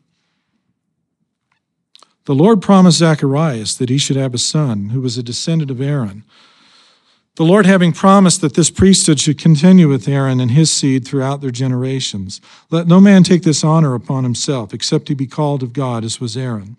[2.27, 5.79] The Lord promised Zacharias that he should have a son who was a descendant of
[5.79, 6.25] Aaron.
[7.35, 11.39] The Lord having promised that this priesthood should continue with Aaron and his seed throughout
[11.39, 12.41] their generations.
[12.69, 16.19] Let no man take this honor upon himself, except he be called of God, as
[16.19, 16.75] was Aaron.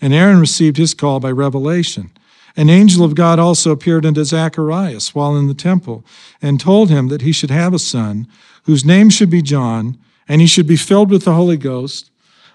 [0.00, 2.10] And Aaron received his call by revelation.
[2.56, 6.04] An angel of God also appeared unto Zacharias while in the temple
[6.42, 8.26] and told him that he should have a son
[8.64, 9.96] whose name should be John,
[10.26, 12.10] and he should be filled with the Holy Ghost.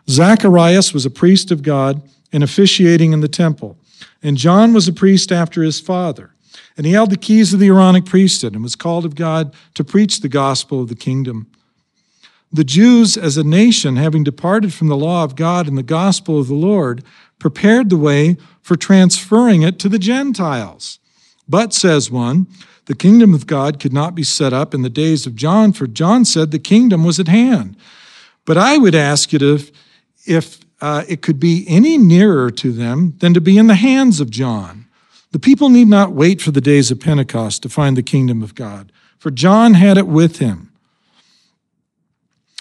[0.10, 2.02] Zacharias was a priest of God
[2.34, 3.78] and officiating in the temple,
[4.22, 6.32] and John was a priest after his father.
[6.76, 9.84] And he held the keys of the Aaronic priesthood and was called of God to
[9.84, 11.48] preach the gospel of the kingdom.
[12.52, 16.40] The Jews, as a nation, having departed from the law of God and the gospel
[16.40, 17.04] of the Lord,
[17.40, 21.00] prepared the way for transferring it to the Gentiles.
[21.48, 22.48] But, says one,
[22.86, 25.88] the kingdom of God could not be set up in the days of John, for
[25.88, 27.76] John said the kingdom was at hand.
[28.46, 29.72] But I would ask you if,
[30.26, 34.20] if uh, it could be any nearer to them than to be in the hands
[34.20, 34.86] of John.
[35.32, 38.54] The people need not wait for the days of Pentecost to find the kingdom of
[38.54, 40.74] God, for John had it with him.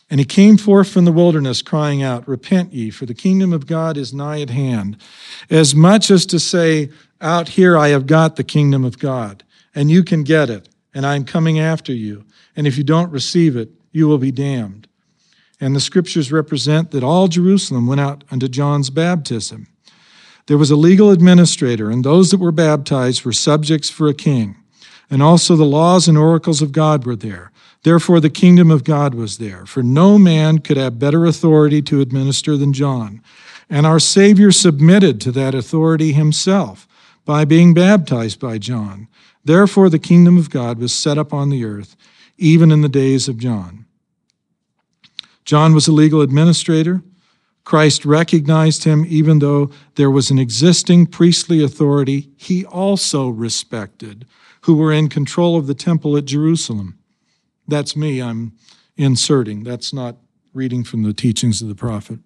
[0.08, 3.66] And he came forth from the wilderness, crying out, Repent ye, for the kingdom of
[3.66, 4.98] God is nigh at hand.
[5.50, 6.90] As much as to say,
[7.20, 9.42] Out here I have got the kingdom of God,
[9.74, 12.24] and you can get it, and I am coming after you.
[12.54, 14.81] And if you don't receive it, you will be damned.
[15.62, 19.68] And the scriptures represent that all Jerusalem went out unto John's baptism.
[20.46, 24.56] There was a legal administrator, and those that were baptized were subjects for a king.
[25.08, 27.52] And also the laws and oracles of God were there.
[27.84, 32.00] Therefore, the kingdom of God was there, for no man could have better authority to
[32.00, 33.22] administer than John.
[33.70, 36.88] And our Savior submitted to that authority himself
[37.24, 39.06] by being baptized by John.
[39.44, 41.94] Therefore, the kingdom of God was set up on the earth,
[42.36, 43.81] even in the days of John.
[45.44, 47.02] John was a legal administrator.
[47.64, 54.26] Christ recognized him, even though there was an existing priestly authority he also respected,
[54.62, 56.98] who were in control of the temple at Jerusalem.
[57.68, 58.52] That's me, I'm
[58.96, 59.62] inserting.
[59.62, 60.16] That's not
[60.52, 62.18] reading from the teachings of the prophet.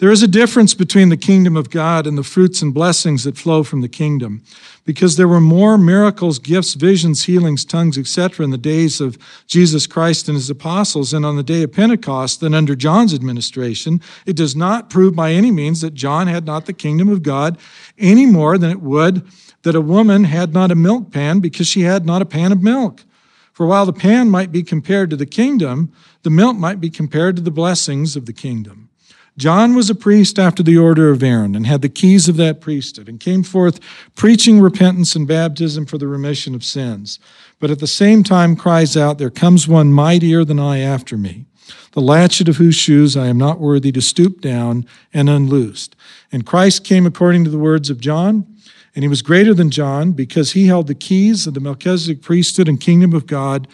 [0.00, 3.36] There is a difference between the kingdom of God and the fruits and blessings that
[3.36, 4.42] flow from the kingdom,
[4.86, 9.86] because there were more miracles, gifts, visions, healings, tongues, etc., in the days of Jesus
[9.86, 14.00] Christ and his apostles and on the day of Pentecost than under John's administration.
[14.24, 17.58] It does not prove by any means that John had not the kingdom of God
[17.98, 19.28] any more than it would
[19.64, 22.62] that a woman had not a milk pan because she had not a pan of
[22.62, 23.04] milk.
[23.52, 27.36] For while the pan might be compared to the kingdom, the milk might be compared
[27.36, 28.89] to the blessings of the kingdom.
[29.36, 32.60] John was a priest after the order of Aaron and had the keys of that
[32.60, 33.80] priesthood and came forth
[34.14, 37.18] preaching repentance and baptism for the remission of sins.
[37.58, 41.46] But at the same time cries out, There comes one mightier than I after me,
[41.92, 44.84] the latchet of whose shoes I am not worthy to stoop down
[45.14, 45.96] and unloosed.
[46.32, 48.46] And Christ came according to the words of John
[48.94, 52.68] and he was greater than John because he held the keys of the Melchizedek priesthood
[52.68, 53.68] and kingdom of God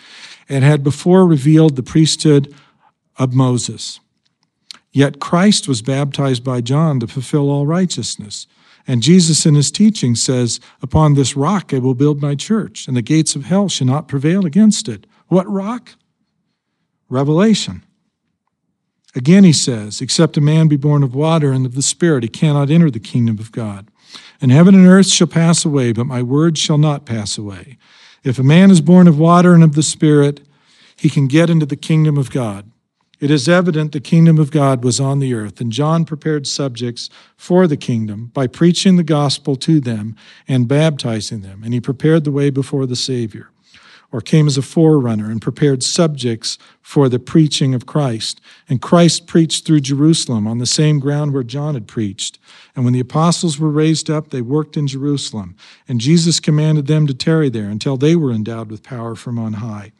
[0.49, 2.55] and had before revealed the priesthood
[3.16, 4.01] of Moses.
[4.97, 8.47] Yet Christ was baptized by John to fulfill all righteousness.
[8.86, 12.97] And Jesus in his teaching says, Upon this rock I will build my church, and
[12.97, 15.06] the gates of hell shall not prevail against it.
[15.28, 15.97] What rock?
[17.10, 17.85] Revelation.
[19.14, 22.31] Again he says, Except a man be born of water and of the Spirit, he
[22.31, 23.90] cannot enter the kingdom of God.
[24.40, 27.77] And heaven and earth shall pass away, but my word shall not pass away.
[28.24, 30.40] If a man is born of water and of the Spirit,
[30.97, 32.70] he can get into the kingdom of God.
[33.18, 37.09] It is evident the kingdom of God was on the earth, and John prepared subjects
[37.36, 40.16] for the kingdom by preaching the gospel to them
[40.47, 43.51] and baptizing them, and he prepared the way before the Savior
[44.12, 48.40] or came as a forerunner and prepared subjects for the preaching of Christ.
[48.68, 52.38] And Christ preached through Jerusalem on the same ground where John had preached.
[52.74, 55.56] And when the apostles were raised up, they worked in Jerusalem.
[55.88, 59.55] And Jesus commanded them to tarry there until they were endowed with power from on
[59.55, 59.93] high.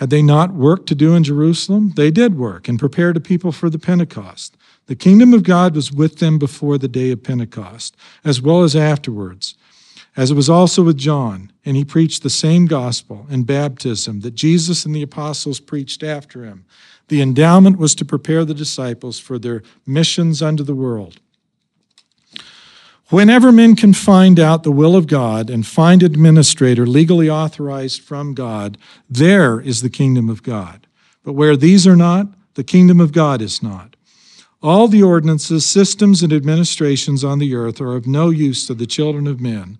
[0.00, 1.92] Had they not work to do in Jerusalem?
[1.94, 4.56] They did work and prepared a people for the Pentecost.
[4.86, 7.94] The kingdom of God was with them before the day of Pentecost,
[8.24, 9.54] as well as afterwards
[10.16, 14.34] as it was also with John, and he preached the same gospel and baptism that
[14.34, 16.64] Jesus and the apostles preached after him.
[17.08, 21.20] The endowment was to prepare the disciples for their missions unto the world.
[23.10, 28.34] Whenever men can find out the will of God and find administrator legally authorized from
[28.34, 28.78] God,
[29.08, 30.86] there is the kingdom of God.
[31.24, 33.96] But where these are not, the kingdom of God is not.
[34.62, 38.86] All the ordinances, systems, and administrations on the earth are of no use to the
[38.86, 39.78] children of men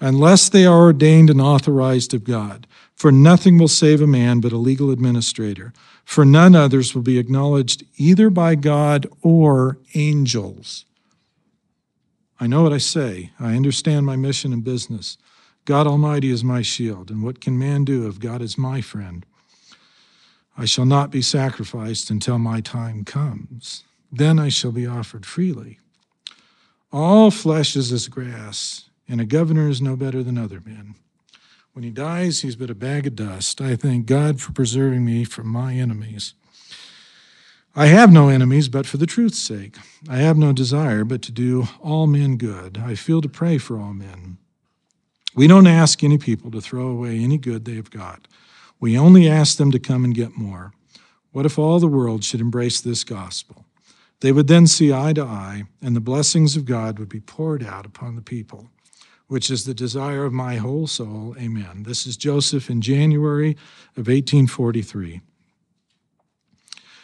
[0.00, 2.66] unless they are ordained and authorized of God.
[2.96, 5.72] For nothing will save a man but a legal administrator,
[6.04, 10.84] for none others will be acknowledged either by God or angels.
[12.42, 13.30] I know what I say.
[13.38, 15.16] I understand my mission and business.
[15.64, 19.24] God Almighty is my shield, and what can man do if God is my friend?
[20.58, 23.84] I shall not be sacrificed until my time comes.
[24.10, 25.78] Then I shall be offered freely.
[26.90, 30.96] All flesh is as grass and a governor is no better than other men.
[31.74, 33.60] When he dies, he's but a bag of dust.
[33.60, 36.34] I thank God for preserving me from my enemies.
[37.74, 39.76] I have no enemies, but for the truth's sake.
[40.08, 42.78] I have no desire but to do all men good.
[42.78, 44.36] I feel to pray for all men.
[45.34, 48.28] We don't ask any people to throw away any good they have got.
[48.78, 50.72] We only ask them to come and get more.
[51.30, 53.64] What if all the world should embrace this gospel?
[54.20, 57.64] They would then see eye to eye, and the blessings of God would be poured
[57.64, 58.68] out upon the people
[59.32, 61.34] which is the desire of my whole soul.
[61.40, 61.84] Amen.
[61.84, 63.52] This is Joseph in January
[63.96, 65.22] of 1843.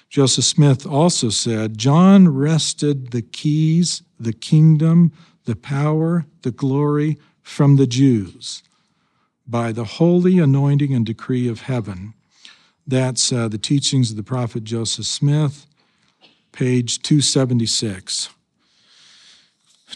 [0.09, 5.13] Joseph Smith also said, John wrested the keys, the kingdom,
[5.45, 8.63] the power, the glory from the Jews
[9.47, 12.15] by the holy anointing and decree of heaven.
[12.87, 15.67] That's uh, the teachings of the prophet Joseph Smith,
[16.53, 18.29] page 276.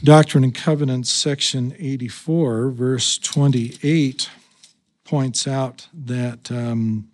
[0.02, 4.30] Doctrine and Covenants, section 84, verse 28,
[5.04, 7.10] points out that um,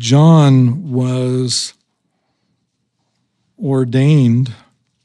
[0.00, 1.74] John was
[3.62, 4.54] ordained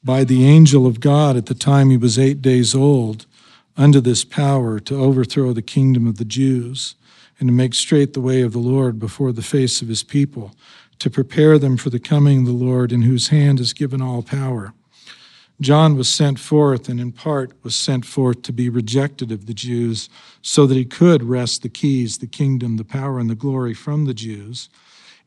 [0.02, 3.26] by the angel of God at the time he was eight days old
[3.76, 6.96] under this power to overthrow the kingdom of the Jews
[7.42, 10.56] and to make straight the way of the Lord before the face of his people,
[11.00, 14.24] to prepare them for the coming of the Lord, in whose hand is given all
[14.24, 14.74] power.
[15.62, 19.54] John was sent forth, and in part was sent forth to be rejected of the
[19.54, 20.10] Jews,
[20.42, 24.06] so that he could wrest the keys, the kingdom, the power, and the glory from
[24.06, 24.70] the Jews.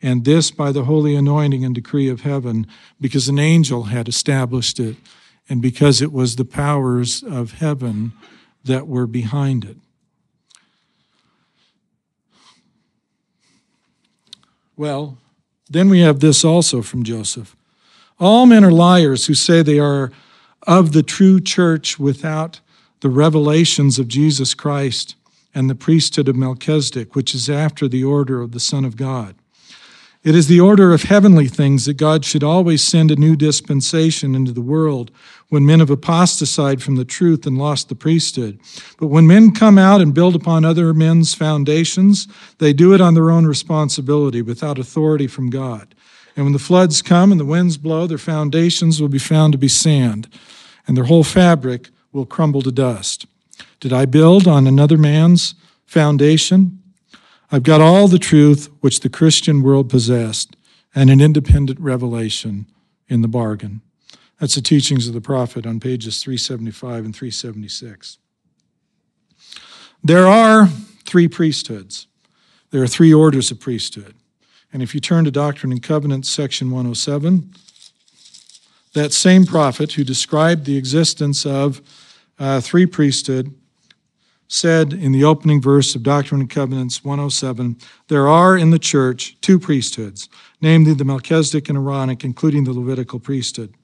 [0.03, 2.67] And this by the holy anointing and decree of heaven,
[3.01, 4.97] because an angel had established it,
[5.49, 8.13] and because it was the powers of heaven
[8.65, 9.79] that were behind it.
[14.77, 15.19] Well,
[15.69, 17.57] then we have this also from Joseph.
[18.21, 20.11] All men are liars who say they are
[20.67, 22.61] of the true church without
[23.01, 25.15] the revelations of Jesus Christ
[25.55, 29.37] and the priesthood of Melchizedek, which is after the order of the Son of God.
[30.25, 34.35] It is the order of heavenly things that God should always send a new dispensation
[34.35, 35.13] into the world
[35.49, 38.59] when men have apostatized from the truth and lost the priesthood.
[38.99, 42.27] But when men come out and build upon other men's foundations,
[42.59, 45.95] they do it on their own responsibility without authority from God.
[46.39, 49.59] And when the floods come and the winds blow, their foundations will be found to
[49.59, 50.29] be sand,
[50.87, 53.27] and their whole fabric will crumble to dust.
[53.81, 56.81] Did I build on another man's foundation?
[57.51, 60.55] I've got all the truth which the Christian world possessed
[60.95, 62.67] and an independent revelation
[63.09, 63.81] in the bargain.
[64.39, 68.17] That's the teachings of the prophet on pages 375 and 376.
[70.05, 70.69] There are
[71.05, 72.07] three priesthoods.
[72.71, 74.15] There are three orders of priesthood.
[74.73, 77.53] And if you turn to Doctrine and Covenants, section 107,
[78.95, 81.81] that same prophet who described the existence of
[82.39, 83.55] uh, three priesthood
[84.49, 87.77] said in the opening verse of Doctrine and Covenants 107
[88.09, 90.29] there are in the church two priesthoods,
[90.61, 93.75] namely the Melchizedek and Aaronic, including the Levitical priesthood.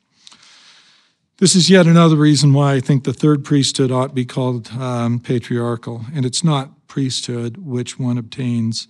[1.38, 4.70] This is yet another reason why I think the third priesthood ought to be called
[4.72, 8.86] um, patriarchal, and it's not priesthood which one obtains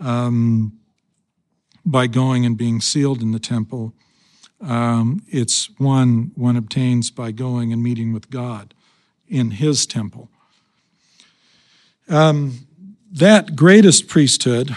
[0.00, 0.77] um,
[1.90, 3.94] by going and being sealed in the temple.
[4.60, 8.74] Um, it's one one obtains by going and meeting with God
[9.28, 10.28] in His temple.
[12.08, 12.66] Um,
[13.12, 14.76] that greatest priesthood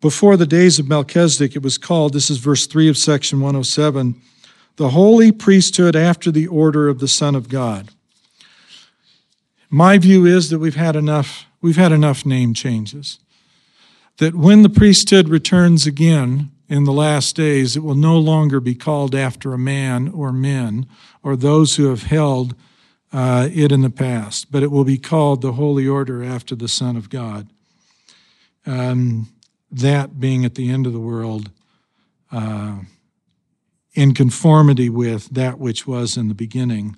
[0.00, 4.20] before the days of Melchizedek, it was called, this is verse 3 of section 107,
[4.76, 7.88] the holy priesthood after the order of the Son of God.
[9.70, 13.18] My view is that we've had enough We've had enough name changes.
[14.18, 18.74] That when the priesthood returns again in the last days, it will no longer be
[18.74, 20.86] called after a man or men
[21.22, 22.54] or those who have held
[23.14, 26.68] uh, it in the past, but it will be called the Holy Order after the
[26.68, 27.48] Son of God.
[28.66, 29.32] Um,
[29.70, 31.50] that being at the end of the world
[32.30, 32.80] uh,
[33.94, 36.94] in conformity with that which was in the beginning.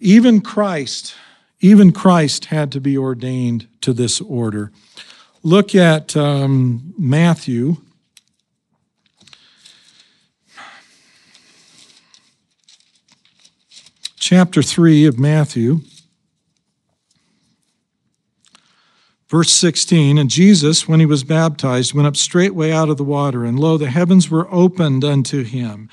[0.00, 1.14] Even Christ
[1.60, 4.70] even Christ had to be ordained to this order.
[5.42, 7.78] Look at um, Matthew.
[14.20, 15.80] Chapter 3 of Matthew,
[19.28, 20.18] verse 16.
[20.18, 23.78] And Jesus, when he was baptized, went up straightway out of the water, and lo,
[23.78, 25.88] the heavens were opened unto him.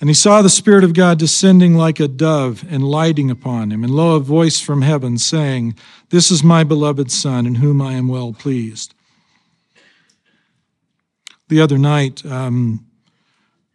[0.00, 3.82] And he saw the Spirit of God descending like a dove and lighting upon him.
[3.82, 5.74] And lo, a voice from heaven saying,
[6.10, 8.94] This is my beloved Son, in whom I am well pleased.
[11.48, 12.86] The other night, um,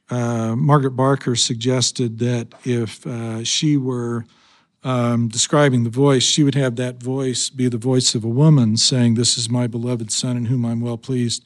[0.09, 4.25] uh, Margaret Barker suggested that if uh, she were
[4.83, 8.77] um, describing the voice, she would have that voice be the voice of a woman
[8.77, 11.43] saying, This is my beloved Son, in whom I'm well pleased,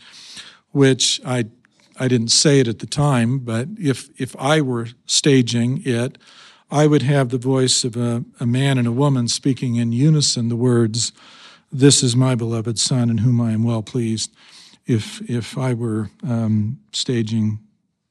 [0.72, 1.46] which I
[2.00, 6.18] I didn't say it at the time, but if if I were staging it,
[6.70, 10.50] I would have the voice of a, a man and a woman speaking in unison
[10.50, 11.12] the words,
[11.72, 14.32] "This is my beloved son, in whom I am well pleased."
[14.86, 17.60] If if I were um, staging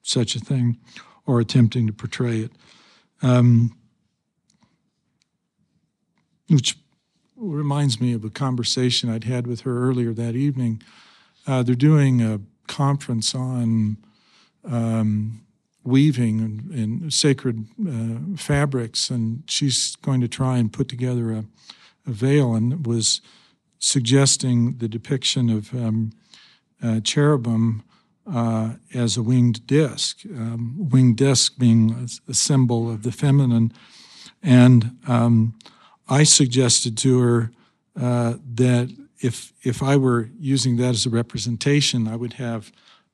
[0.02, 0.78] such a thing
[1.26, 2.52] or attempting to portray it,
[3.22, 3.76] um,
[6.48, 6.76] which
[7.36, 10.82] reminds me of a conversation I'd had with her earlier that evening.
[11.46, 13.96] Uh, they're doing a conference on
[14.64, 15.42] um,
[15.84, 21.44] weaving and, and sacred uh, fabrics, and she's going to try and put together a,
[22.06, 23.20] a veil, and was
[23.78, 26.12] suggesting the depiction of um,
[26.82, 27.82] uh, cherubim
[28.32, 33.72] uh, as a winged disc, um, winged disc being a, symbol of the feminine.
[34.42, 35.54] And um,
[36.08, 37.50] I suggested to her
[38.00, 42.72] uh, that if if I were using that as a representation, I would have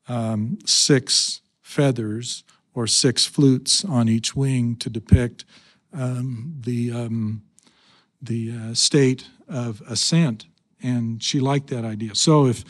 [0.08, 5.44] um, six feathers or six flutes on each wing to depict
[5.92, 7.42] um, the um,
[8.20, 10.46] the uh, state of ascent.
[10.82, 12.14] And she liked that idea.
[12.14, 12.64] So if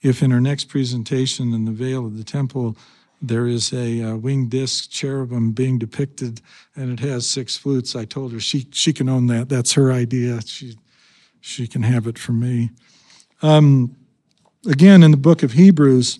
[0.00, 2.76] if in her next presentation in the veil of the temple
[3.20, 6.40] there is a uh, winged disc cherubim being depicted
[6.76, 9.48] and it has six flutes, I told her she she can own that.
[9.48, 10.40] That's her idea.
[10.42, 10.76] She
[11.40, 12.70] she can have it from me.
[13.42, 13.96] Um,
[14.66, 16.18] again, in the book of Hebrews,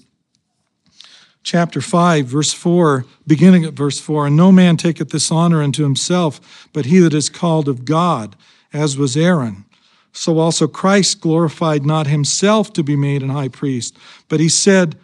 [1.43, 5.83] chapter 5, verse 4, beginning at verse 4 And no man taketh this honor unto
[5.83, 8.37] himself, but he that is called of God,
[8.73, 9.65] as was Aaron.
[10.13, 13.97] So also Christ glorified not himself to be made an high priest,
[14.29, 14.97] but he said,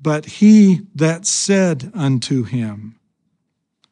[0.00, 2.96] But he that said unto him.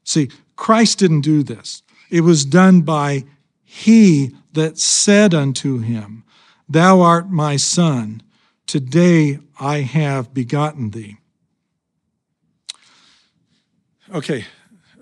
[0.05, 1.83] See, Christ didn't do this.
[2.11, 3.25] It was done by
[3.75, 6.23] he that said unto him,
[6.69, 8.23] Thou art my son,
[8.69, 11.17] today I have begotten thee.
[14.15, 14.45] Okay,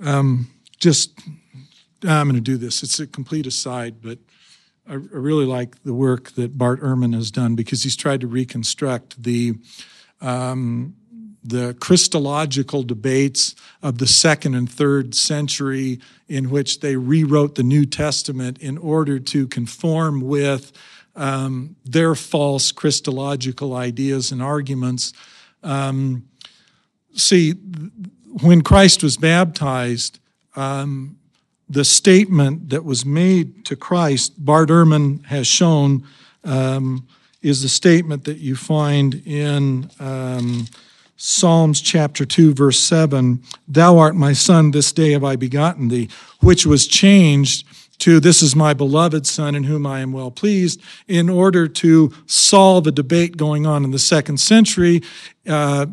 [0.00, 1.20] um, just,
[2.02, 2.82] I'm going to do this.
[2.82, 4.18] It's a complete aside, but
[4.88, 8.26] I, I really like the work that Bart Ehrman has done because he's tried to
[8.26, 9.52] reconstruct the
[10.22, 10.96] um,
[11.44, 17.84] the Christological debates of the second and third century, in which they rewrote the New
[17.84, 20.72] Testament in order to conform with
[21.16, 25.12] um, their false Christological ideas and arguments.
[25.62, 26.24] Um,
[27.14, 27.52] see,
[28.42, 30.18] when Christ was baptized,
[30.56, 31.18] um,
[31.68, 36.04] the statement that was made to Christ, Bart Ehrman has shown,
[36.44, 37.06] um,
[37.40, 40.66] is the statement that you find in um,
[41.24, 46.08] Psalms chapter 2, verse 7 Thou art my son, this day have I begotten thee,
[46.40, 47.64] which was changed
[47.98, 52.12] to This is my beloved son in whom I am well pleased, in order to
[52.26, 55.00] solve a debate going on in the second century
[55.48, 55.86] uh,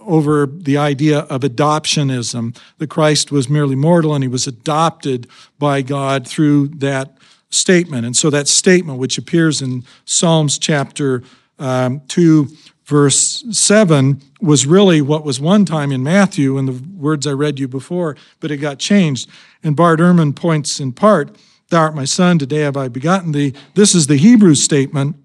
[0.00, 2.54] over the idea of adoptionism.
[2.76, 5.26] The Christ was merely mortal and he was adopted
[5.58, 7.16] by God through that
[7.48, 8.04] statement.
[8.04, 11.22] And so that statement, which appears in Psalms chapter
[11.58, 12.48] um, 2,
[12.86, 17.58] verse 7 was really what was one time in Matthew in the words I read
[17.58, 19.28] you before, but it got changed.
[19.62, 21.36] And Bart Ehrman points in part,
[21.68, 23.52] Thou art my son, today have I begotten thee.
[23.74, 25.16] This is the Hebrew statement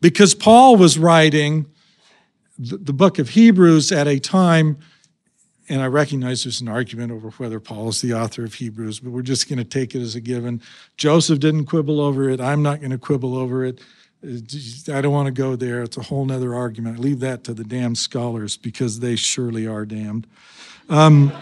[0.00, 1.66] because Paul was writing
[2.58, 4.78] the book of Hebrews at a time,
[5.68, 9.10] and I recognize there's an argument over whether Paul is the author of Hebrews, but
[9.10, 10.62] we're just going to take it as a given.
[10.96, 12.40] Joseph didn't quibble over it.
[12.40, 13.80] I'm not going to quibble over it.
[14.26, 15.82] I don't want to go there.
[15.82, 16.98] It's a whole nother argument.
[16.98, 20.26] I leave that to the damned scholars because they surely are damned.
[20.88, 21.32] Um,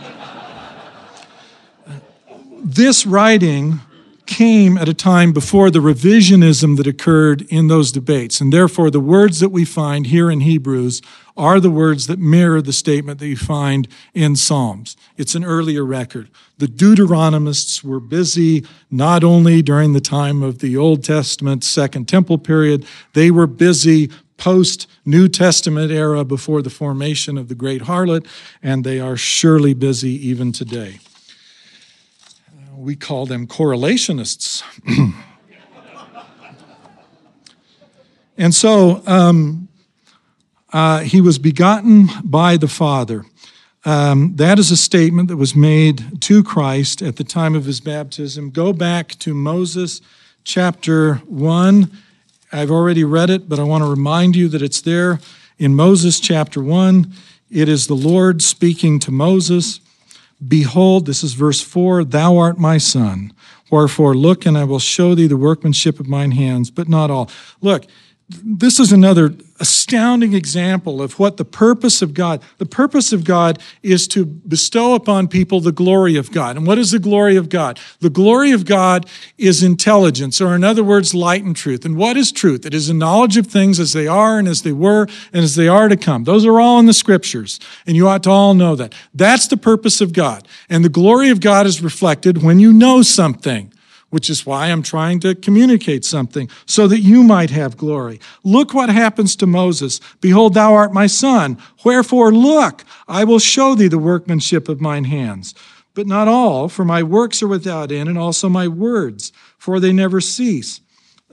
[2.62, 3.80] this writing
[4.26, 8.40] came at a time before the revisionism that occurred in those debates.
[8.40, 11.00] And therefore, the words that we find here in Hebrews
[11.36, 14.96] are the words that mirror the statement that you find in Psalms.
[15.16, 16.30] It's an earlier record.
[16.58, 22.38] The Deuteronomists were busy not only during the time of the Old Testament Second Temple
[22.38, 28.26] period, they were busy post New Testament era before the formation of the great harlot,
[28.62, 30.98] and they are surely busy even today
[32.84, 34.62] we call them correlationists.
[38.36, 39.63] and so um,
[40.74, 43.24] uh, he was begotten by the Father.
[43.84, 47.80] Um, that is a statement that was made to Christ at the time of his
[47.80, 48.50] baptism.
[48.50, 50.00] Go back to Moses
[50.42, 51.90] chapter 1.
[52.50, 55.20] I've already read it, but I want to remind you that it's there
[55.58, 57.12] in Moses chapter 1.
[57.50, 59.78] It is the Lord speaking to Moses.
[60.46, 63.32] Behold, this is verse 4 Thou art my son.
[63.70, 67.30] Wherefore, look, and I will show thee the workmanship of mine hands, but not all.
[67.60, 67.86] Look,
[68.42, 73.60] this is another astounding example of what the purpose of God the purpose of God
[73.82, 76.56] is to bestow upon people the glory of God.
[76.56, 77.78] And what is the glory of God?
[78.00, 79.06] The glory of God
[79.38, 81.84] is intelligence or in other words light and truth.
[81.84, 82.66] And what is truth?
[82.66, 85.54] It is a knowledge of things as they are and as they were and as
[85.54, 86.24] they are to come.
[86.24, 88.94] Those are all in the scriptures and you ought to all know that.
[89.14, 90.48] That's the purpose of God.
[90.68, 93.72] And the glory of God is reflected when you know something
[94.14, 98.20] which is why I'm trying to communicate something so that you might have glory.
[98.44, 100.00] Look what happens to Moses.
[100.20, 101.58] Behold, thou art my son.
[101.84, 105.52] Wherefore, look, I will show thee the workmanship of mine hands.
[105.94, 109.92] But not all, for my works are without end, and also my words, for they
[109.92, 110.80] never cease.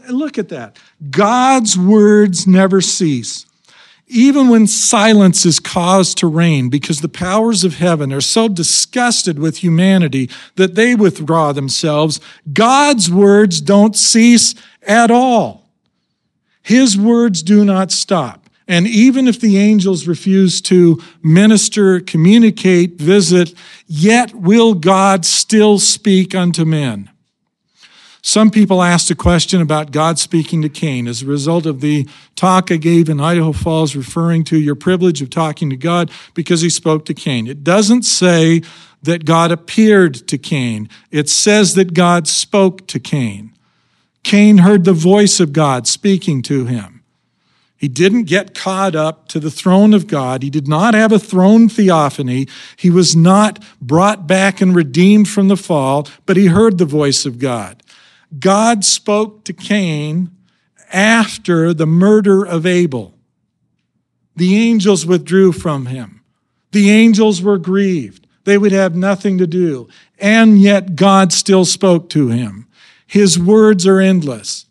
[0.09, 0.79] Look at that.
[1.11, 3.45] God's words never cease.
[4.11, 9.39] Even when silence is caused to reign, because the powers of heaven are so disgusted
[9.39, 12.19] with humanity that they withdraw themselves,
[12.51, 15.69] God's words don't cease at all.
[16.61, 18.49] His words do not stop.
[18.67, 23.53] And even if the angels refuse to minister, communicate, visit,
[23.87, 27.09] yet will God still speak unto men.
[28.23, 32.07] Some people asked a question about God speaking to Cain as a result of the
[32.35, 36.61] talk I gave in Idaho Falls referring to your privilege of talking to God because
[36.61, 37.47] he spoke to Cain.
[37.47, 38.61] It doesn't say
[39.01, 40.87] that God appeared to Cain.
[41.09, 43.53] It says that God spoke to Cain.
[44.23, 47.01] Cain heard the voice of God speaking to him.
[47.75, 50.43] He didn't get caught up to the throne of God.
[50.43, 52.47] He did not have a throne theophany.
[52.77, 57.25] He was not brought back and redeemed from the fall, but he heard the voice
[57.25, 57.80] of God.
[58.39, 60.31] God spoke to Cain
[60.91, 63.13] after the murder of Abel.
[64.35, 66.21] The angels withdrew from him.
[66.71, 68.27] The angels were grieved.
[68.45, 69.87] They would have nothing to do.
[70.19, 72.67] And yet God still spoke to him.
[73.05, 74.65] His words are endless.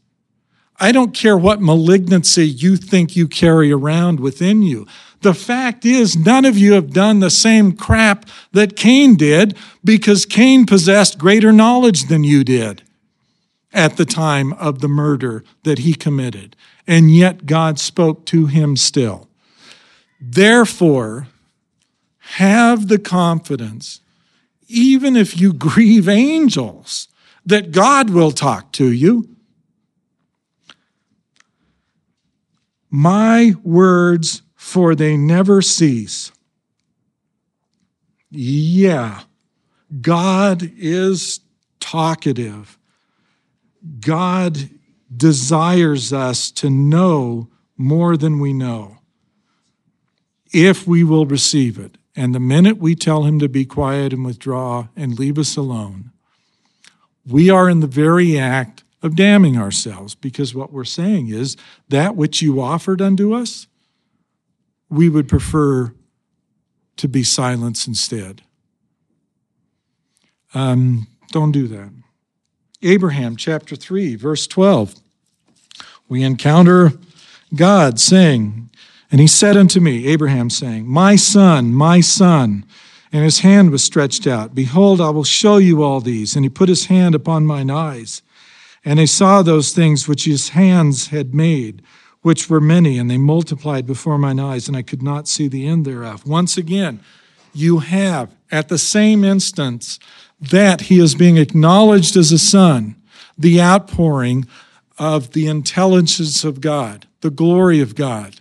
[0.82, 4.86] I don't care what malignancy you think you carry around within you.
[5.20, 10.24] The fact is, none of you have done the same crap that Cain did because
[10.24, 12.82] Cain possessed greater knowledge than you did
[13.72, 16.56] at the time of the murder that he committed,
[16.86, 19.28] and yet God spoke to him still.
[20.20, 21.28] Therefore,
[22.18, 24.00] have the confidence,
[24.68, 27.08] even if you grieve angels,
[27.46, 29.36] that God will talk to you.
[32.90, 36.32] My words, for they never cease.
[38.30, 39.22] Yeah,
[40.00, 41.40] God is
[41.78, 42.78] talkative.
[44.00, 44.70] God
[45.14, 48.98] desires us to know more than we know
[50.52, 51.96] if we will receive it.
[52.16, 56.10] And the minute we tell him to be quiet and withdraw and leave us alone,
[57.26, 61.56] we are in the very act of damning ourselves because what we're saying is
[61.88, 63.66] that which you offered unto us,
[64.88, 65.94] we would prefer
[66.96, 68.42] to be silence instead.
[70.52, 71.90] Um, don't do that.
[72.82, 74.94] Abraham chapter 3, verse 12.
[76.08, 76.92] We encounter
[77.54, 78.70] God saying,
[79.10, 82.64] And he said unto me, Abraham saying, My son, my son.
[83.12, 84.54] And his hand was stretched out.
[84.54, 86.36] Behold, I will show you all these.
[86.36, 88.22] And he put his hand upon mine eyes.
[88.84, 91.82] And I saw those things which his hands had made,
[92.22, 95.66] which were many, and they multiplied before mine eyes, and I could not see the
[95.66, 96.26] end thereof.
[96.26, 97.00] Once again,
[97.52, 99.98] you have at the same instance
[100.40, 102.96] that he is being acknowledged as a son,
[103.36, 104.46] the outpouring
[104.98, 108.40] of the intelligence of God, the glory of God,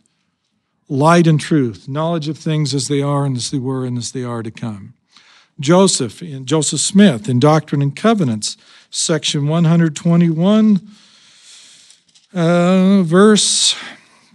[0.88, 4.11] light and truth, knowledge of things as they are and as they were and as
[4.11, 4.93] they are to come.
[5.59, 8.55] Joseph, in Joseph Smith, in Doctrine and Covenants,
[8.89, 10.81] section 121,
[12.34, 13.76] uh, verse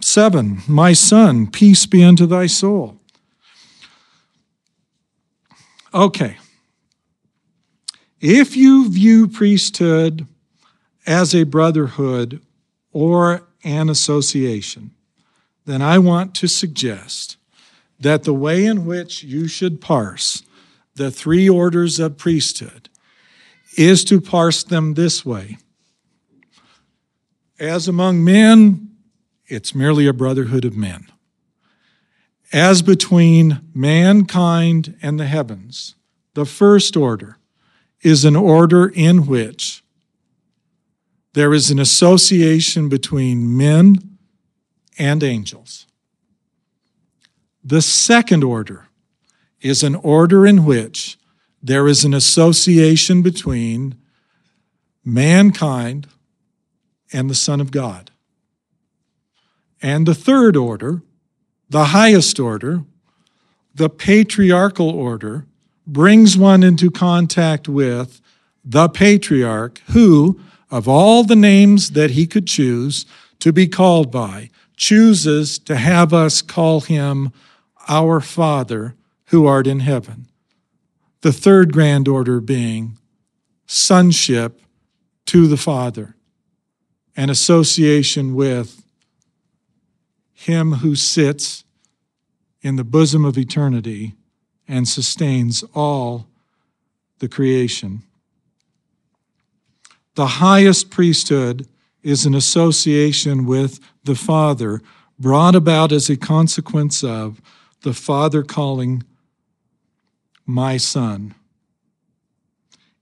[0.01, 2.99] 7 My son, peace be unto thy soul.
[5.93, 6.37] Okay.
[8.27, 10.25] If you view priesthood
[11.05, 12.41] as a brotherhood
[12.91, 14.95] or an association,
[15.65, 17.37] then I want to suggest
[17.99, 20.41] that the way in which you should parse
[20.95, 22.89] the three orders of priesthood
[23.77, 25.59] is to parse them this way.
[27.59, 28.89] As among men,
[29.45, 31.05] it's merely a brotherhood of men.
[32.51, 35.93] As between mankind and the heavens,
[36.33, 37.37] the first order
[38.05, 39.83] is an order in which
[41.33, 44.19] there is an association between men
[44.99, 45.87] and angels.
[47.63, 48.89] The second order
[49.59, 51.17] is an order in which
[51.63, 53.95] there is an association between
[55.03, 56.07] mankind
[57.11, 58.11] and the Son of God.
[59.81, 61.01] And the third order,
[61.71, 62.83] the highest order,
[63.73, 65.47] the patriarchal order,
[65.87, 68.21] brings one into contact with
[68.63, 70.39] the patriarch who,
[70.71, 73.05] of all the names that he could choose
[73.39, 77.31] to be called by, chooses to have us call him
[77.87, 78.95] our Father
[79.27, 80.27] who art in heaven.
[81.21, 82.97] The third grand order being
[83.67, 84.61] sonship
[85.27, 86.15] to the Father,
[87.15, 88.83] an association with
[90.33, 91.63] him who sits
[92.61, 94.13] in the bosom of eternity
[94.67, 96.27] and sustains all
[97.19, 98.03] the creation.
[100.15, 101.67] The highest priesthood
[102.03, 104.81] is an association with the Father
[105.19, 107.41] brought about as a consequence of
[107.81, 109.03] the Father calling
[110.45, 111.33] my Son.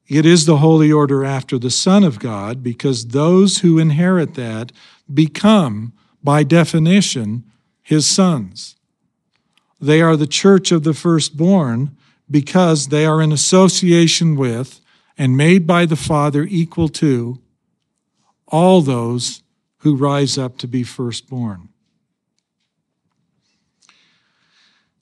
[0.08, 4.72] It is the holy order after the Son of God because those who inherit that
[5.12, 7.44] become, by definition,
[7.82, 8.76] his sons.
[9.84, 11.98] They are the church of the firstborn
[12.32, 14.80] because they are in association with
[15.18, 17.42] and made by the Father equal to
[18.48, 19.44] all those
[19.80, 21.68] who rise up to be firstborn.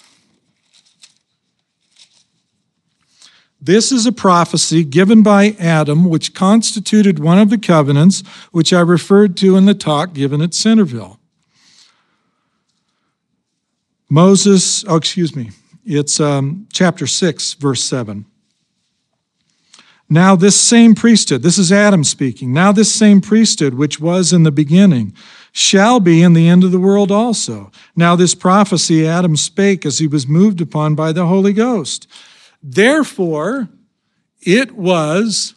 [3.62, 8.22] This is a prophecy given by Adam, which constituted one of the covenants
[8.52, 11.20] which I referred to in the talk given at Centerville.
[14.10, 15.52] Moses, oh, excuse me,
[15.86, 18.26] it's um, chapter 6, verse 7.
[20.10, 24.44] Now, this same priesthood, this is Adam speaking, now this same priesthood, which was in
[24.44, 25.14] the beginning,
[25.52, 27.72] shall be in the end of the world also.
[27.96, 32.08] Now, this prophecy Adam spake as he was moved upon by the Holy Ghost.
[32.64, 33.68] Therefore,
[34.42, 35.56] it was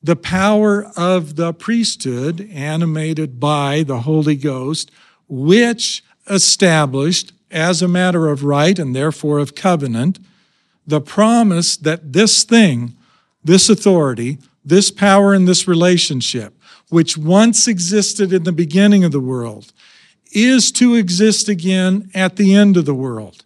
[0.00, 4.92] the power of the priesthood, animated by the Holy Ghost,
[5.28, 10.18] which established, as a matter of right and therefore of covenant,
[10.86, 12.94] the promise that this thing,
[13.44, 16.54] this authority, this power, and this relationship,
[16.88, 19.72] which once existed in the beginning of the world,
[20.32, 23.44] is to exist again at the end of the world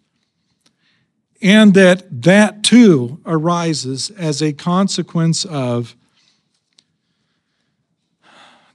[1.43, 5.95] and that that too arises as a consequence of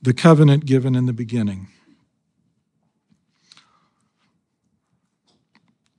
[0.02, 1.68] the covenant given in the beginning.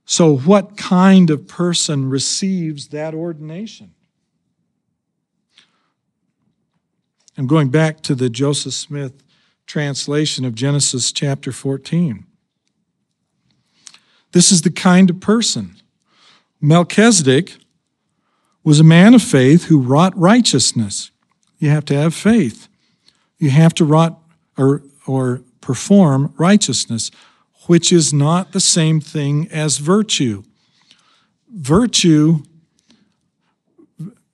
[0.05, 3.93] So, what kind of person receives that ordination?
[7.37, 9.23] I'm going back to the Joseph Smith
[9.65, 12.25] translation of Genesis chapter 14.
[14.33, 15.77] This is the kind of person
[16.61, 17.57] Melchizedek
[18.63, 21.11] was a man of faith who wrought righteousness.
[21.59, 22.69] You have to have faith.
[23.37, 24.17] You have to wrought
[24.57, 27.11] or, or perform righteousness,
[27.67, 30.43] which is not the same thing as virtue.
[31.49, 32.43] Virtue,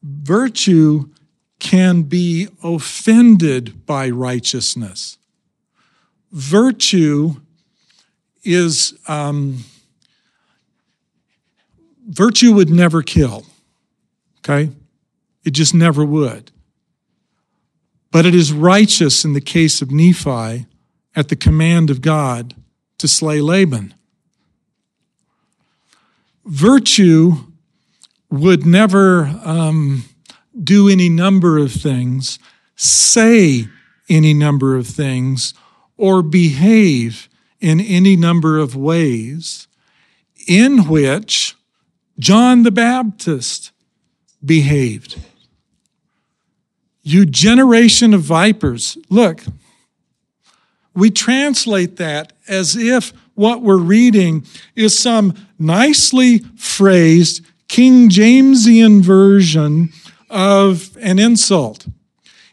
[0.03, 1.09] virtue
[1.59, 5.17] can be offended by righteousness.
[6.31, 7.35] Virtue
[8.43, 9.63] is um,
[12.07, 13.45] virtue would never kill,
[14.39, 14.71] okay?
[15.43, 16.51] It just never would.
[18.11, 20.65] But it is righteous in the case of Nephi
[21.15, 22.55] at the command of God
[22.99, 23.93] to slay Laban.
[26.45, 27.33] Virtue
[28.29, 30.03] would never um,
[30.61, 32.39] do any number of things,
[32.75, 33.67] say
[34.07, 35.53] any number of things,
[35.97, 37.27] or behave
[37.59, 39.67] in any number of ways
[40.47, 41.55] in which
[42.17, 43.71] John the Baptist
[44.43, 45.19] behaved.
[47.03, 48.97] You generation of vipers.
[49.09, 49.43] Look,
[50.99, 54.45] we translate that as if what we're reading
[54.75, 59.89] is some nicely phrased King Jamesian version
[60.29, 61.87] of an insult.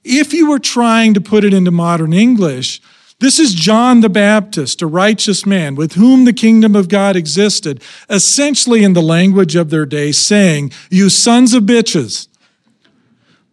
[0.04, 2.80] If you were trying to put it into modern English,
[3.18, 7.82] this is John the Baptist, a righteous man with whom the kingdom of God existed,
[8.10, 12.28] essentially in the language of their day, saying, You sons of bitches.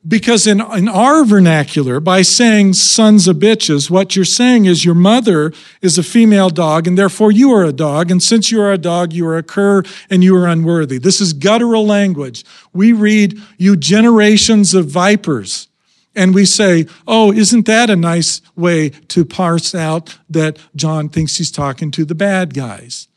[0.06, 4.96] Because in, in our vernacular, by saying sons of bitches, what you're saying is your
[4.96, 8.74] mother is a female dog, and therefore you are a dog, and since you are
[8.74, 10.98] a dog, you are a cur and you are unworthy.
[10.98, 12.44] This is guttural language.
[12.74, 15.70] We read, You generations of vipers.
[16.16, 21.38] And we say, oh, isn't that a nice way to parse out that John thinks
[21.38, 23.08] he's talking to the bad guys?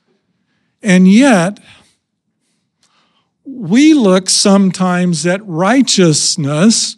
[0.83, 1.59] And yet,
[3.47, 6.97] we look sometimes at righteousness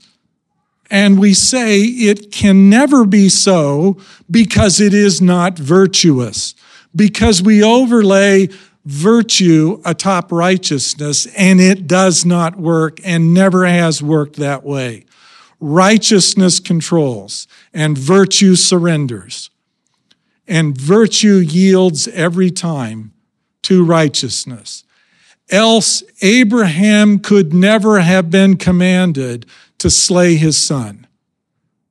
[0.91, 3.99] and we say it can never be so
[4.31, 6.55] because it is not virtuous,
[6.97, 8.49] because we overlay
[8.87, 15.05] virtue atop righteousness and it does not work and never has worked that way
[15.61, 19.51] righteousness controls and virtue surrenders.
[20.47, 23.13] And virtue yields every time
[23.63, 24.85] to righteousness.
[25.51, 29.47] Else, Abraham could never have been commanded
[29.79, 31.07] to slay his son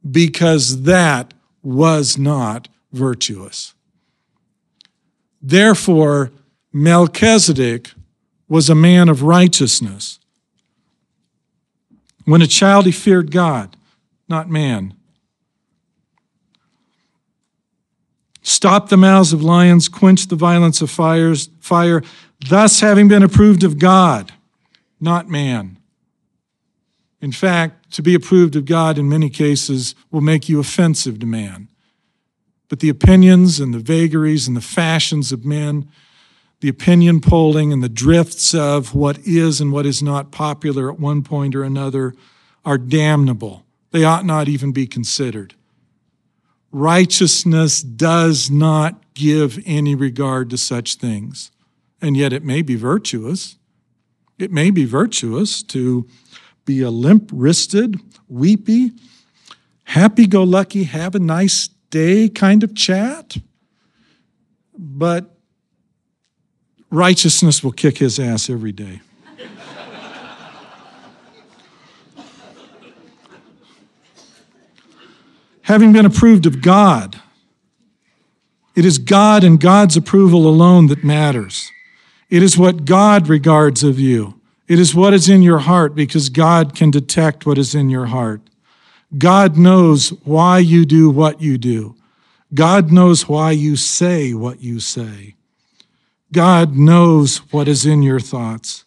[0.09, 3.73] because that was not virtuous.
[5.41, 6.31] Therefore,
[6.71, 7.91] Melchizedek
[8.47, 10.19] was a man of righteousness.
[12.25, 13.75] When a child, he feared God,
[14.29, 14.93] not man.
[18.41, 22.01] Stop the mouths of lions, quench the violence of fires, fire,
[22.39, 24.33] thus having been approved of God,
[24.99, 25.77] not man.
[27.21, 31.25] In fact, to be approved of God in many cases will make you offensive to
[31.25, 31.67] man.
[32.69, 35.89] But the opinions and the vagaries and the fashions of men,
[36.59, 40.99] the opinion polling and the drifts of what is and what is not popular at
[40.99, 42.13] one point or another
[42.65, 43.65] are damnable.
[43.91, 45.55] They ought not even be considered.
[46.71, 51.51] Righteousness does not give any regard to such things.
[52.01, 53.57] And yet it may be virtuous.
[54.37, 56.07] It may be virtuous to
[56.65, 58.91] be a limp wristed, weepy,
[59.85, 63.37] happy go lucky, have a nice day kind of chat.
[64.77, 65.35] But
[66.91, 69.01] righteousness will kick his ass every day.
[75.63, 77.21] Having been approved of God,
[78.73, 81.71] it is God and God's approval alone that matters.
[82.29, 84.39] It is what God regards of you.
[84.67, 88.07] It is what is in your heart because God can detect what is in your
[88.07, 88.41] heart.
[89.17, 91.95] God knows why you do what you do.
[92.53, 95.35] God knows why you say what you say.
[96.33, 98.83] God knows what is in your thoughts.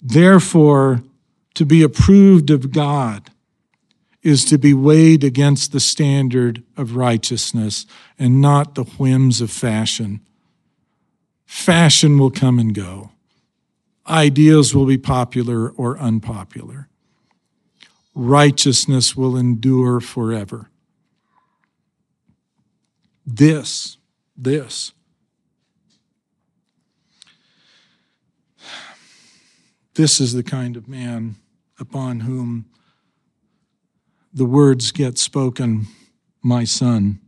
[0.00, 1.02] Therefore,
[1.54, 3.30] to be approved of God
[4.22, 7.86] is to be weighed against the standard of righteousness
[8.18, 10.20] and not the whims of fashion.
[11.50, 13.10] Fashion will come and go.
[14.06, 16.88] Ideals will be popular or unpopular.
[18.14, 20.70] Righteousness will endure forever.
[23.26, 23.98] This,
[24.36, 24.92] this
[29.94, 31.34] This is the kind of man
[31.80, 32.66] upon whom
[34.32, 35.88] the words get spoken,
[36.44, 37.18] my son.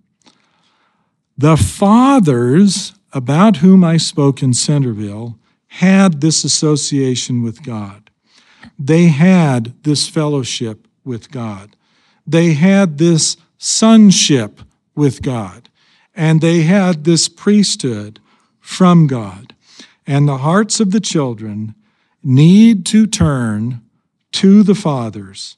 [1.36, 8.10] The fathers about whom I spoke in Centerville had this association with God.
[8.78, 11.76] They had this fellowship with God.
[12.26, 14.60] They had this sonship
[14.94, 15.68] with God.
[16.14, 18.20] And they had this priesthood
[18.60, 19.54] from God.
[20.06, 21.74] And the hearts of the children
[22.22, 23.80] need to turn
[24.32, 25.56] to the fathers.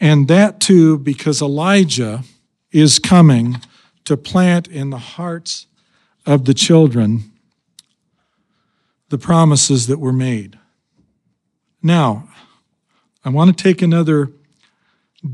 [0.00, 2.22] And that too, because Elijah
[2.70, 3.60] is coming
[4.06, 5.66] to plant in the hearts
[6.24, 7.32] of the children
[9.08, 10.58] the promises that were made.
[11.82, 12.28] Now,
[13.24, 14.32] I want to take another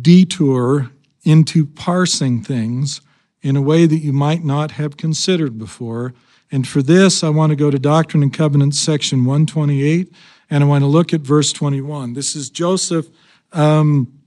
[0.00, 0.90] detour
[1.24, 3.00] into parsing things
[3.40, 6.12] in a way that you might not have considered before
[6.52, 10.12] and for this, I want to go to Doctrine and Covenants, section 128,
[10.50, 12.12] and I want to look at verse 21.
[12.12, 13.08] This is Joseph.
[13.54, 14.20] Um,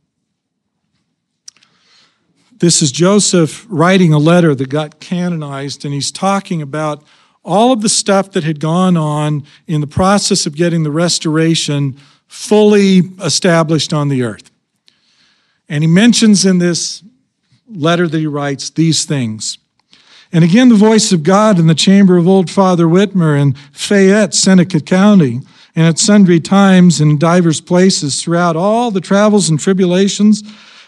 [2.58, 7.04] this is Joseph writing a letter that got canonized, and he's talking about
[7.44, 11.98] all of the stuff that had gone on in the process of getting the restoration
[12.28, 14.52] fully established on the earth.
[15.68, 17.04] And he mentions in this
[17.68, 19.58] letter that he writes these things.
[20.32, 24.34] And again, the voice of God in the chamber of old Father Whitmer in Fayette,
[24.34, 25.42] Seneca County,
[25.76, 30.42] and at sundry times in divers places throughout all the travels and tribulations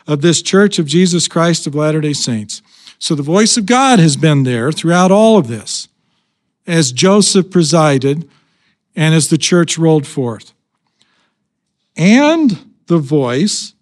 [0.08, 2.62] of this Church of Jesus Christ of Latter day Saints.
[2.98, 5.88] So the voice of God has been there throughout all of this
[6.66, 8.30] as Joseph presided
[8.96, 10.54] and as the church rolled forth.
[11.96, 13.74] And the voice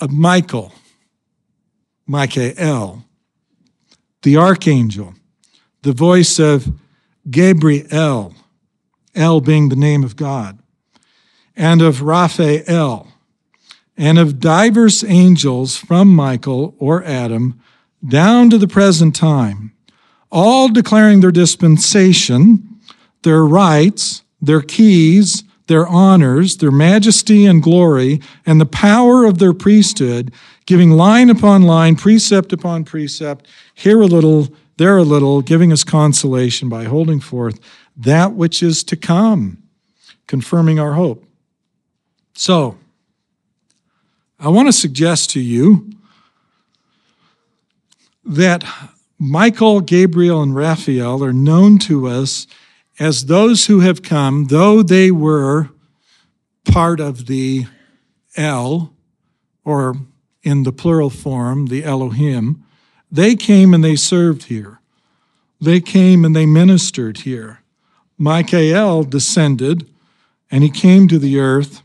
[0.00, 0.72] of Michael,
[2.06, 3.04] Michael,
[4.22, 5.14] the archangel,
[5.82, 6.68] the voice of
[7.30, 8.34] Gabriel,
[9.14, 10.58] El being the name of God,
[11.56, 13.09] and of Raphael,
[14.00, 17.60] and of divers angels from Michael or Adam
[18.08, 19.74] down to the present time,
[20.32, 22.80] all declaring their dispensation,
[23.24, 29.52] their rights, their keys, their honors, their majesty and glory, and the power of their
[29.52, 30.32] priesthood,
[30.64, 34.48] giving line upon line, precept upon precept, here a little,
[34.78, 37.60] there a little, giving us consolation by holding forth
[37.98, 39.62] that which is to come,
[40.26, 41.22] confirming our hope.
[42.32, 42.78] So,
[44.42, 45.90] I want to suggest to you
[48.24, 48.64] that
[49.18, 52.46] Michael, Gabriel, and Raphael are known to us
[52.98, 55.68] as those who have come, though they were
[56.64, 57.66] part of the
[58.34, 58.94] El,
[59.62, 59.96] or
[60.42, 62.64] in the plural form, the Elohim,
[63.12, 64.80] they came and they served here.
[65.60, 67.60] They came and they ministered here.
[68.16, 69.86] Michael descended
[70.50, 71.82] and he came to the earth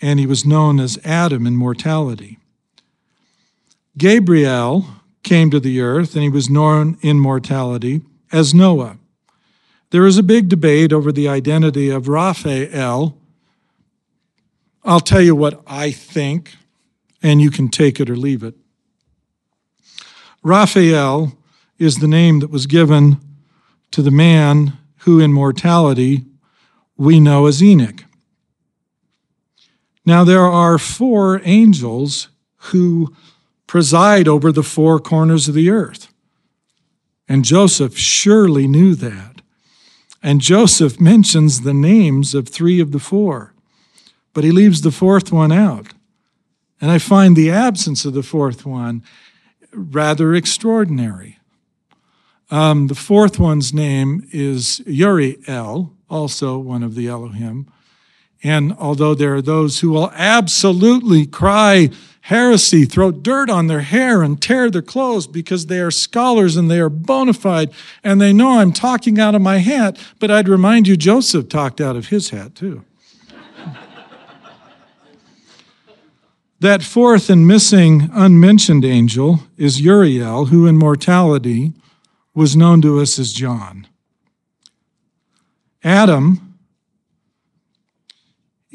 [0.00, 2.38] and he was known as Adam in mortality.
[3.96, 4.86] Gabriel
[5.22, 8.02] came to the earth and he was known in mortality
[8.32, 8.98] as Noah.
[9.90, 13.18] There is a big debate over the identity of Raphael.
[14.84, 16.54] I'll tell you what I think,
[17.22, 18.54] and you can take it or leave it.
[20.42, 21.32] Raphael
[21.78, 23.18] is the name that was given
[23.90, 26.24] to the man who in mortality
[26.96, 28.04] we know as Enoch.
[30.08, 32.28] Now, there are four angels
[32.72, 33.14] who
[33.66, 36.10] preside over the four corners of the earth.
[37.28, 39.42] And Joseph surely knew that.
[40.22, 43.52] And Joseph mentions the names of three of the four,
[44.32, 45.88] but he leaves the fourth one out.
[46.80, 49.02] And I find the absence of the fourth one
[49.74, 51.38] rather extraordinary.
[52.50, 57.70] Um, the fourth one's name is Uriel, also one of the Elohim.
[58.42, 61.90] And although there are those who will absolutely cry
[62.28, 66.70] heresy, throw dirt on their hair, and tear their clothes because they are scholars and
[66.70, 67.70] they are bona fide,
[68.04, 71.80] and they know I'm talking out of my hat, but I'd remind you Joseph talked
[71.80, 72.84] out of his hat too.
[76.60, 81.72] that fourth and missing unmentioned angel is Uriel, who in mortality
[82.34, 83.86] was known to us as John.
[85.82, 86.47] Adam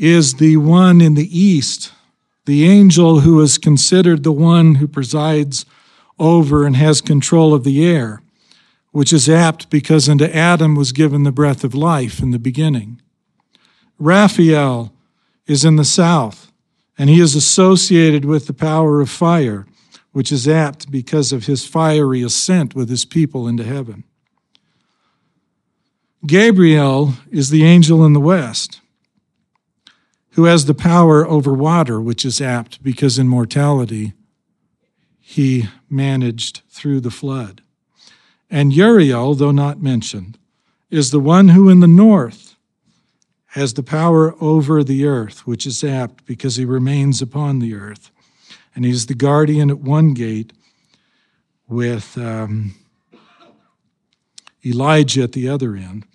[0.03, 1.93] is the one in the east,
[2.45, 5.65] the angel who is considered the one who presides
[6.19, 8.21] over and has control of the air,
[8.91, 13.01] which is apt because unto Adam was given the breath of life in the beginning.
[13.97, 14.91] Raphael
[15.47, 16.51] is in the south,
[16.97, 19.65] and he is associated with the power of fire,
[20.11, 24.03] which is apt because of his fiery ascent with his people into heaven.
[26.27, 28.81] Gabriel is the angel in the west
[30.33, 34.13] who has the power over water, which is apt because in mortality
[35.19, 37.61] he managed through the flood.
[38.49, 40.37] And Uriel, though not mentioned,
[40.89, 42.55] is the one who in the north
[43.47, 48.11] has the power over the earth, which is apt because he remains upon the earth.
[48.75, 50.51] And he's the guardian at one gate
[51.67, 52.73] with um,
[54.65, 56.05] Elijah at the other end.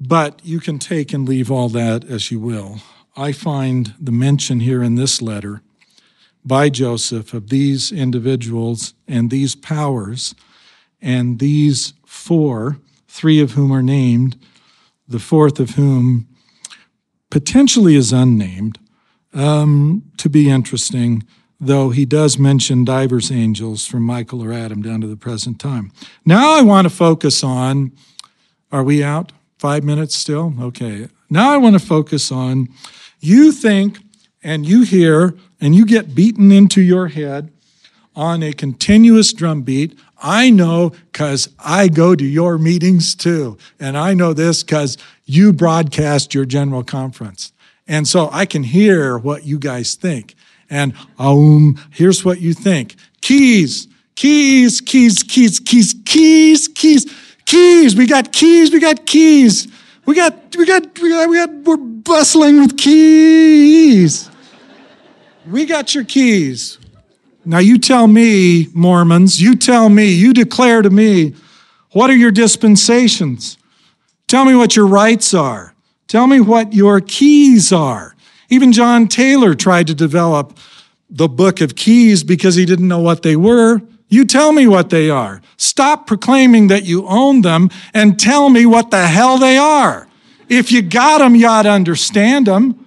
[0.00, 2.80] But you can take and leave all that as you will.
[3.16, 5.62] I find the mention here in this letter
[6.44, 10.34] by Joseph of these individuals and these powers
[11.02, 14.38] and these four, three of whom are named,
[15.06, 16.28] the fourth of whom
[17.30, 18.78] potentially is unnamed,
[19.34, 21.24] um, to be interesting,
[21.60, 25.92] though he does mention divers angels from Michael or Adam down to the present time.
[26.24, 27.92] Now I want to focus on,
[28.70, 29.32] are we out?
[29.58, 30.54] Five minutes still?
[30.60, 31.08] Okay.
[31.28, 32.68] Now I want to focus on
[33.20, 33.98] you think
[34.42, 37.50] and you hear and you get beaten into your head
[38.14, 39.98] on a continuous drum beat.
[40.20, 43.58] I know because I go to your meetings too.
[43.78, 47.52] And I know this because you broadcast your general conference.
[47.86, 50.34] And so I can hear what you guys think.
[50.70, 52.96] And um, here's what you think.
[53.22, 57.06] Keys, keys, keys, keys, keys, keys, keys.
[57.48, 57.96] Keys.
[57.96, 58.70] We got keys.
[58.70, 59.68] We got keys.
[60.04, 64.28] We got, we got, we got, we got, we're bustling with keys.
[65.50, 66.78] We got your keys.
[67.46, 71.34] Now you tell me, Mormons, you tell me, you declare to me,
[71.92, 73.56] what are your dispensations?
[74.26, 75.74] Tell me what your rights are.
[76.06, 78.14] Tell me what your keys are.
[78.50, 80.58] Even John Taylor tried to develop
[81.08, 83.80] the book of keys because he didn't know what they were.
[84.08, 85.42] You tell me what they are.
[85.56, 90.08] Stop proclaiming that you own them and tell me what the hell they are.
[90.48, 92.86] If you got them, you ought to understand them.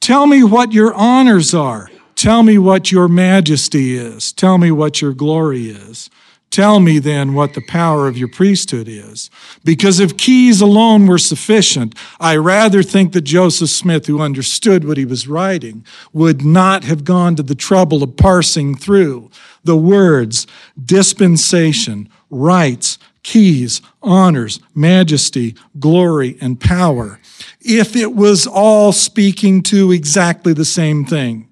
[0.00, 1.90] Tell me what your honors are.
[2.16, 4.32] Tell me what your majesty is.
[4.32, 6.08] Tell me what your glory is.
[6.52, 9.30] Tell me then what the power of your priesthood is.
[9.64, 14.98] Because if keys alone were sufficient, I rather think that Joseph Smith, who understood what
[14.98, 19.30] he was writing, would not have gone to the trouble of parsing through
[19.64, 20.46] the words
[20.84, 27.18] dispensation, rights, keys, honors, majesty, glory, and power,
[27.62, 31.48] if it was all speaking to exactly the same thing.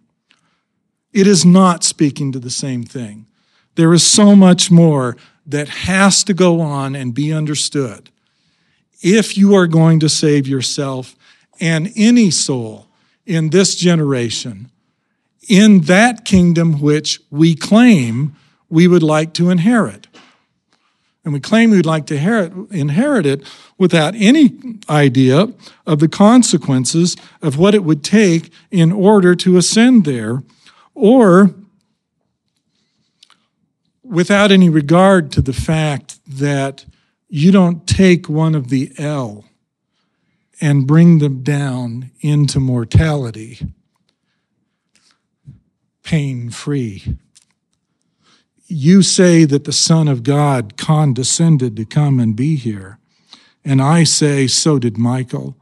[1.15, 3.27] It is not speaking to the same thing.
[3.81, 5.17] There is so much more
[5.47, 8.11] that has to go on and be understood
[9.01, 11.17] if you are going to save yourself
[11.61, 12.89] and any soul
[13.25, 14.71] in this generation
[15.49, 18.37] in that kingdom which we claim
[18.69, 20.09] we would like to inherit.
[21.25, 23.43] And we claim we'd like to inherit, it
[23.79, 24.59] without any
[24.91, 25.55] idea
[25.87, 30.43] of the consequences of what it would take in order to ascend there
[30.95, 31.55] or
[34.11, 36.85] without any regard to the fact that
[37.29, 39.45] you don't take one of the El
[40.61, 43.61] and bring them down into mortality
[46.03, 47.17] pain free.
[48.67, 52.99] You say that the Son of God condescended to come and be here.
[53.65, 55.57] And I say, so did Michael,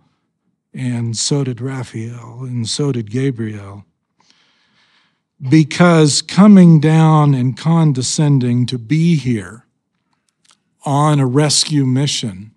[0.72, 3.84] and so did Raphael, and so did Gabriel.
[5.40, 9.66] Because coming down and condescending to be here
[10.84, 12.52] on a rescue mission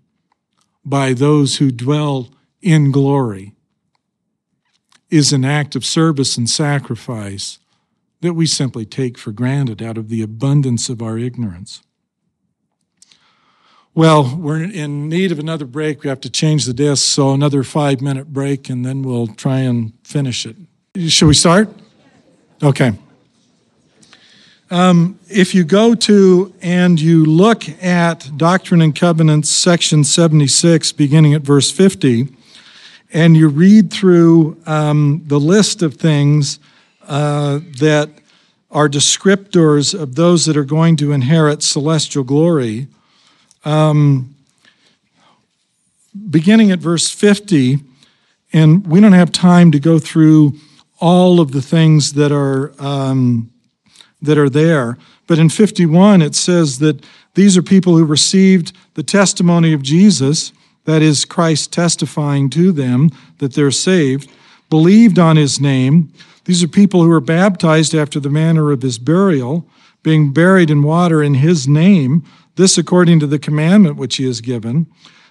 [0.84, 2.30] by those who dwell
[2.62, 3.54] in glory
[5.10, 7.60] is an act of service and sacrifice
[8.22, 11.82] that we simply take for granted out of the abundance of our ignorance.
[13.94, 16.02] Well, we're in need of another break.
[16.02, 19.60] We have to change the disc, so another five minute break, and then we'll try
[19.60, 20.56] and finish it.
[21.10, 21.70] Should we start?
[22.64, 22.94] Okay.
[24.70, 31.34] Um, if you go to and you look at Doctrine and Covenants, section 76, beginning
[31.34, 32.28] at verse 50,
[33.12, 36.60] and you read through um, the list of things
[37.08, 38.12] uh, that
[38.70, 42.88] are descriptors of those that are going to inherit celestial glory,
[43.66, 44.36] um,
[46.30, 47.80] beginning at verse 50,
[48.54, 50.54] and we don't have time to go through
[51.02, 53.52] all of the things that are um,
[54.22, 54.98] that are there.
[55.28, 57.04] But in 51, it says that
[57.34, 60.52] these are people who received the testimony of Jesus,
[60.86, 63.10] that is, Christ testifying to them
[63.40, 64.30] that they're saved,
[64.70, 66.12] believed on his name.
[66.46, 69.66] These are people who were baptized after the manner of his burial,
[70.04, 72.24] being buried in water in his name,
[72.56, 74.88] this according to the commandment which he has given,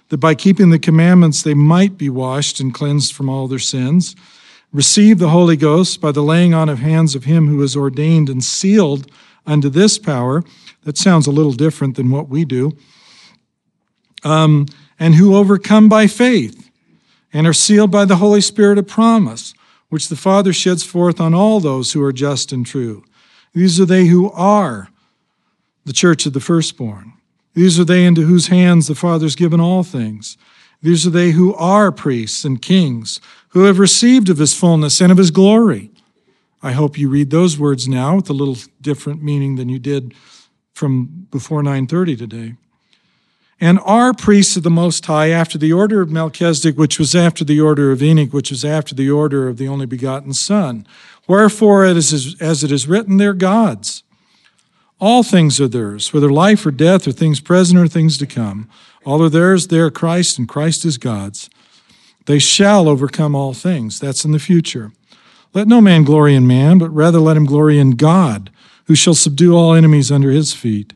[0.09, 4.15] that by keeping the commandments they might be washed and cleansed from all their sins,
[4.71, 8.29] receive the Holy Ghost by the laying on of hands of him who is ordained
[8.29, 9.11] and sealed
[9.45, 10.43] unto this power.
[10.83, 12.77] That sounds a little different than what we do.
[14.23, 14.67] Um,
[14.99, 16.69] and who overcome by faith
[17.33, 19.53] and are sealed by the Holy Spirit of promise,
[19.89, 23.03] which the Father sheds forth on all those who are just and true.
[23.53, 24.89] These are they who are
[25.85, 27.13] the church of the firstborn.
[27.53, 30.37] These are they into whose hands the Father's given all things.
[30.81, 35.11] These are they who are priests and kings, who have received of his fullness and
[35.11, 35.91] of his glory.
[36.63, 40.13] I hope you read those words now with a little different meaning than you did
[40.73, 42.55] from before 9:30 today.
[43.59, 47.43] And are priests of the Most High after the order of Melchizedek, which was after
[47.43, 50.87] the order of Enoch, which was after the order of the only begotten Son.
[51.27, 54.01] Wherefore, it is, as it is written, they're gods.
[54.99, 58.67] All things are theirs, whether life or death or things present or things to come.
[59.05, 61.49] All are theirs, they are Christ, and Christ is God's.
[62.25, 63.99] They shall overcome all things.
[63.99, 64.91] That's in the future.
[65.53, 68.51] Let no man glory in man, but rather let him glory in God,
[68.85, 70.93] who shall subdue all enemies under his feet.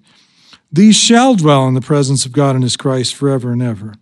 [0.71, 3.95] These shall dwell in the presence of God and his Christ forever and ever.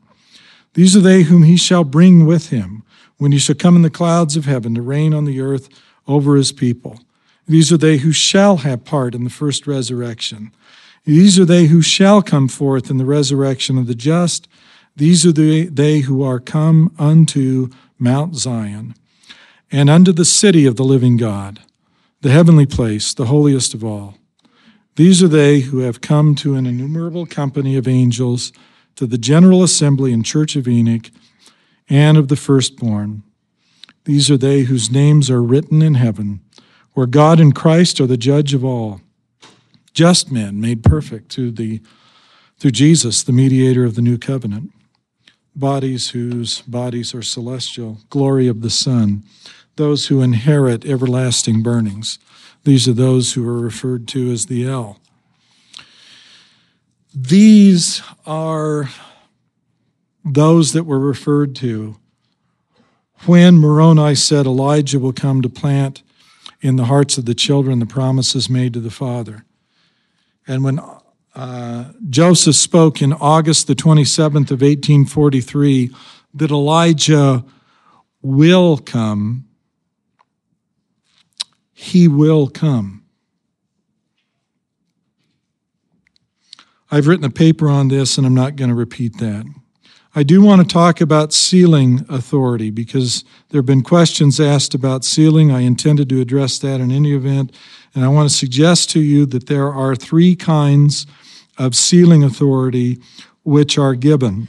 [0.74, 2.84] These are they whom he shall bring with him
[3.18, 5.70] when he shall come in the clouds of heaven to reign on the earth
[6.08, 7.00] over his people.
[7.48, 10.52] These are they who shall have part in the first resurrection.
[11.06, 14.48] These are they who shall come forth in the resurrection of the just.
[14.96, 18.96] These are the, they who are come unto Mount Zion
[19.72, 21.60] and unto the city of the living God,
[22.22, 24.18] the heavenly place, the holiest of all.
[24.96, 28.54] These are they who have come to an innumerable company of angels,
[28.96, 31.10] to the general assembly and church of Enoch,
[31.90, 33.24] and of the firstborn.
[34.06, 36.42] These are they whose names are written in heaven
[36.94, 39.02] where God and Christ are the judge of all.
[39.94, 41.82] Just men made perfect through, the,
[42.58, 44.72] through Jesus, the mediator of the new covenant.
[45.56, 49.24] Bodies whose bodies are celestial, glory of the sun,
[49.76, 52.18] those who inherit everlasting burnings.
[52.64, 55.00] These are those who are referred to as the El.
[57.14, 58.90] These are
[60.26, 61.98] those that were referred to
[63.26, 66.02] when Moroni said Elijah will come to plant
[66.62, 69.46] in the hearts of the children the promises made to the father.
[70.48, 70.80] And when
[71.36, 75.92] uh, Joseph spoke in August the 27th of 1843
[76.36, 77.44] that Elijah
[78.22, 79.46] will come,
[81.72, 83.04] he will come.
[86.92, 89.46] I've written a paper on this and I'm not going to repeat that.
[90.16, 95.04] I do want to talk about sealing authority because there have been questions asked about
[95.04, 95.52] sealing.
[95.52, 97.52] I intended to address that in any event.
[97.96, 101.06] And I want to suggest to you that there are three kinds
[101.58, 103.00] of sealing authority
[103.44, 104.48] which are given.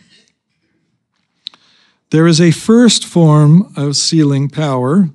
[2.11, 5.11] There is a first form of sealing power,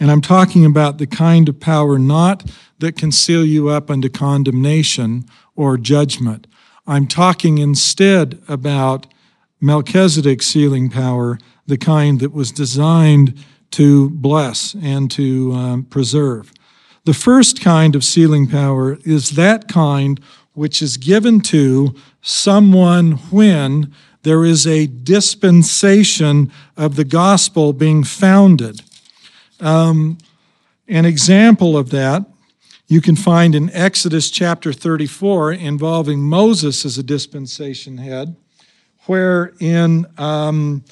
[0.00, 4.08] And I'm talking about the kind of power not that can seal you up unto
[4.08, 6.46] condemnation or judgment.
[6.86, 9.06] I'm talking instead about
[9.60, 16.52] Melchizedek's sealing power, the kind that was designed to bless and to um, preserve.
[17.04, 20.20] The first kind of sealing power is that kind
[20.54, 23.92] which is given to someone when
[24.22, 28.80] there is a dispensation of the gospel being founded.
[29.60, 30.16] Um,
[30.88, 32.24] an example of that
[32.86, 38.36] you can find in Exodus chapter 34 involving Moses as a dispensation head,
[39.06, 40.84] where in um,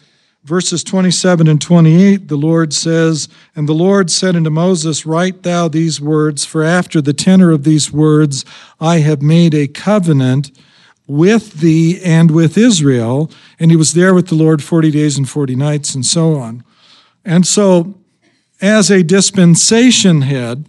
[0.45, 5.69] verses 27 and 28 the Lord says, And the Lord said unto Moses, Write thou
[5.69, 8.45] these words, for after the tenor of these words
[8.81, 10.51] I have made a covenant
[11.07, 13.31] with thee and with Israel.
[13.59, 16.65] And he was there with the Lord 40 days and 40 nights, and so on.
[17.25, 17.95] And so,
[18.61, 20.67] as a dispensation head,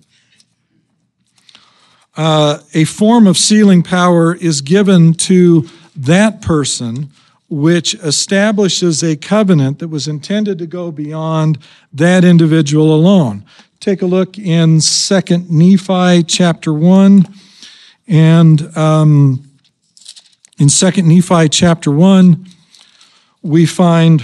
[2.16, 7.11] uh, a form of sealing power is given to that person
[7.53, 11.59] which establishes a covenant that was intended to go beyond
[11.93, 13.45] that individual alone.
[13.80, 17.27] Take a look in 2nd Nephi chapter 1
[18.07, 19.48] and um,
[20.57, 22.43] in 2nd Nephi chapter 1
[23.43, 24.23] we find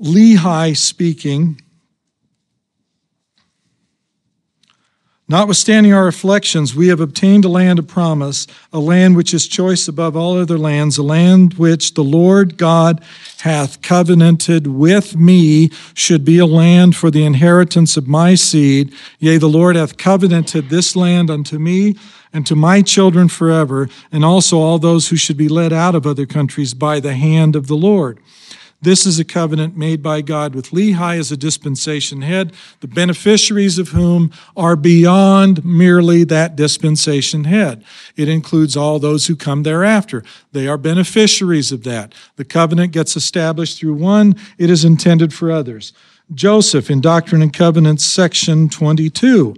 [0.00, 1.60] Lehi speaking
[5.26, 9.88] Notwithstanding our afflictions, we have obtained a land of promise, a land which is choice
[9.88, 13.02] above all other lands, a land which the Lord God
[13.40, 18.92] hath covenanted with me, should be a land for the inheritance of my seed.
[19.18, 21.96] Yea, the Lord hath covenanted this land unto me
[22.30, 26.06] and to my children forever, and also all those who should be led out of
[26.06, 28.18] other countries by the hand of the Lord.
[28.84, 33.78] This is a covenant made by God with Lehi as a dispensation head, the beneficiaries
[33.78, 37.82] of whom are beyond merely that dispensation head.
[38.14, 40.22] It includes all those who come thereafter.
[40.52, 42.14] They are beneficiaries of that.
[42.36, 45.94] The covenant gets established through one, it is intended for others.
[46.34, 49.54] Joseph in Doctrine and Covenants, section 22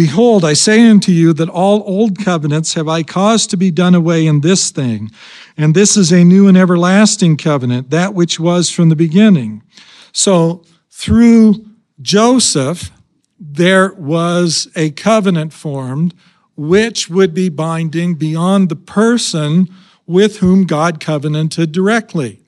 [0.00, 3.94] Behold, I say unto you that all old covenants have I caused to be done
[3.94, 5.10] away in this thing,
[5.58, 9.62] and this is a new and everlasting covenant, that which was from the beginning.
[10.10, 11.66] So, through
[12.00, 12.90] Joseph,
[13.38, 16.14] there was a covenant formed
[16.56, 19.68] which would be binding beyond the person
[20.06, 22.40] with whom God covenanted directly.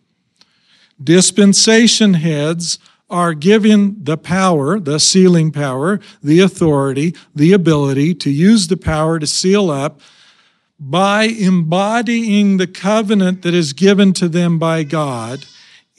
[1.05, 2.79] Dispensation heads
[3.13, 9.19] are given the power, the sealing power, the authority, the ability to use the power
[9.19, 10.01] to seal up
[10.81, 15.45] by embodying the covenant that is given to them by God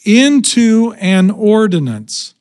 [0.03, 2.33] into an ordinance.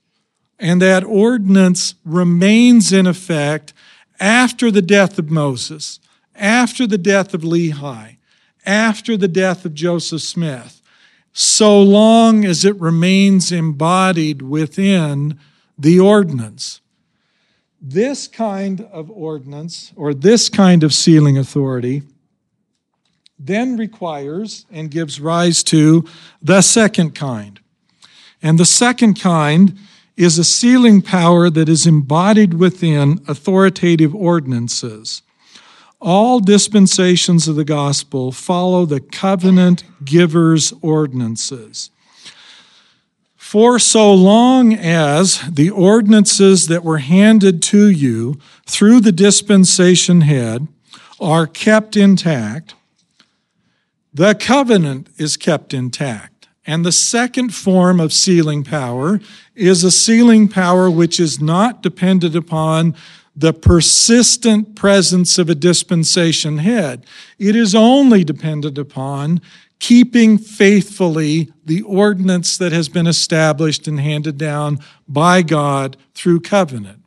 [0.59, 3.75] And that ordinance remains in effect
[4.18, 6.01] after the death of Moses,
[6.34, 8.17] after the death of Lehi,
[8.65, 10.81] after the death of Joseph Smith
[11.32, 15.38] so long as it remains embodied within
[15.78, 16.80] the ordinance.
[17.80, 22.02] This kind of ordinance, or this kind of sealing authority,
[23.38, 26.04] then requires and gives rise to
[26.40, 27.58] the second kind.
[28.40, 29.76] And the second kind
[30.16, 35.22] is a sealing power that is embodied within authoritative ordinances.
[36.05, 41.90] All dispensations of the gospel follow the covenant giver's ordinances.
[43.36, 50.66] For so long as the ordinances that were handed to you through the dispensation head
[51.20, 52.74] are kept intact,
[54.12, 56.48] the covenant is kept intact.
[56.66, 59.20] And the second form of sealing power
[59.55, 62.97] is a sealing power which is not dependent upon
[63.34, 67.06] the persistent presence of a dispensation head.
[67.38, 69.40] It is only dependent upon
[69.78, 74.78] keeping faithfully the ordinance that has been established and handed down
[75.08, 77.02] by God through covenant.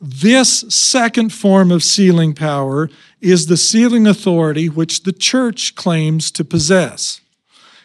[0.00, 6.44] This second form of sealing power is the sealing authority which the church claims to
[6.44, 7.20] possess.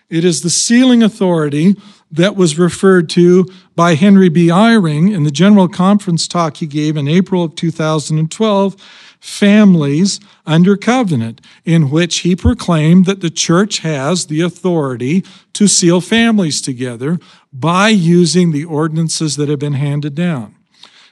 [0.09, 1.75] It is the sealing authority
[2.11, 3.47] that was referred to
[3.81, 4.51] by Henry B.
[4.51, 8.75] Eyring in the General Conference talk he gave in April of 2012,
[9.19, 15.99] Families under Covenant, in which he proclaimed that the church has the authority to seal
[15.99, 17.17] families together
[17.51, 20.53] by using the ordinances that have been handed down.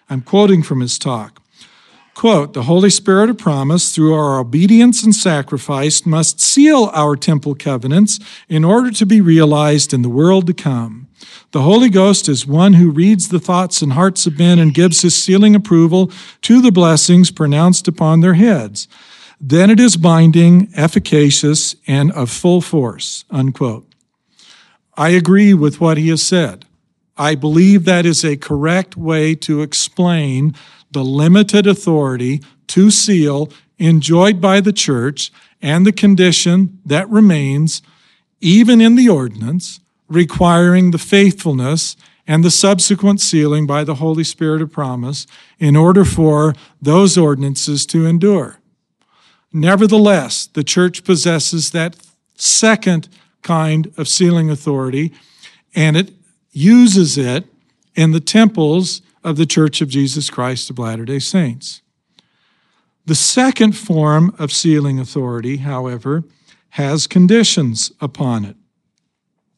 [0.08, 1.42] I'm quoting from his talk.
[2.14, 7.56] Quote, the Holy Spirit of promise, through our obedience and sacrifice, must seal our temple
[7.56, 11.09] covenants in order to be realized in the world to come.
[11.52, 15.02] The Holy Ghost is one who reads the thoughts and hearts of men and gives
[15.02, 16.12] his sealing approval
[16.44, 18.88] to the blessings pronounced upon their heads.
[19.42, 23.26] Then it is binding, efficacious, and of full force.
[23.30, 23.86] Unquote.
[24.96, 26.66] I agree with what he has said.
[27.18, 30.56] I believe that is a correct way to explain
[30.92, 35.32] the limited authority to seal enjoyed by the church
[35.62, 37.82] and the condition that remains,
[38.42, 39.80] even in the ordinance,
[40.10, 41.96] requiring the faithfulness
[42.28, 45.26] and the subsequent sealing by the Holy Spirit of promise
[45.58, 48.60] in order for those ordinances to endure.
[49.52, 51.96] Nevertheless, the church possesses that
[52.36, 53.10] second
[53.42, 55.12] kind of sealing authority,
[55.74, 56.12] and it
[56.52, 57.46] uses it
[57.96, 61.82] in the temples of the Church of Jesus Christ of Latter day Saints.
[63.06, 66.24] The second form of sealing authority, however,
[66.74, 68.56] has conditions upon it.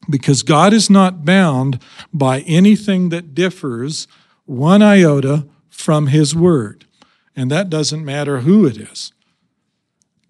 [0.08, 1.80] Because God is not bound
[2.12, 4.08] by anything that differs
[4.44, 6.86] one iota from His Word.
[7.34, 9.12] And that doesn't matter who it is.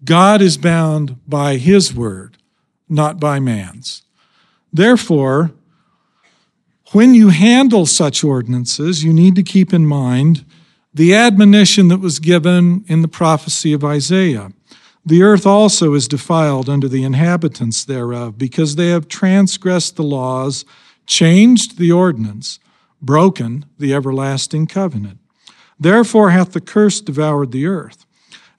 [0.03, 2.37] God is bound by His Word,
[2.87, 4.03] not by man's.
[4.71, 5.51] Therefore,
[6.91, 10.45] when you handle such ordinances, you need to keep in mind
[10.93, 14.51] the admonition that was given in the prophecy of Isaiah.
[15.05, 20.63] The earth also is defiled under the inhabitants thereof, because they have transgressed the laws,
[21.05, 22.59] changed the ordinance,
[23.01, 25.19] broken the everlasting covenant.
[25.77, 28.05] Therefore hath the curse devoured the earth,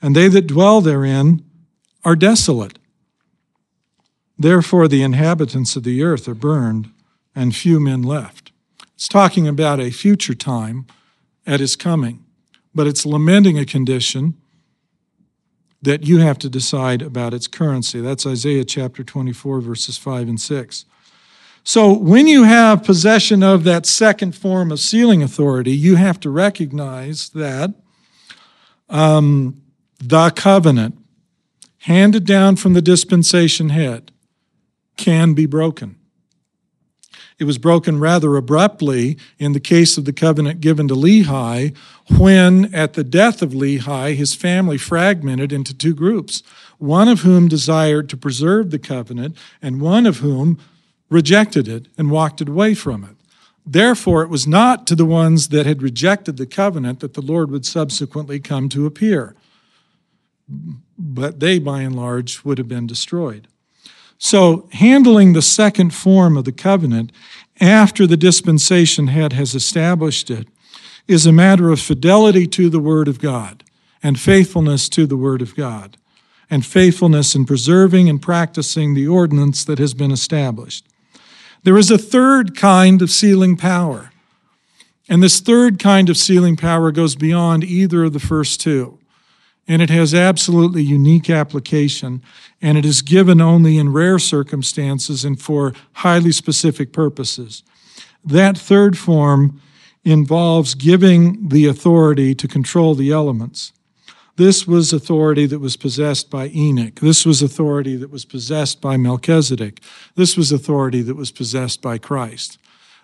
[0.02, 1.42] and they that dwell therein
[2.04, 2.78] are desolate.
[4.38, 6.90] Therefore the inhabitants of the earth are burned
[7.34, 8.52] and few men left.
[8.94, 10.86] It's talking about a future time
[11.46, 12.24] at his coming,
[12.74, 14.34] but it's lamenting a condition
[15.84, 18.00] that you have to decide about its currency.
[18.00, 20.84] That's Isaiah chapter 24, verses 5 and 6.
[21.62, 26.30] So when you have possession of that second form of sealing authority, you have to
[26.30, 27.72] recognize that
[28.90, 29.62] um,
[29.98, 30.98] the covenant
[31.78, 34.12] handed down from the dispensation head
[34.96, 35.96] can be broken.
[37.38, 41.76] It was broken rather abruptly in the case of the covenant given to Lehi,
[42.16, 46.42] when at the death of Lehi, his family fragmented into two groups,
[46.78, 50.58] one of whom desired to preserve the covenant, and one of whom
[51.10, 53.16] rejected it and walked away from it.
[53.66, 57.50] Therefore, it was not to the ones that had rejected the covenant that the Lord
[57.50, 59.34] would subsequently come to appear,
[60.98, 63.48] but they, by and large, would have been destroyed.
[64.18, 67.12] So, handling the second form of the covenant
[67.60, 70.48] after the dispensation head has established it
[71.06, 73.62] is a matter of fidelity to the Word of God
[74.02, 75.96] and faithfulness to the Word of God
[76.50, 80.86] and faithfulness in preserving and practicing the ordinance that has been established.
[81.62, 84.12] There is a third kind of sealing power,
[85.08, 88.98] and this third kind of sealing power goes beyond either of the first two
[89.66, 92.22] and it has absolutely unique application,
[92.60, 97.62] and it is given only in rare circumstances and for highly specific purposes.
[98.24, 99.60] That third form
[100.04, 103.72] involves giving the authority to control the elements.
[104.36, 106.96] This was authority that was possessed by Enoch.
[106.96, 109.80] This was authority that was possessed by Melchizedek.
[110.16, 112.58] This was authority that was possessed by Christ.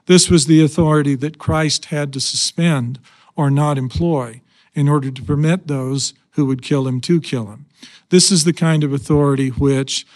[0.06, 2.98] This was the authority that Christ had to suspend
[3.36, 4.40] or not employ
[4.74, 7.66] in order to permit those who would kill him to kill him.
[8.10, 10.06] This is the kind of authority which,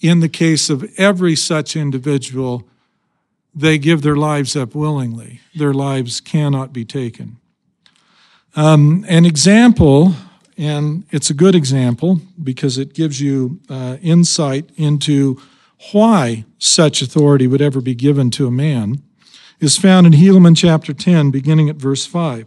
[0.00, 2.66] in the case of every such individual,
[3.54, 5.40] they give their lives up willingly.
[5.54, 7.36] Their lives cannot be taken.
[8.56, 10.14] Um, an example,
[10.56, 15.40] and it's a good example because it gives you uh, insight into
[15.92, 19.02] why such authority would ever be given to a man,
[19.60, 22.46] is found in Helaman chapter 10, beginning at verse 5.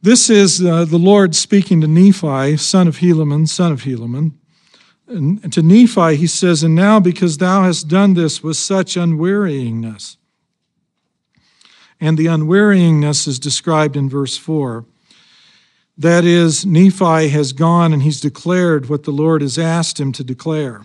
[0.00, 4.32] This is uh, the Lord speaking to Nephi, son of Helaman, son of Helaman.
[5.08, 10.16] And to Nephi, he says, And now because thou hast done this with such unwearyingness.
[12.00, 14.84] And the unwearyingness is described in verse 4.
[15.96, 20.22] That is, Nephi has gone and he's declared what the Lord has asked him to
[20.22, 20.84] declare.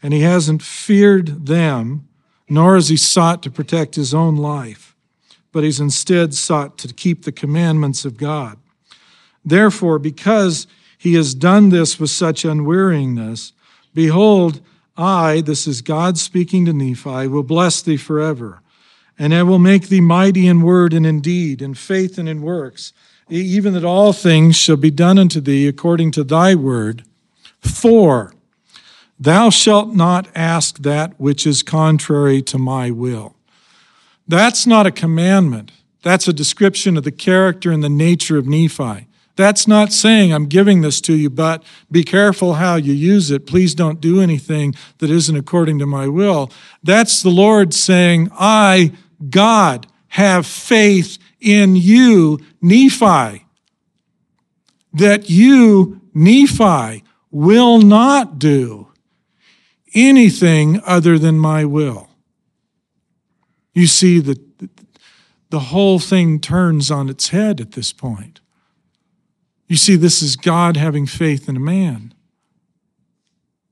[0.00, 2.06] And he hasn't feared them,
[2.48, 4.91] nor has he sought to protect his own life
[5.52, 8.58] but he's instead sought to keep the commandments of God.
[9.44, 10.66] Therefore, because
[10.96, 13.52] he has done this with such unweariness,
[13.94, 14.60] behold,
[14.96, 18.60] I, this is God speaking to Nephi, will bless thee forever.
[19.18, 22.42] And I will make thee mighty in word and in deed, in faith and in
[22.42, 22.92] works,
[23.28, 27.04] even that all things shall be done unto thee according to thy word.
[27.60, 28.34] For
[29.18, 33.36] thou shalt not ask that which is contrary to my will.
[34.32, 35.72] That's not a commandment.
[36.02, 39.06] That's a description of the character and the nature of Nephi.
[39.36, 43.46] That's not saying I'm giving this to you, but be careful how you use it.
[43.46, 46.50] Please don't do anything that isn't according to my will.
[46.82, 48.92] That's the Lord saying, I,
[49.28, 53.44] God, have faith in you, Nephi.
[54.94, 58.88] That you, Nephi, will not do
[59.92, 62.08] anything other than my will.
[63.74, 64.38] You see, the,
[65.50, 68.40] the whole thing turns on its head at this point.
[69.66, 72.12] You see, this is God having faith in a man.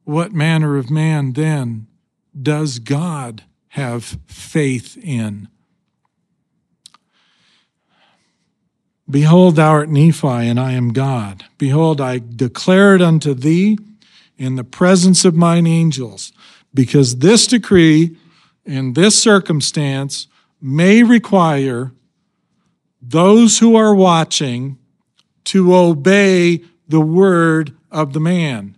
[0.05, 1.87] What manner of man then
[2.41, 5.49] does God have faith in?
[9.09, 11.45] Behold, thou art Nephi, and I am God.
[11.59, 13.77] Behold, I declare it unto thee
[14.39, 16.33] in the presence of mine angels,
[16.73, 18.17] because this decree
[18.65, 20.27] in this circumstance
[20.61, 21.93] may require
[23.01, 24.79] those who are watching
[25.45, 28.77] to obey the word of the man.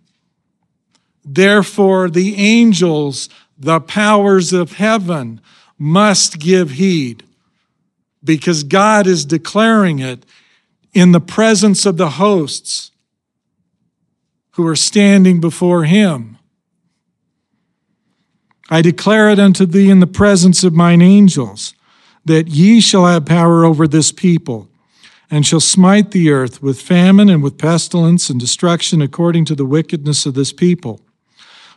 [1.25, 3.28] Therefore, the angels,
[3.59, 5.41] the powers of heaven,
[5.78, 7.25] must give heed
[8.25, 10.25] because God is declaring it
[10.93, 12.91] in the presence of the hosts
[14.52, 16.39] who are standing before him.
[18.73, 21.75] I declare it unto thee in the presence of mine angels,
[22.25, 24.67] that ye shall have power over this people
[25.31, 29.67] and shall smite the earth with famine and with pestilence and destruction according to the
[29.67, 31.02] wickedness of this people.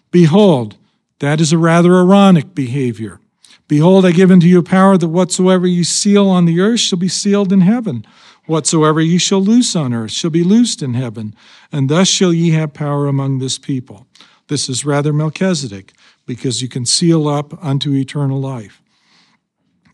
[0.10, 0.78] Behold,
[1.20, 3.20] that is a rather Aaronic behavior.
[3.68, 7.10] Behold, I give unto you power that whatsoever ye seal on the earth shall be
[7.10, 8.08] sealed in heaven.
[8.46, 11.36] Whatsoever ye shall loose on earth shall be loosed in heaven.
[11.74, 14.08] And thus shall ye have power among this people.
[14.48, 15.92] This is rather Melchizedek,
[16.26, 18.82] because you can seal up unto eternal life.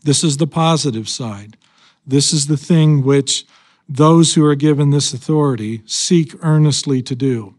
[0.02, 1.56] This is the positive side.
[2.06, 3.44] This is the thing which
[3.88, 7.54] those who are given this authority seek earnestly to do.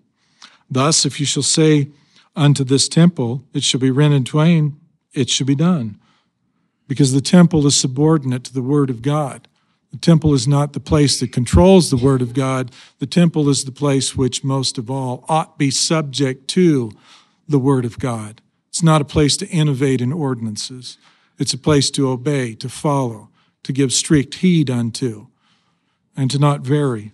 [0.70, 1.90] Thus, if you shall say
[2.36, 4.80] unto this temple, it shall be rent in twain,
[5.14, 6.00] it shall be done.
[6.88, 9.48] Because the temple is subordinate to the Word of God.
[9.92, 12.72] The temple is not the place that controls the Word of God.
[12.98, 16.92] The temple is the place which most of all ought be subject to
[17.48, 18.42] the Word of God.
[18.74, 20.98] It's not a place to innovate in ordinances.
[21.38, 23.30] It's a place to obey, to follow,
[23.62, 25.28] to give strict heed unto
[26.18, 27.12] and to not vary.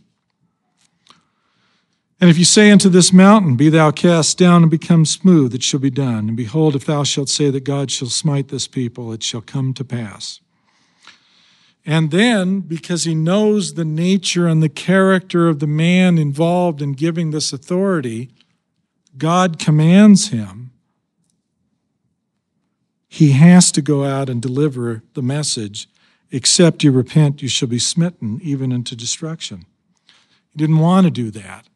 [2.22, 5.62] And if you say unto this mountain, Be thou cast down and become smooth, it
[5.62, 6.30] shall be done.
[6.30, 9.74] And behold, if thou shalt say that God shall smite this people, it shall come
[9.74, 10.40] to pass.
[11.86, 16.94] And then, because he knows the nature and the character of the man involved in
[16.94, 18.30] giving this authority,
[19.18, 20.59] God commands him.
[23.10, 25.90] He has to go out and deliver the message
[26.32, 29.66] Except you repent, you shall be smitten even into destruction.
[30.52, 31.68] He didn't want to do that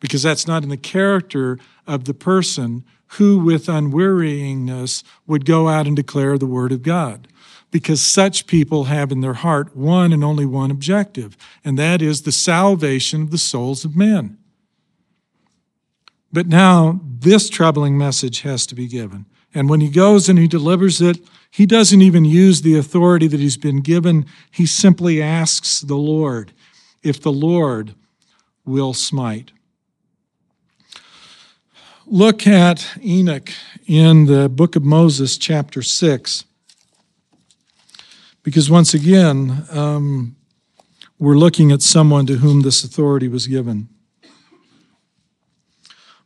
[0.00, 2.84] because that's not in the character of the person
[3.18, 7.28] who, with unwearyingness, would go out and declare the word of God.
[7.70, 12.22] Because such people have in their heart one and only one objective, and that is
[12.22, 14.38] the salvation of the souls of men.
[16.32, 19.26] But now this troubling message has to be given.
[19.54, 21.18] And when he goes and he delivers it,
[21.50, 24.26] he doesn't even use the authority that he's been given.
[24.50, 26.52] He simply asks the Lord
[27.02, 27.94] if the Lord
[28.64, 29.52] will smite.
[32.06, 33.50] Look at Enoch
[33.86, 36.44] in the book of Moses, chapter 6.
[38.42, 40.36] Because once again, um,
[41.18, 43.88] we're looking at someone to whom this authority was given.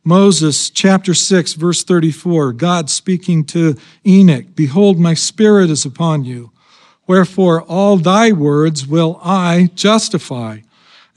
[0.03, 6.51] Moses chapter 6, verse 34, God speaking to Enoch, Behold, my spirit is upon you.
[7.05, 10.59] Wherefore all thy words will I justify,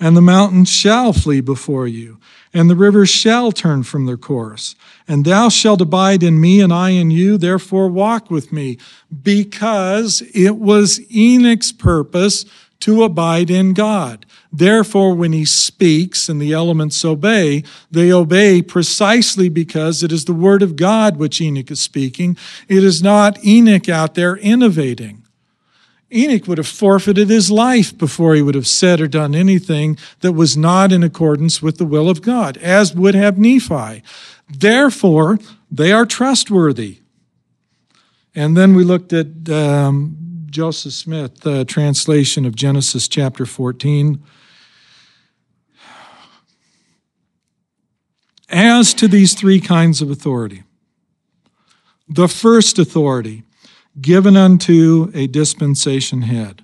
[0.01, 2.19] and the mountains shall flee before you,
[2.52, 4.75] and the rivers shall turn from their course.
[5.07, 8.78] And thou shalt abide in me, and I in you, therefore walk with me,
[9.23, 12.44] because it was Enoch's purpose
[12.81, 14.27] to abide in God.
[14.52, 20.34] Therefore, when he speaks and the elements obey, they obey precisely because it is the
[20.34, 22.36] word of God which Enoch is speaking.
[22.68, 25.22] It is not Enoch out there innovating.
[26.12, 30.32] Enoch would have forfeited his life before he would have said or done anything that
[30.32, 34.02] was not in accordance with the will of God, as would have Nephi.
[34.50, 35.39] Therefore,
[35.70, 36.98] they are trustworthy.
[38.34, 40.16] And then we looked at um,
[40.50, 44.22] Joseph Smith uh, translation of Genesis chapter 14.
[48.52, 50.62] As to these three kinds of authority,
[52.06, 53.44] the first authority
[53.98, 56.62] given unto a dispensation head,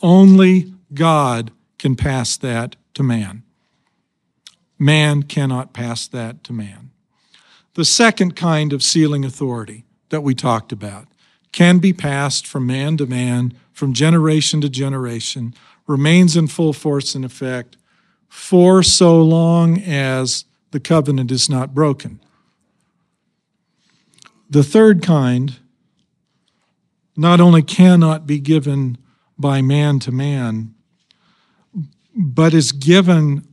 [0.00, 3.42] only God can pass that to man.
[4.78, 6.90] Man cannot pass that to man.
[7.74, 11.08] The second kind of sealing authority that we talked about
[11.52, 15.54] can be passed from man to man, from generation to generation,
[15.86, 17.76] remains in full force and effect
[18.28, 22.20] for so long as the covenant is not broken.
[24.48, 25.58] The third kind
[27.16, 28.98] not only cannot be given
[29.38, 30.74] by man to man,
[32.14, 33.46] but is given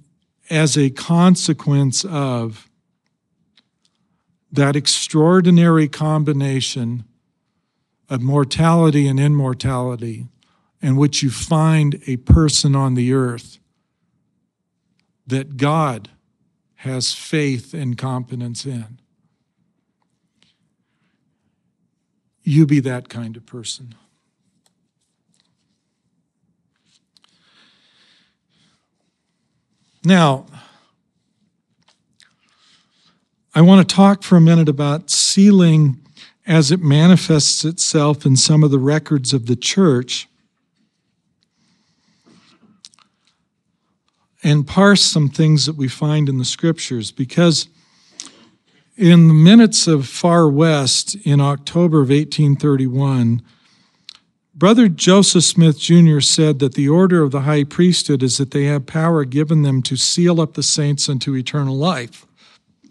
[0.50, 2.70] as a consequence of
[4.52, 7.04] that extraordinary combination
[8.10, 10.28] of mortality and immortality
[10.82, 13.60] in which you find a person on the earth
[15.26, 16.10] that God
[16.78, 19.00] has faith and confidence in.
[22.44, 23.96] You be that kind of person.
[30.04, 30.46] Now,
[33.54, 36.00] I want to talk for a minute about sealing
[36.46, 40.30] as it manifests itself in some of the records of the church
[44.44, 47.68] and parse some things that we find in the scriptures because
[48.96, 53.42] in the minutes of Far West in October of 1831,
[54.56, 56.20] Brother Joseph Smith Jr.
[56.20, 59.84] said that the order of the high priesthood is that they have power given them
[59.84, 62.26] to seal up the saints unto eternal life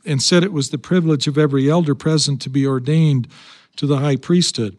[0.04, 3.26] and said it was the privilege of every elder present to be ordained
[3.74, 4.76] to the high priesthood,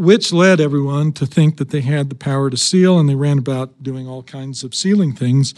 [0.00, 3.36] which led everyone to think that they had the power to seal, and they ran
[3.36, 5.52] about doing all kinds of sealing things,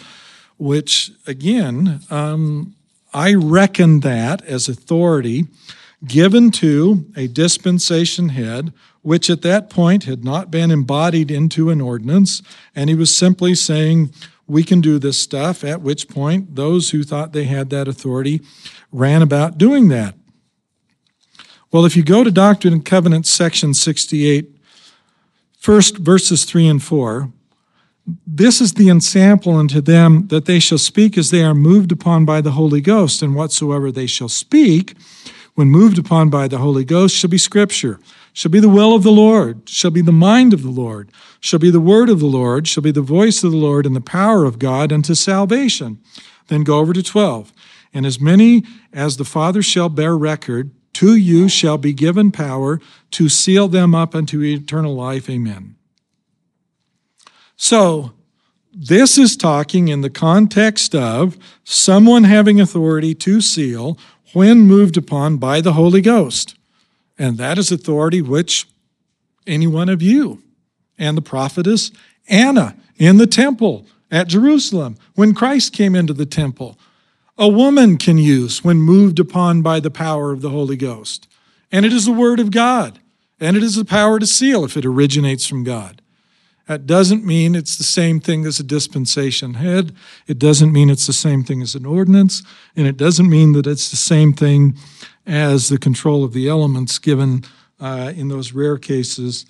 [0.59, 2.75] which, again, um,
[3.15, 5.47] I reckon that as authority
[6.05, 8.73] given to a dispensation head,
[9.03, 12.43] which at that point had not been embodied into an ordinance,
[12.75, 14.12] and he was simply saying,
[14.49, 18.41] we can do this stuff, at which point those who thought they had that authority
[18.91, 20.17] ran about doing that.
[21.73, 24.47] Well, if you go to Doctrine and Covenants, section 68,
[25.57, 27.33] first verses 3 and 4,
[28.26, 32.26] this is the ensample unto them that they shall speak as they are moved upon
[32.26, 34.94] by the Holy Ghost, and whatsoever they shall speak,
[35.55, 37.99] when moved upon by the Holy Ghost, shall be Scripture
[38.34, 41.10] shall be the will of the Lord, shall be the mind of the Lord,
[41.41, 43.94] shall be the word of the Lord, shall be the voice of the Lord and
[43.94, 45.99] the power of God unto salvation.
[46.49, 47.52] Then go over to 12.
[47.92, 52.81] And as many as the Father shall bear record, to you shall be given power
[53.12, 55.29] to seal them up unto eternal life.
[55.31, 55.77] Amen.
[57.57, 58.12] So,
[58.75, 63.99] this is talking in the context of someone having authority to seal
[64.33, 66.57] when moved upon by the Holy Ghost.
[67.19, 68.67] And that is authority which
[69.47, 70.43] any one of you
[70.99, 71.91] and the prophetess
[72.29, 76.79] Anna in the temple at Jerusalem when Christ came into the temple,
[77.39, 81.28] a woman can use when moved upon by the power of the Holy Ghost.
[81.70, 82.99] And it is the Word of God,
[83.41, 86.02] and it is the power to seal if it originates from God.
[86.67, 89.94] That doesn't mean it's the same thing as a dispensation head.
[90.27, 92.43] It doesn't mean it's the same thing as an ordinance.
[92.77, 94.77] And it doesn't mean that it's the same thing
[95.27, 97.44] as the control of the elements given
[97.81, 99.44] uh, in those rare cases.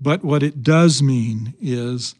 [0.00, 2.14] But what it does mean is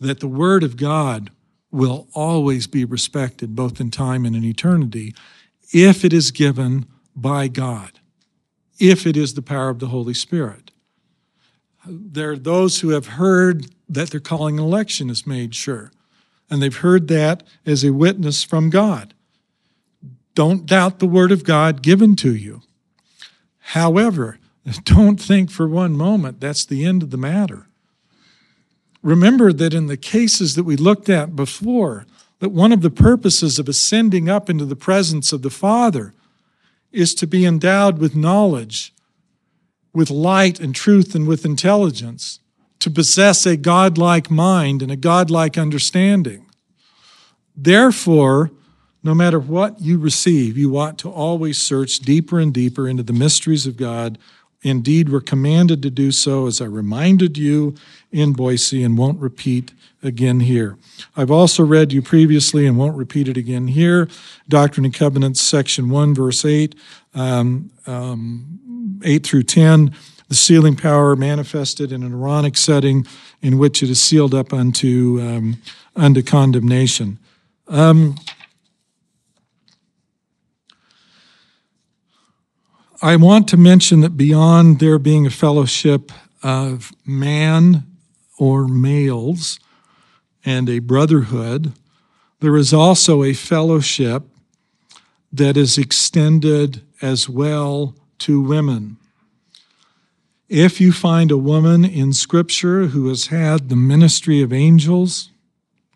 [0.00, 1.30] that the Word of God
[1.70, 5.14] will always be respected, both in time and in eternity,
[5.72, 8.00] if it is given by God,
[8.78, 10.70] if it is the power of the Holy Spirit.
[11.86, 15.92] There are those who have heard that their calling election is made sure,
[16.48, 19.14] and they've heard that as a witness from God.
[20.34, 22.62] Don't doubt the word of God given to you.
[23.58, 24.38] However,
[24.84, 27.66] don't think for one moment that's the end of the matter.
[29.02, 32.06] Remember that in the cases that we looked at before,
[32.40, 36.14] that one of the purposes of ascending up into the presence of the Father
[36.92, 38.92] is to be endowed with knowledge,
[39.94, 42.40] with light and truth, and with intelligence,
[42.80, 46.46] to possess a godlike mind and a godlike understanding.
[47.56, 48.50] Therefore,
[49.02, 53.12] no matter what you receive, you ought to always search deeper and deeper into the
[53.12, 54.18] mysteries of God.
[54.62, 57.74] Indeed, we're commanded to do so, as I reminded you
[58.12, 59.72] in Boise and won't repeat
[60.02, 60.76] again here.
[61.16, 64.08] I've also read you previously and won't repeat it again here
[64.48, 66.74] Doctrine and Covenants, section 1, verse 8,
[67.14, 69.94] um, um, 8 through 10.
[70.28, 73.06] the sealing power manifested in an Aaronic setting
[73.42, 75.56] in which it is sealed up unto, um,
[75.96, 77.18] unto condemnation.
[83.02, 86.12] I want to mention that beyond there being a fellowship
[86.42, 87.86] of man
[88.38, 89.58] or males
[90.44, 91.72] and a brotherhood,
[92.40, 94.24] there is also a fellowship
[95.32, 98.98] that is extended as well to women.
[100.50, 105.30] If you find a woman in Scripture who has had the ministry of angels,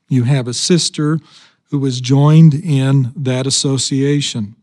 [0.09, 1.19] you have a sister
[1.71, 4.57] who is joined in that association.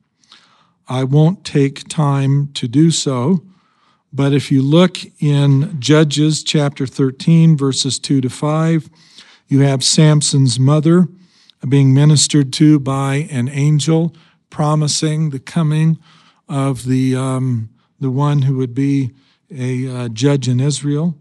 [0.91, 3.45] I won't take time to do so,
[4.11, 8.89] but if you look in Judges chapter 13, verses 2 to 5,
[9.47, 11.07] you have Samson's mother
[11.69, 14.13] being ministered to by an angel
[14.49, 15.97] promising the coming
[16.49, 17.69] of the, um,
[18.01, 19.11] the one who would be
[19.49, 21.15] a uh, judge in Israel.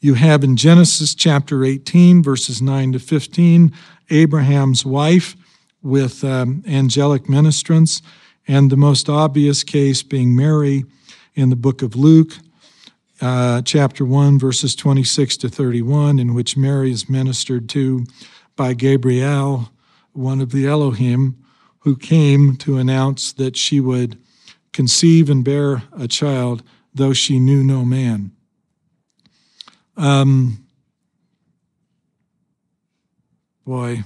[0.00, 3.70] You have in Genesis chapter 18, verses 9 to 15,
[4.08, 5.36] Abraham's wife
[5.82, 8.00] with um, angelic ministrants
[8.48, 10.84] and the most obvious case being Mary
[11.34, 12.32] in the book of Luke,
[13.20, 18.04] uh, chapter 1, verses 26 to 31, in which Mary is ministered to
[18.54, 19.70] by Gabriel,
[20.12, 21.36] one of the Elohim,
[21.80, 24.18] who came to announce that she would
[24.72, 26.62] conceive and bear a child,
[26.94, 28.30] though she knew no man.
[29.96, 30.66] Um,
[33.64, 34.04] boy,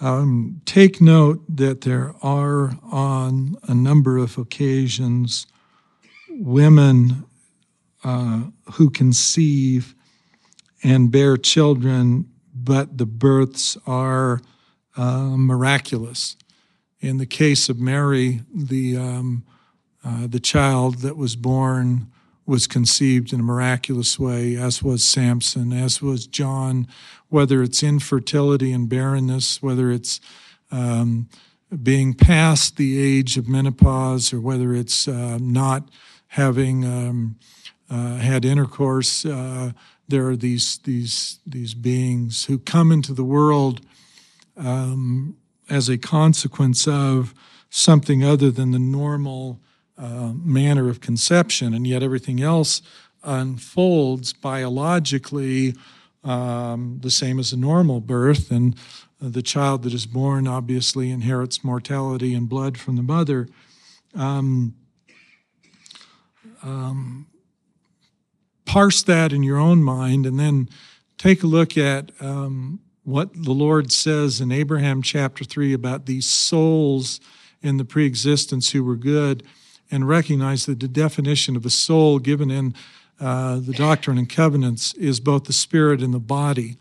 [0.00, 5.46] um, take note that there are, on a number of occasions,
[6.28, 7.24] women
[8.04, 8.44] uh,
[8.74, 9.94] who conceive
[10.82, 14.40] and bear children, but the births are
[14.96, 16.36] uh, miraculous.
[17.00, 19.44] In the case of Mary, the um,
[20.04, 22.10] uh, the child that was born
[22.46, 26.86] was conceived in a miraculous way, as was Samson, as was John,
[27.28, 30.20] whether it's infertility and barrenness, whether it's
[30.70, 31.28] um,
[31.82, 35.88] being past the age of menopause, or whether it's uh, not
[36.28, 37.36] having um,
[37.90, 39.24] uh, had intercourse.
[39.24, 39.72] Uh,
[40.08, 43.80] there are these these these beings who come into the world
[44.56, 45.36] um,
[45.68, 47.34] as a consequence of
[47.70, 49.60] something other than the normal
[49.98, 52.82] uh, manner of conception, and yet everything else
[53.24, 55.74] unfolds biologically
[56.26, 58.50] um, the same as a normal birth.
[58.50, 58.76] And
[59.20, 63.48] the child that is born obviously inherits mortality and blood from the mother.
[64.14, 64.74] Um,
[66.62, 67.26] um,
[68.64, 70.68] parse that in your own mind and then
[71.16, 76.26] take a look at um, what the Lord says in Abraham chapter 3 about these
[76.26, 77.20] souls
[77.62, 79.44] in the pre-existence who were good
[79.90, 82.74] and recognize that the definition of a soul given in
[83.20, 86.76] uh, the Doctrine and Covenants is both the spirit and the body.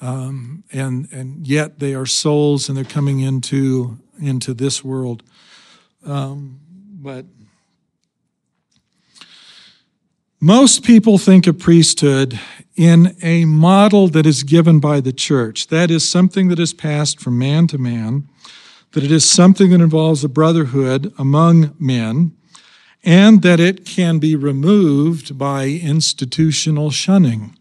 [0.00, 5.22] Um, and and yet they are souls and they're coming into into this world.
[6.04, 6.60] Um,
[7.02, 7.26] but
[10.40, 12.40] most people think of priesthood
[12.74, 15.66] in a model that is given by the church.
[15.66, 18.26] That is something that is passed from man to man,
[18.92, 22.34] that it is something that involves a brotherhood among men,
[23.02, 27.56] and that it can be removed by institutional shunning.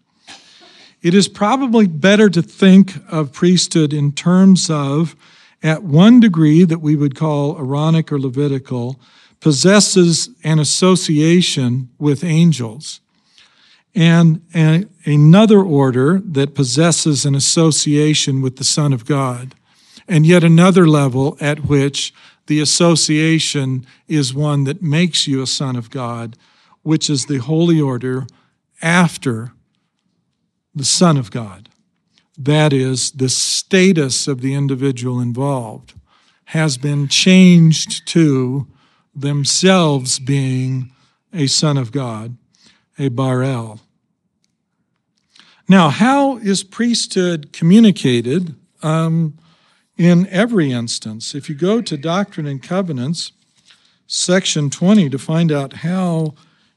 [1.01, 5.16] It is probably better to think of priesthood in terms of,
[5.64, 9.00] at one degree that we would call Aaronic or Levitical,
[9.40, 13.00] possesses an association with angels,
[13.95, 19.56] and a, another order that possesses an association with the Son of God,
[20.08, 22.14] and yet another level at which
[22.49, 26.35] the association is one that makes you a son of God,
[26.81, 28.25] which is the holy order
[28.81, 29.51] after
[30.73, 31.69] the Son of God.
[32.35, 35.93] That is, the status of the individual involved
[36.45, 38.65] has been changed to
[39.15, 40.91] themselves being
[41.31, 42.35] a son of God,
[42.97, 43.79] a Bar-El.
[45.67, 48.55] Now, how is priesthood communicated?
[48.81, 49.37] Um,
[49.99, 51.35] in every instance.
[51.35, 53.33] If you go to Doctrine and Covenants,
[54.07, 56.35] section 20, to find out how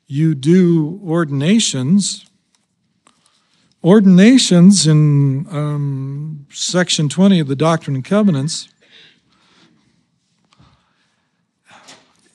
[0.09, 2.27] you do ordinations,
[3.83, 8.69] ordinations in um, section 20 of the Doctrine and Covenants,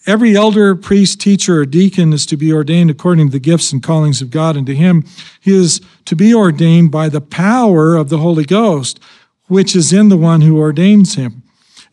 [0.07, 3.83] Every elder, priest, teacher, or deacon is to be ordained according to the gifts and
[3.83, 5.03] callings of God, and to him
[5.41, 9.01] he is to be ordained by the power of the Holy Ghost
[9.47, 11.43] which is in the one who ordains him.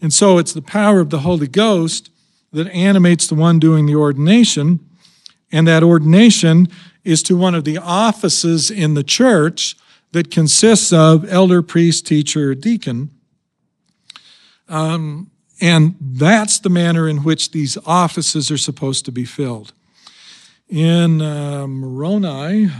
[0.00, 2.10] And so it's the power of the Holy Ghost
[2.52, 4.80] that animates the one doing the ordination.
[5.50, 6.68] And that ordination
[7.04, 9.76] is to one of the offices in the church
[10.12, 13.10] that consists of elder, priest, teacher, deacon.
[14.68, 19.72] Um, and that's the manner in which these offices are supposed to be filled.
[20.68, 22.70] In uh, Moroni,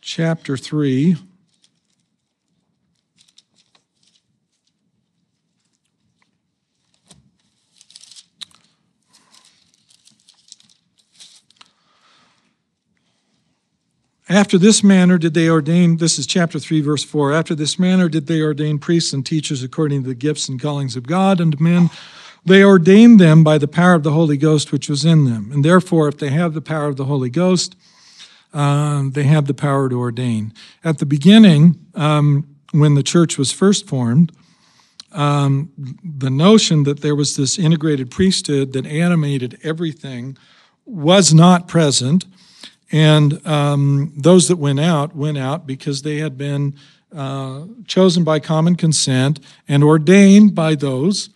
[0.00, 1.16] chapter 3,
[14.28, 17.32] After this manner did they ordain, this is chapter 3, verse 4.
[17.32, 20.96] After this manner did they ordain priests and teachers according to the gifts and callings
[20.96, 21.88] of God and men.
[22.44, 25.50] They ordained them by the power of the Holy Ghost which was in them.
[25.50, 27.74] And therefore, if they have the power of the Holy Ghost,
[28.52, 30.52] uh, they have the power to ordain.
[30.84, 34.32] At the beginning, um, when the church was first formed,
[35.12, 35.72] um,
[36.04, 40.36] the notion that there was this integrated priesthood that animated everything
[40.84, 42.26] was not present.
[42.90, 46.74] And um, those that went out went out because they had been
[47.14, 51.30] uh, chosen by common consent and ordained by those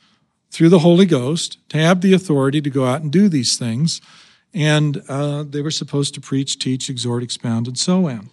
[0.51, 4.01] through the Holy Ghost to have the authority to go out and do these things.
[4.55, 8.29] And uh, they were supposed to preach, teach, exhort, expound, and so on.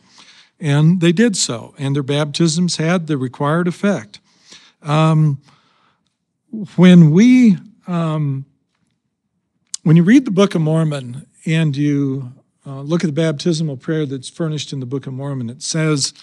[0.59, 4.19] And they did so, and their baptisms had the required effect.
[4.81, 5.41] Um,
[6.75, 7.57] when we,
[7.87, 8.45] um,
[9.83, 12.33] when you read the Book of Mormon and you
[12.69, 15.49] uh, look at the baptismal prayer that's furnished in the Book of Mormon.
[15.49, 16.13] It says,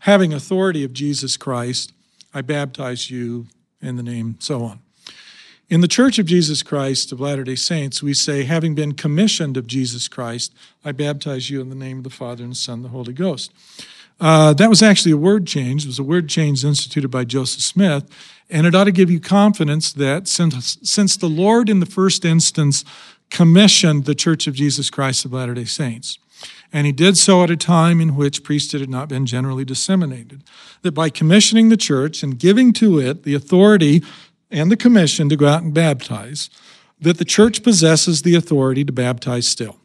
[0.00, 1.92] having authority of Jesus Christ,
[2.34, 3.46] I baptize you
[3.80, 4.80] in the name, so on.
[5.70, 9.56] In the Church of Jesus Christ of Latter day Saints, we say, having been commissioned
[9.56, 10.52] of Jesus Christ,
[10.84, 13.12] I baptize you in the name of the Father and the Son and the Holy
[13.12, 13.52] Ghost.
[14.20, 15.84] Uh, that was actually a word change.
[15.84, 18.04] It was a word change instituted by Joseph Smith,
[18.50, 22.24] and it ought to give you confidence that since, since the Lord, in the first
[22.24, 22.84] instance,
[23.32, 26.18] commissioned the Church of Jesus Christ of Latter day Saints.
[26.70, 30.44] And he did so at a time in which priesthood had not been generally disseminated.
[30.82, 34.02] That by commissioning the church and giving to it the authority
[34.50, 36.50] and the commission to go out and baptize,
[37.00, 39.78] that the church possesses the authority to baptize still.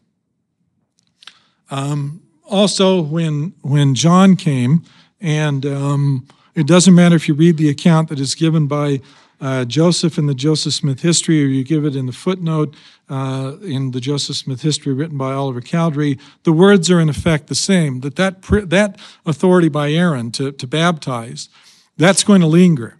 [1.69, 4.83] Um, also, when when John came,
[5.19, 9.01] and um, it doesn't matter if you read the account that is given by
[9.39, 12.75] uh, Joseph in the Joseph Smith history, or you give it in the footnote
[13.09, 17.47] uh, in the Joseph Smith history written by Oliver Cowdery, the words are in effect
[17.47, 18.01] the same.
[18.01, 21.49] That that, that authority by Aaron to, to baptize,
[21.97, 22.97] that's going to linger.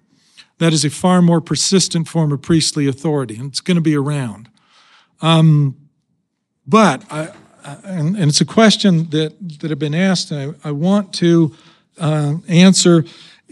[0.60, 3.96] That is a far more persistent form of priestly authority, and it's going to be
[3.96, 4.50] around.
[5.22, 5.76] Um,
[6.68, 7.30] but I,
[7.84, 11.56] and, and, it's a question that that have been asked, and I, I want to
[12.00, 13.04] uh, answer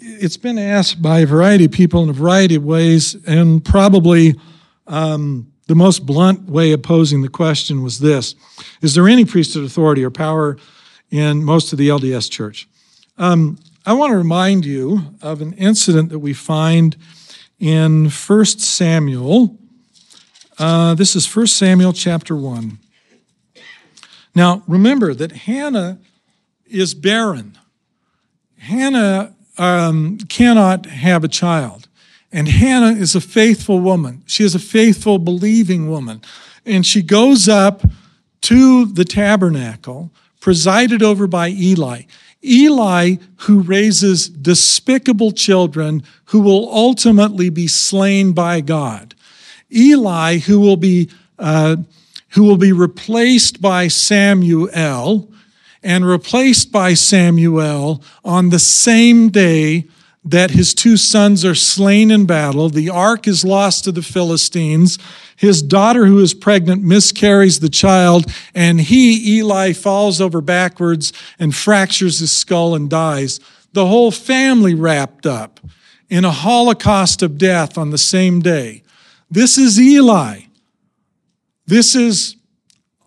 [0.06, 4.36] it's been asked by a variety of people in a variety of ways, and probably
[4.88, 8.36] um, the most blunt way of posing the question was this
[8.82, 10.58] Is there any priesthood authority or power
[11.10, 12.68] in most of the LDS church?
[13.18, 16.96] Um, I want to remind you of an incident that we find
[17.60, 19.58] in 1 Samuel.
[20.58, 22.78] Uh, this is 1 Samuel chapter 1.
[24.34, 26.00] Now, remember that Hannah
[26.68, 27.58] is barren.
[28.58, 31.88] Hannah um, cannot have a child.
[32.32, 34.24] And Hannah is a faithful woman.
[34.26, 36.22] She is a faithful, believing woman.
[36.66, 37.84] And she goes up
[38.42, 42.04] to the tabernacle, presided over by Eli.
[42.44, 49.16] Eli, who raises despicable children who will ultimately be slain by God.
[49.74, 51.10] Eli, who will be,
[51.40, 51.78] uh,
[52.30, 55.28] who will be replaced by Samuel,
[55.86, 59.86] and replaced by Samuel on the same day
[60.26, 62.68] that his two sons are slain in battle.
[62.70, 64.98] The ark is lost to the Philistines.
[65.36, 71.56] His daughter, who is pregnant, miscarries the child, and he, Eli, falls over backwards and
[71.56, 73.40] fractures his skull and dies.
[73.74, 75.60] The whole family wrapped up
[76.10, 78.82] in a holocaust of death on the same day.
[79.30, 80.42] This is Eli.
[81.68, 82.38] This is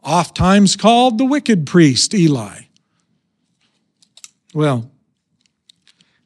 [0.04, 2.67] oft times called the wicked priest, Eli.
[4.58, 4.90] Well,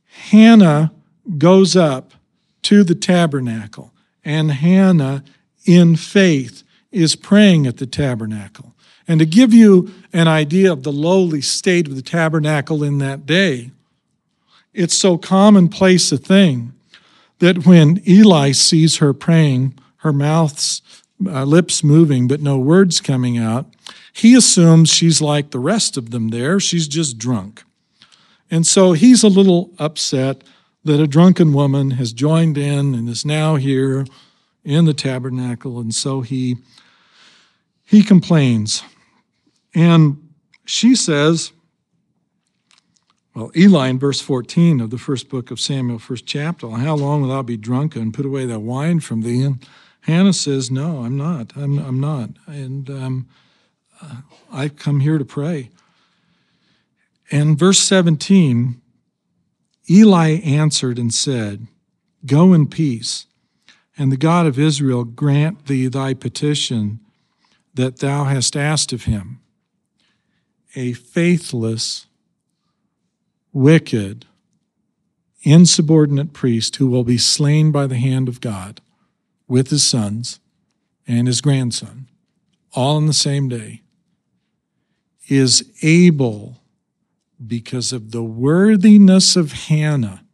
[0.07, 0.91] Hannah
[1.36, 2.15] goes up
[2.62, 3.93] to the tabernacle,
[4.25, 5.23] and Hannah,
[5.67, 8.75] in faith, is praying at the tabernacle.
[9.07, 13.27] And to give you an idea of the lowly state of the tabernacle in that
[13.27, 13.70] day,
[14.73, 16.73] it's so commonplace a thing
[17.41, 20.81] that when Eli sees her praying, her mouth's
[21.27, 23.67] uh, lips moving, but no words coming out,
[24.11, 26.59] he assumes she's like the rest of them there.
[26.59, 27.65] She's just drunk.
[28.52, 30.44] And so he's a little upset
[30.84, 34.05] that a drunken woman has joined in and is now here
[34.62, 35.81] in the tabernacle.
[35.81, 36.58] And so he,
[37.82, 38.82] he complains.
[39.74, 40.34] And
[40.66, 41.52] she says,
[43.34, 47.22] well, Eli in verse 14 of the first book of Samuel, first chapter, how long
[47.22, 48.12] will thou be drunken?
[48.12, 49.42] Put away that wine from thee.
[49.42, 49.66] And
[50.02, 51.56] Hannah says, No, I'm not.
[51.56, 52.31] I'm, I'm not.
[52.47, 53.28] And um,
[54.02, 54.16] uh,
[54.52, 55.70] I've come here to pray.
[57.33, 58.81] And verse 17,
[59.91, 61.67] Eli answered and said,
[62.27, 63.27] Go in peace,
[63.97, 67.01] and the God of Israel grant thee thy petition
[67.75, 69.41] that thou hast asked of him.
[70.77, 72.07] A faithless,
[73.52, 74.27] wicked,
[75.43, 78.81] insubordinate priest who will be slain by the hand of God
[79.49, 80.39] with his sons
[81.07, 82.09] and his grandson,
[82.75, 83.83] all in the same day,
[85.28, 86.61] is able,
[87.47, 90.25] because of the worthiness of Hannah,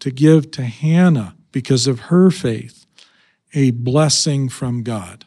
[0.00, 2.84] to give to Hannah, because of her faith,
[3.54, 5.24] a blessing from God.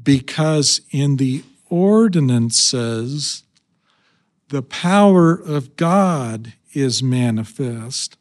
[0.00, 3.42] Because in the ordinances,
[4.48, 8.16] the power of God is manifest,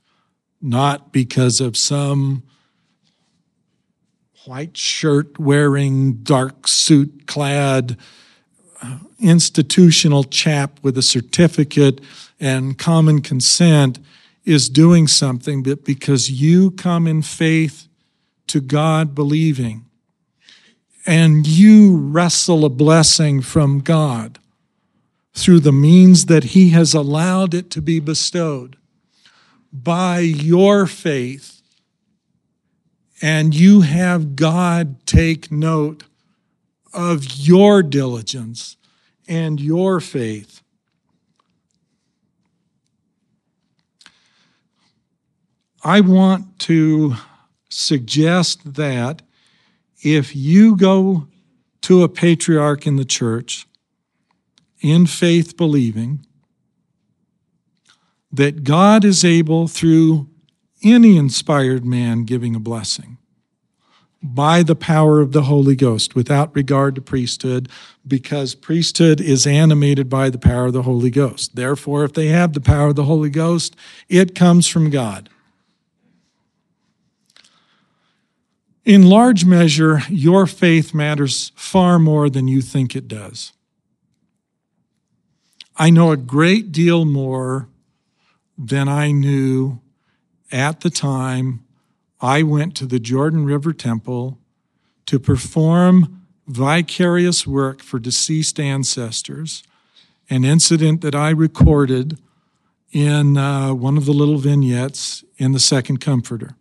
[0.62, 2.44] not because of some
[4.48, 7.98] white shirt wearing, dark suit clad
[8.82, 12.00] uh, institutional chap with a certificate
[12.40, 14.00] and common consent
[14.46, 17.90] is doing something, but because you come in faith
[18.48, 19.84] to God believing
[21.06, 24.40] and you wrestle a blessing from God
[25.34, 28.78] through the means that He has allowed it to be bestowed
[29.74, 31.57] by your faith,
[33.22, 36.04] and you have God take note
[36.94, 38.78] of your diligence
[39.28, 40.62] and your faith.
[45.84, 47.16] I want to
[47.70, 49.22] suggest that
[50.04, 51.28] if you go
[51.82, 53.68] to a patriarch in the church
[54.82, 56.26] in faith believing
[58.32, 60.28] that God is able through
[60.84, 63.18] any inspired man giving a blessing
[64.22, 67.70] by the power of the Holy Ghost without regard to priesthood,
[68.06, 71.56] because priesthood is animated by the power of the Holy Ghost.
[71.56, 73.76] Therefore, if they have the power of the Holy Ghost,
[74.10, 75.30] it comes from God.
[78.86, 83.52] In large measure, your faith matters far more than you think it does.
[85.76, 87.70] I know a great deal more
[88.58, 89.80] than I knew
[90.52, 91.64] at the time
[92.20, 94.40] I went to the Jordan River Temple
[95.06, 99.64] to perform vicarious work for deceased ancestors,
[100.30, 102.20] an incident that I recorded
[102.92, 106.56] in uh, one of the little vignettes in the Second Comforter.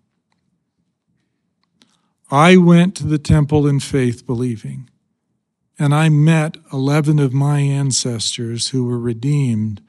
[2.31, 4.90] I went to the temple in faith believing,
[5.78, 9.81] and I met 11 of my ancestors who were redeemed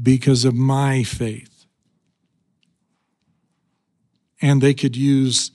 [0.00, 1.49] because of my faith.
[4.40, 5.50] And they could use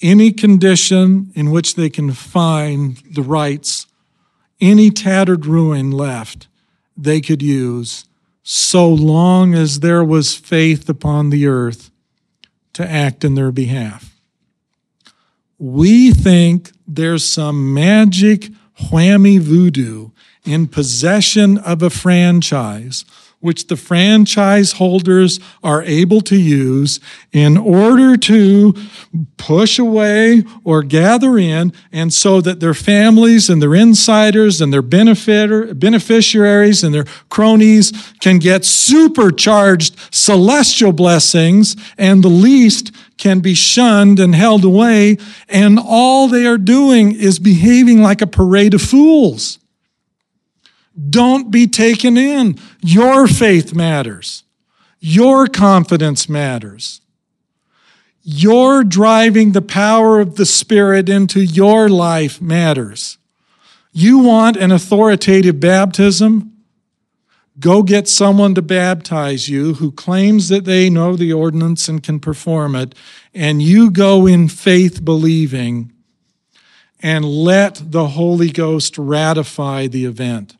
[0.00, 3.86] any condition in which they can find the rites,
[4.60, 6.48] any tattered ruin left,
[6.96, 8.04] they could use,
[8.42, 11.90] so long as there was faith upon the earth
[12.72, 14.16] to act in their behalf.
[15.58, 18.50] We think there's some magic
[18.90, 20.10] whammy voodoo
[20.44, 23.04] in possession of a franchise,
[23.40, 26.98] which the franchise holders are able to use
[27.32, 28.74] in order to
[29.36, 34.82] push away or gather in, and so that their families and their insiders and their
[34.82, 44.18] beneficiaries and their cronies can get supercharged celestial blessings, and the least can be shunned
[44.18, 45.16] and held away,
[45.48, 49.60] and all they are doing is behaving like a parade of fools.
[50.98, 52.58] Don't be taken in.
[52.80, 54.44] Your faith matters.
[55.00, 57.00] Your confidence matters.
[58.22, 63.16] Your driving the power of the Spirit into your life matters.
[63.92, 66.52] You want an authoritative baptism?
[67.58, 72.20] Go get someone to baptize you who claims that they know the ordinance and can
[72.20, 72.94] perform it,
[73.34, 75.92] and you go in faith believing
[77.00, 80.57] and let the Holy Ghost ratify the event.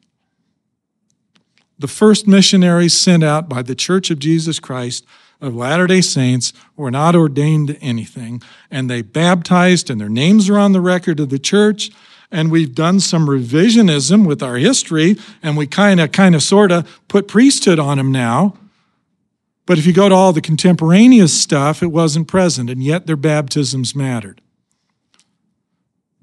[1.78, 5.07] The first missionaries sent out by the Church of Jesus Christ
[5.40, 10.50] of Latter day Saints were not ordained to anything, and they baptized, and their names
[10.50, 11.90] are on the record of the church
[12.31, 16.70] and we've done some revisionism with our history and we kind of kind of sort
[16.70, 18.55] of put priesthood on them now.
[19.66, 23.16] But if you go to all the contemporaneous stuff it wasn't present and yet their
[23.16, 24.40] baptisms mattered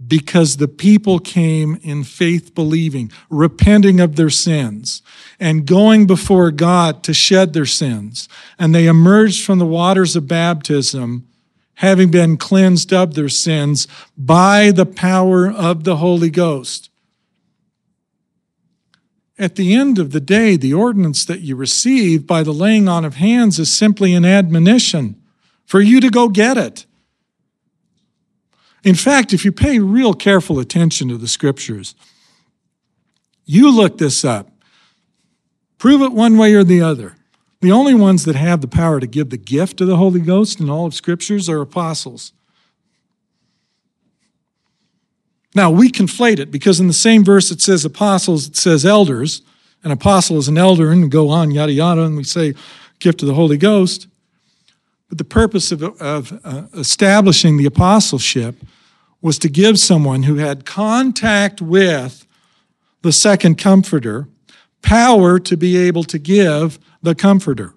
[0.05, 5.01] because the people came in faith believing, repenting of their sins,
[5.39, 8.27] and going before God to shed their sins.
[8.59, 11.27] And they emerged from the waters of baptism,
[11.75, 16.89] having been cleansed of their sins by the power of the Holy Ghost.
[19.37, 23.03] At the end of the day, the ordinance that you receive by the laying on
[23.03, 25.21] of hands is simply an admonition
[25.65, 26.85] for you to go get it.
[28.85, 31.95] In fact, if you pay real careful attention to the scriptures,
[33.43, 34.47] you look this up,
[35.79, 37.15] prove it one way or the other.
[37.61, 40.59] The only ones that have the power to give the gift of the Holy Ghost
[40.59, 42.31] in all of scriptures are apostles.
[45.55, 49.41] Now, we conflate it because in the same verse it says apostles, it says elders.
[49.83, 52.53] An apostle is an elder, and go on, yada, yada, and we say
[52.99, 54.07] gift of the Holy Ghost.
[55.09, 58.57] But the purpose of, of uh, establishing the apostleship
[59.25, 62.27] was to give someone who had contact with
[63.01, 64.27] the second comforter
[64.83, 67.73] power to be able to give the comforter.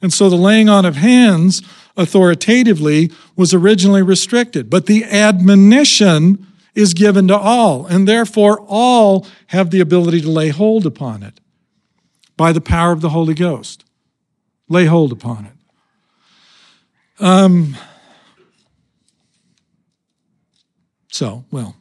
[0.00, 1.62] And so the laying on of hands
[1.96, 9.70] authoritatively was originally restricted, but the admonition is given to all, and therefore all have
[9.70, 11.38] the ability to lay hold upon it
[12.36, 13.84] by the power of the Holy Ghost.
[14.68, 17.24] Lay hold upon it.
[17.24, 17.76] Um,
[21.12, 21.76] So, well.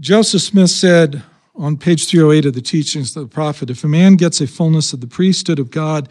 [0.00, 1.22] Joseph Smith said
[1.54, 4.92] on page 308 of the teachings of the prophet if a man gets a fullness
[4.92, 6.08] of the priesthood of God,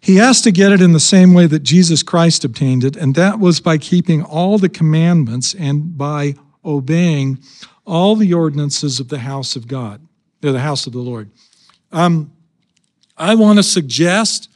[0.00, 3.16] he has to get it in the same way that Jesus Christ obtained it, and
[3.16, 7.40] that was by keeping all the commandments and by obeying
[7.84, 10.00] all the ordinances of the house of God,
[10.44, 11.30] or the house of the Lord.
[11.90, 12.32] Um,
[13.16, 14.48] I want to suggest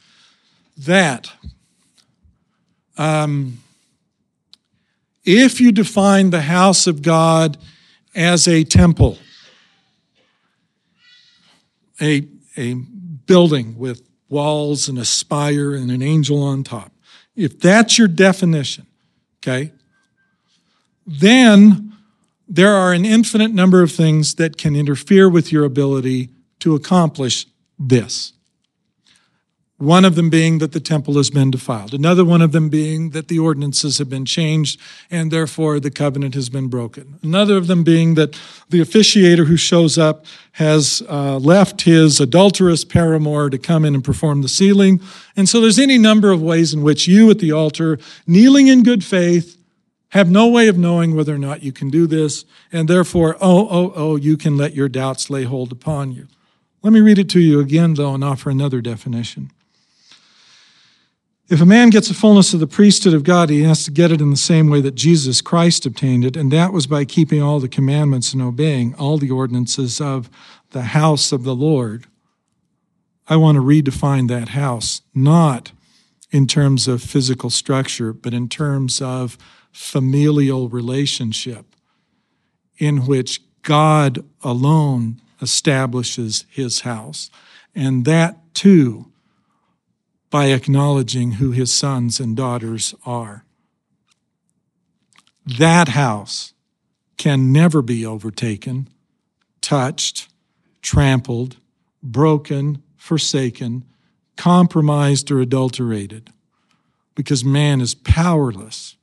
[0.77, 1.31] that
[2.99, 3.59] um,
[5.23, 7.57] if you define the house of God
[8.13, 9.17] as a temple,
[12.01, 16.91] a, a building with walls and a spire and an angel on top,
[17.37, 18.85] if that's your definition,
[19.39, 19.71] okay,
[21.07, 21.93] then
[22.49, 26.29] there are an infinite number of things that can interfere with your ability
[26.59, 27.47] to accomplish
[27.77, 28.33] this.
[29.79, 31.93] One of them being that the temple has been defiled.
[31.93, 34.77] Another one of them being that the ordinances have been changed
[35.09, 37.17] and therefore the covenant has been broken.
[37.23, 42.83] Another of them being that the officiator who shows up has uh, left his adulterous
[42.83, 44.99] paramour to come in and perform the sealing.
[45.37, 48.83] And so there's any number of ways in which you at the altar, kneeling in
[48.83, 49.57] good faith,
[50.09, 53.67] have no way of knowing whether or not you can do this, and therefore, oh,
[53.69, 56.27] oh, oh, you can let your doubts lay hold upon you.
[56.81, 59.51] Let me read it to you again, though, and offer another definition.
[61.49, 64.11] If a man gets the fullness of the priesthood of God, he has to get
[64.11, 67.41] it in the same way that Jesus Christ obtained it, and that was by keeping
[67.41, 70.29] all the commandments and obeying all the ordinances of
[70.69, 72.05] the house of the Lord.
[73.27, 75.71] I want to redefine that house, not
[76.29, 79.35] in terms of physical structure, but in terms of
[79.71, 81.65] familial relationship,
[82.77, 87.31] in which God alone establishes his house.
[87.73, 89.08] And that too
[90.29, 93.45] by acknowledging who his sons and daughters are.
[95.45, 96.53] That house
[97.17, 98.87] can never be overtaken,
[99.61, 100.29] touched,
[100.81, 101.57] trampled,
[102.03, 103.85] broken, forsaken,
[104.37, 106.31] compromised, or adulterated,
[107.15, 108.95] because man is powerless.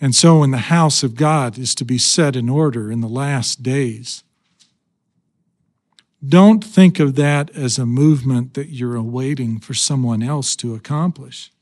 [0.00, 3.08] And so, when the house of God is to be set in order in the
[3.08, 4.22] last days,
[6.26, 11.52] don't think of that as a movement that you're awaiting for someone else to accomplish.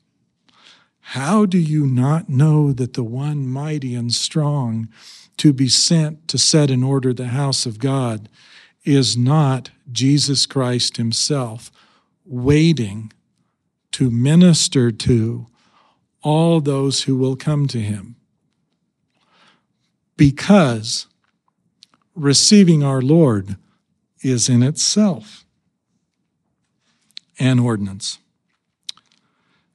[1.10, 4.89] How do you not know that the one mighty and strong
[5.36, 8.28] to be sent to set in order the house of God
[8.85, 11.70] is not Jesus Christ Himself,
[12.25, 13.12] waiting
[13.93, 15.47] to minister to
[16.23, 18.17] all those who will come to Him?
[20.17, 21.07] Because
[22.15, 23.57] receiving our Lord
[24.30, 25.44] is in itself
[27.38, 28.18] an ordinance.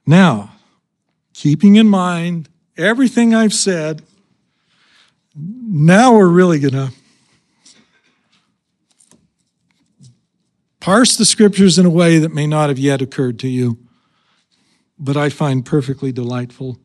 [0.06, 0.52] Now,
[1.32, 4.02] keeping in mind everything I've said,
[5.34, 6.92] now we're really going to
[10.80, 13.78] parse the scriptures in a way that may not have yet occurred to you,
[14.98, 16.78] but I find perfectly delightful.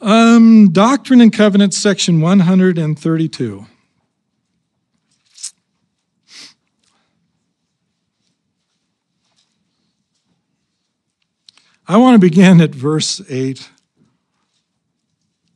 [0.00, 3.66] Um, Doctrine and Covenants, section 132.
[11.86, 13.68] I want to begin at verse 8.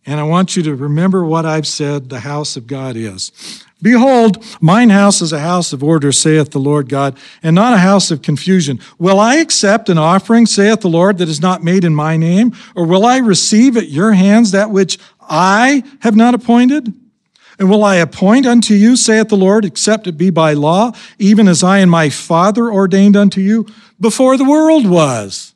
[0.05, 3.33] And I want you to remember what I've said the house of God is.
[3.81, 7.79] Behold, mine house is a house of order, saith the Lord God, and not a
[7.79, 8.81] house of confusion.
[8.99, 12.55] Will I accept an offering, saith the Lord, that is not made in my name?
[12.75, 16.93] Or will I receive at your hands that which I have not appointed?
[17.59, 21.49] And will I appoint unto you, saith the Lord, except it be by law, even
[21.49, 23.67] as I and my Father ordained unto you
[24.01, 25.55] before the world was?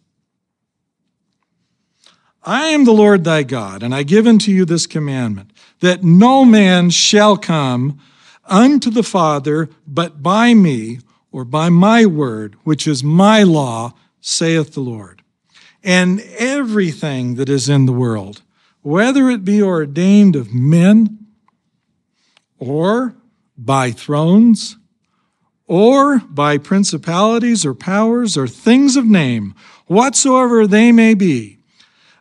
[2.45, 6.45] I am the Lord thy God, and I give unto you this commandment, that no
[6.45, 8.01] man shall come
[8.47, 10.99] unto the Father but by me,
[11.31, 15.23] or by my word, which is my law, saith the Lord.
[15.85, 18.43] And everything that is in the world,
[18.83, 21.27] whether it be ordained of men,
[22.59, 23.15] or
[23.57, 24.77] by thrones,
[25.67, 29.55] or by principalities or powers or things of name,
[29.87, 31.62] whatsoever they may be,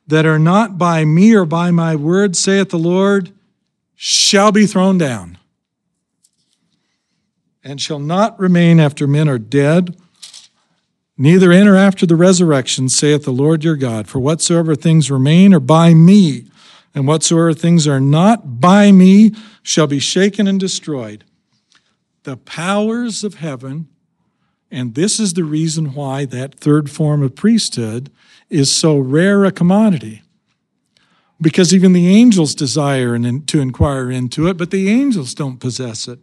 [0.08, 3.32] that are not by me or by my word, saith the Lord,
[3.96, 5.38] shall be thrown down,
[7.64, 9.96] and shall not remain after men are dead,
[11.18, 14.08] neither enter after the resurrection, saith the Lord your God.
[14.08, 16.48] For whatsoever things remain are by me,
[16.96, 21.24] and whatsoever things are not by me shall be shaken and destroyed.
[22.24, 23.88] The powers of heaven,
[24.72, 28.10] and this is the reason why that third form of priesthood
[28.52, 30.22] is so rare a commodity.
[31.40, 36.20] Because even the angels desire to inquire into it, but the angels don't possess it.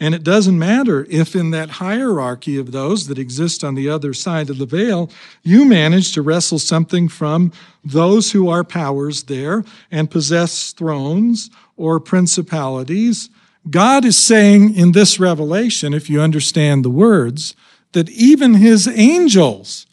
[0.00, 4.12] And it doesn't matter if, in that hierarchy of those that exist on the other
[4.12, 5.10] side of the veil,
[5.42, 7.52] you manage to wrestle something from
[7.84, 13.30] those who are powers there and possess thrones or principalities.
[13.70, 17.54] God is saying in this revelation, if you understand the words,
[17.92, 19.86] that even his angels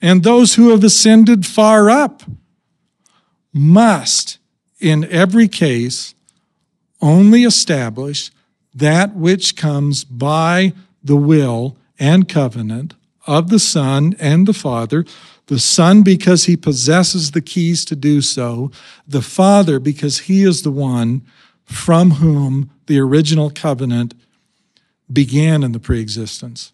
[0.00, 2.22] and those who have ascended far up
[3.52, 4.38] must,
[4.78, 6.14] in every case,
[7.00, 8.30] only establish
[8.74, 10.72] that which comes by
[11.02, 12.94] the will and covenant
[13.26, 15.04] of the Son and the Father.
[15.46, 18.70] The Son, because he possesses the keys to do so.
[19.06, 21.22] The Father, because he is the one
[21.64, 24.14] from whom the original covenant
[25.12, 26.72] began in the preexistence.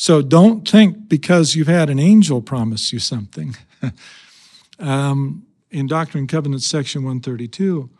[0.00, 3.56] So don't think because you've had an angel promise you something.
[4.78, 7.90] um, in Doctrine and Covenants, section 132,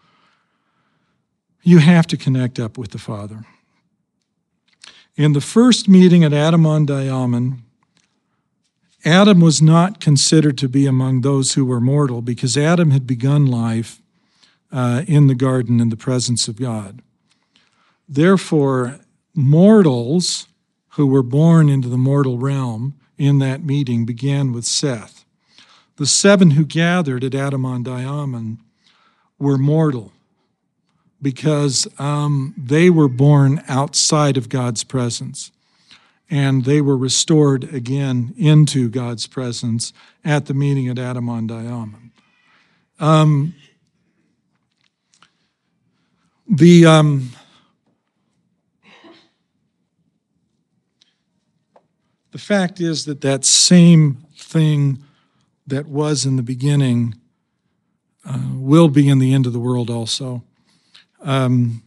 [1.62, 3.44] you have to connect up with the Father.
[5.16, 7.64] In the first meeting at Adam-ondi-Ahman,
[9.04, 13.44] Adam was not considered to be among those who were mortal because Adam had begun
[13.44, 14.00] life
[14.70, 17.02] uh, in the garden in the presence of God.
[18.08, 19.00] Therefore,
[19.34, 20.46] mortals
[20.98, 25.24] who were born into the mortal realm in that meeting began with Seth.
[25.94, 28.58] The seven who gathered at Adam-ondi-Ahman
[29.38, 30.12] were mortal
[31.22, 35.52] because um, they were born outside of God's presence
[36.28, 39.92] and they were restored again into God's presence
[40.24, 42.10] at the meeting at Adam-ondi-Ahman.
[42.98, 43.54] Um,
[46.50, 47.30] the um,
[52.38, 55.02] the fact is that that same thing
[55.66, 57.16] that was in the beginning
[58.24, 60.44] uh, will be in the end of the world also.
[61.20, 61.82] Um,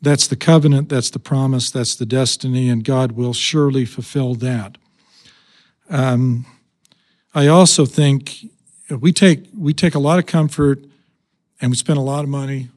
[0.00, 4.78] that's the covenant, that's the promise, that's the destiny, and God will surely fulfill that.
[5.88, 6.46] Um,
[7.34, 8.46] I also think
[8.90, 10.84] we take we take a lot of comfort,
[11.60, 12.68] and we spend a lot of money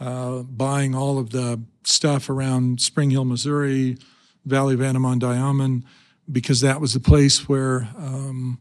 [0.00, 3.98] uh, buying all of the stuff around Spring Hill, Missouri,
[4.44, 5.84] Valley of Adam-ondi-Ahman,
[6.30, 8.58] because that was the place where um,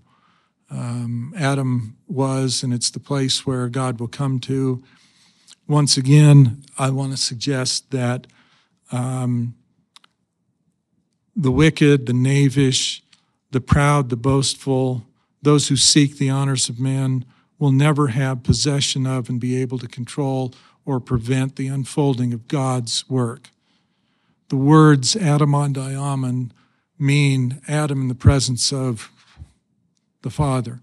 [0.70, 4.84] um, Adam was, and it's the place where God will come to
[5.72, 8.28] once again, I want to suggest that
[8.92, 9.56] um,
[11.34, 13.02] the wicked, the knavish,
[13.52, 15.06] the proud, the boastful,
[15.42, 17.24] those who seek the honors of men
[17.58, 20.54] will never have possession of and be able to control
[20.84, 23.51] or prevent the unfolding of God's work.
[24.52, 26.52] The words Adam-ondi-Ahman
[27.00, 29.10] mean Adam in the presence of
[30.24, 30.82] the Father.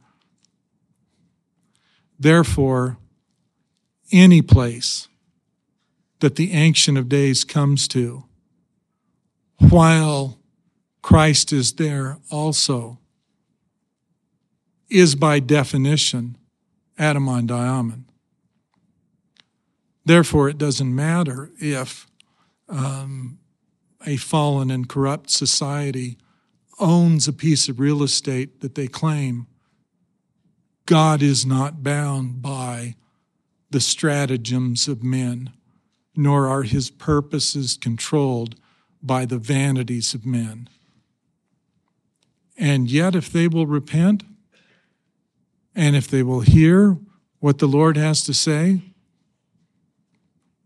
[2.18, 2.96] Therefore,
[4.10, 5.08] any place
[6.20, 8.24] that the Ancient of Days comes to
[9.58, 10.38] while
[11.02, 12.98] Christ is there also
[14.88, 16.38] is by definition
[16.96, 18.06] Adam-ondi-Ahman.
[20.06, 22.06] Therefore, it doesn't matter if
[22.70, 23.38] um,
[24.08, 26.16] a fallen and corrupt society
[26.80, 29.46] owns a piece of real estate that they claim,
[30.86, 32.94] God is not bound by
[33.70, 35.52] the stratagems of men,
[36.16, 38.54] nor are his purposes controlled
[39.02, 40.70] by the vanities of men.
[42.56, 44.24] And yet, if they will repent,
[45.74, 46.96] and if they will hear
[47.40, 48.80] what the Lord has to say,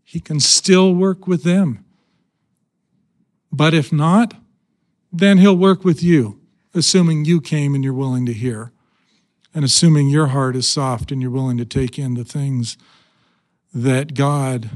[0.01, 1.83] he can still work with them.
[3.53, 4.33] But if not,
[5.11, 6.41] then he'll work with you,
[6.73, 8.71] assuming you came and you're willing to hear,
[9.53, 12.77] and assuming your heart is soft and you're willing to take in the things
[13.71, 14.71] that God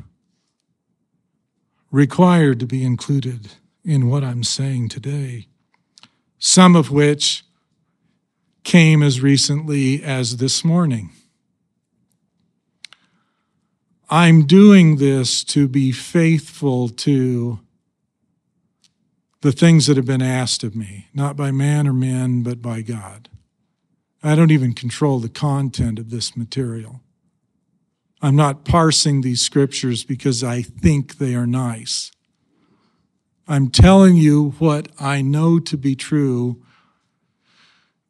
[1.90, 5.48] required to be included in what I'm saying today,
[6.38, 7.44] some of which
[8.64, 11.10] came as recently as this morning.
[14.08, 17.60] I'm doing this to be faithful to
[19.42, 22.82] the things that have been asked of me, not by man or men, but by
[22.82, 23.30] God.
[24.24, 27.02] I don't even control the content of this material.
[28.22, 32.12] I'm not parsing these scriptures because I think they are nice.
[33.48, 36.62] I'm telling you what I know to be true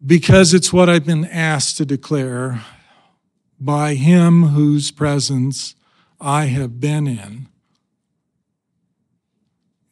[0.03, 2.63] because it's what I've been asked to declare
[3.59, 5.75] by Him whose presence
[6.21, 7.47] I have been in.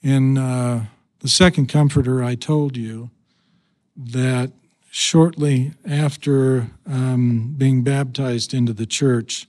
[0.01, 0.85] In uh,
[1.25, 3.09] the second comforter, I told you
[3.97, 4.51] that
[4.91, 9.47] shortly after um, being baptized into the church,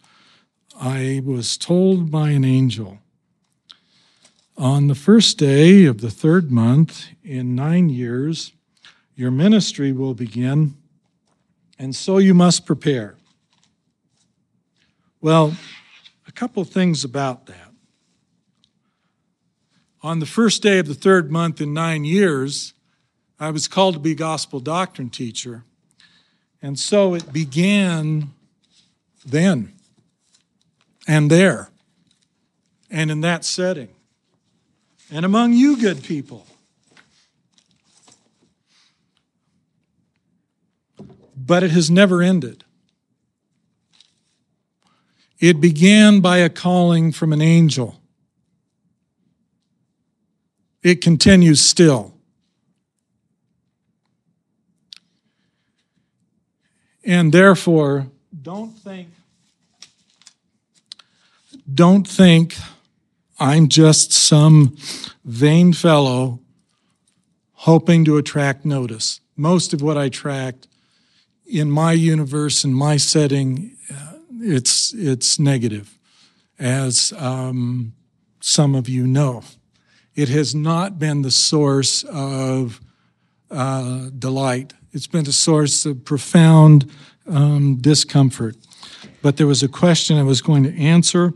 [0.80, 3.00] I was told by an angel
[4.56, 8.52] on the first day of the third month in nine years,
[9.14, 10.78] your ministry will begin,
[11.78, 13.16] and so you must prepare.
[15.20, 15.54] Well,
[16.26, 17.65] a couple things about that.
[20.06, 22.74] On the first day of the third month in nine years,
[23.40, 25.64] I was called to be gospel doctrine teacher.
[26.62, 28.30] And so it began
[29.24, 29.72] then
[31.08, 31.70] and there
[32.88, 33.88] and in that setting
[35.10, 36.46] and among you, good people.
[41.36, 42.62] But it has never ended.
[45.40, 48.00] It began by a calling from an angel.
[50.86, 52.14] It continues still.
[57.04, 58.06] And therefore,
[58.40, 59.08] don't think,
[61.74, 62.54] don't think
[63.40, 64.76] I'm just some
[65.24, 66.38] vain fellow
[67.54, 69.20] hoping to attract notice.
[69.36, 70.68] Most of what I attract
[71.48, 75.98] in my universe, in my setting, uh, it's, it's negative,
[76.60, 77.92] as um,
[78.38, 79.42] some of you know.
[80.16, 82.80] It has not been the source of
[83.50, 84.72] uh, delight.
[84.92, 86.90] It's been a source of profound
[87.28, 88.56] um, discomfort.
[89.22, 91.34] But there was a question I was going to answer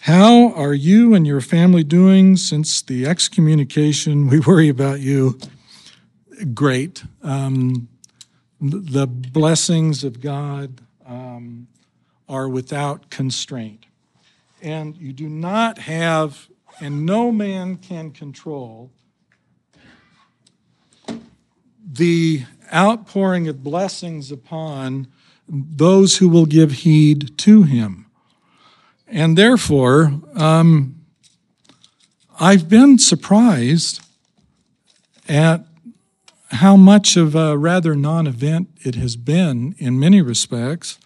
[0.00, 4.28] how are you and your family doing since the excommunication?
[4.28, 5.36] We worry about you.
[6.54, 7.02] Great.
[7.24, 7.88] Um,
[8.60, 11.66] the blessings of God um,
[12.28, 13.86] are without constraint.
[14.62, 16.48] And you do not have,
[16.80, 18.90] and no man can control,
[21.90, 25.08] the outpouring of blessings upon
[25.48, 28.06] those who will give heed to him.
[29.06, 30.96] And therefore, um,
[32.40, 34.02] I've been surprised
[35.28, 35.64] at
[36.50, 40.98] how much of a rather non event it has been in many respects.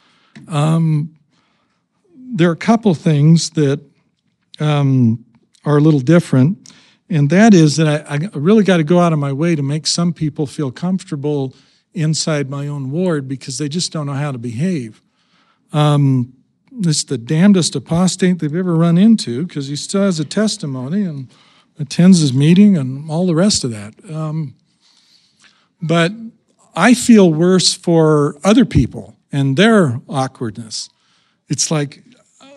[0.48, 1.16] Um,
[2.14, 3.80] there are a couple things that
[4.58, 5.24] um,
[5.64, 6.72] are a little different,
[7.08, 9.62] and that is that I, I really got to go out of my way to
[9.62, 11.54] make some people feel comfortable
[11.92, 15.02] inside my own ward because they just don't know how to behave.
[15.72, 16.34] Um,
[16.72, 21.28] it's the damnedest apostate they've ever run into because he still has a testimony and
[21.78, 23.94] attends his meeting and all the rest of that.
[24.10, 24.54] Um,
[25.82, 26.12] but
[26.76, 30.90] I feel worse for other people and their awkwardness.
[31.48, 32.04] It's like,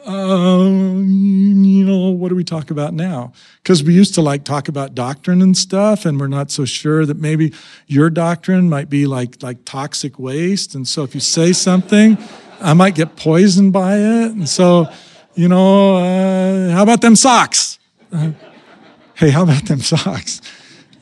[0.06, 3.32] uh, you know, what do we talk about now?
[3.62, 7.06] Because we used to like talk about doctrine and stuff, and we're not so sure
[7.06, 7.54] that maybe
[7.88, 10.76] your doctrine might be like like toxic waste.
[10.76, 12.18] And so if you say something,
[12.60, 14.32] I might get poisoned by it.
[14.32, 14.90] And so,
[15.36, 17.80] you know, uh, how about them Sox?
[18.12, 18.32] Uh,
[19.16, 20.42] hey, how about them Sox?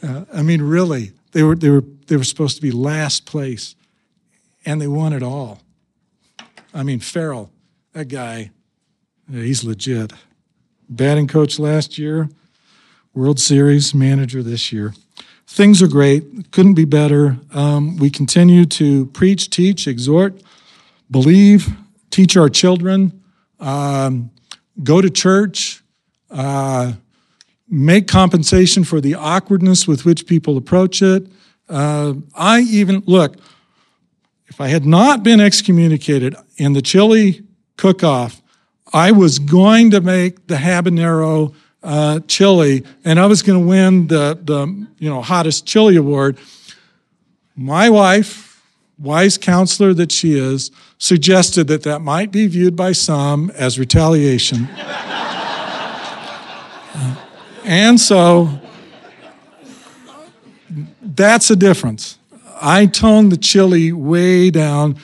[0.03, 3.75] Uh, I mean, really, they were, they, were, they were supposed to be last place,
[4.65, 5.61] and they won it all.
[6.73, 7.51] I mean, Farrell,
[7.93, 8.51] that guy,
[9.29, 10.13] he's legit.
[10.89, 12.29] Batting coach last year,
[13.13, 14.93] World Series manager this year.
[15.47, 16.51] things are great.
[16.51, 17.37] Couldn't be better.
[17.53, 20.41] Um, we continue to preach, teach, exhort,
[21.09, 21.75] believe,
[22.09, 23.21] teach our children,
[23.59, 24.31] um,
[24.81, 25.83] go to church,
[26.29, 26.93] uh,
[27.67, 31.27] make compensation for the awkwardness with which people approach it.
[31.67, 33.35] Uh, I even, look,
[34.47, 37.43] if I had not been excommunicated in the chili
[37.77, 38.40] cook off,
[38.93, 41.53] I was going to make the habanero
[41.83, 46.37] uh, chili, and I was going to win the, the you know hottest chili award.
[47.55, 48.61] My wife,
[48.99, 54.65] wise counselor that she is, suggested that that might be viewed by some as retaliation.
[54.65, 55.15] uh,
[57.63, 58.49] and so
[61.01, 62.17] that's a difference.
[62.61, 64.97] I toned the chili way down.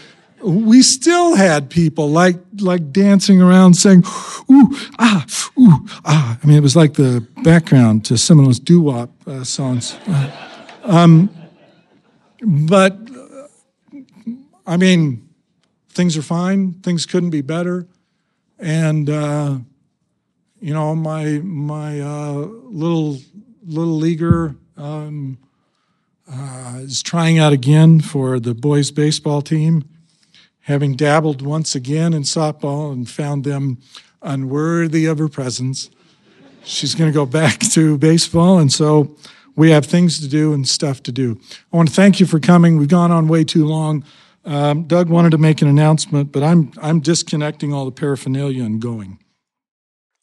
[0.43, 4.03] We still had people like like dancing around saying,
[4.51, 5.25] "Ooh ah
[5.57, 9.09] ooh ah." I mean, it was like the background to some of those doo wop
[9.27, 9.97] uh, songs.
[10.07, 10.31] Uh,
[10.83, 11.29] um,
[12.41, 13.47] but uh,
[14.65, 15.27] I mean,
[15.89, 16.73] things are fine.
[16.83, 17.87] Things couldn't be better,
[18.59, 19.57] and uh,
[20.61, 23.17] you know, my my uh, little
[23.65, 24.55] little leaguer.
[24.77, 25.39] Um,
[26.31, 29.83] uh, is trying out again for the boys' baseball team,
[30.67, 33.77] having dabbled once again in softball and found them
[34.21, 35.89] unworthy of her presence.
[36.65, 39.15] She's going to go back to baseball, and so
[39.55, 41.39] we have things to do and stuff to do.
[41.71, 42.75] I want to thank you for coming.
[42.75, 44.03] We've gone on way too long.
[44.43, 48.81] Um, Doug wanted to make an announcement, but I'm I'm disconnecting all the paraphernalia and
[48.81, 49.19] going.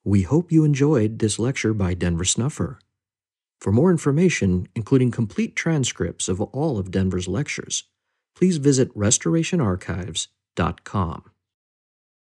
[0.05, 2.79] We hope you enjoyed this lecture by Denver Snuffer.
[3.61, 7.85] For more information, including complete transcripts of all of Denver's lectures,
[8.45, 11.31] please visit restorationarchives.com.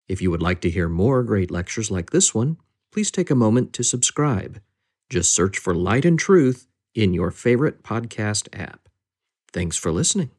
[0.08, 2.58] If you would like to hear more great lectures like this one,
[2.92, 4.60] please take a moment to subscribe.
[5.12, 6.66] Just search for Light and Truth
[6.96, 8.90] in your favorite podcast app.
[9.54, 10.32] Thanks for listening.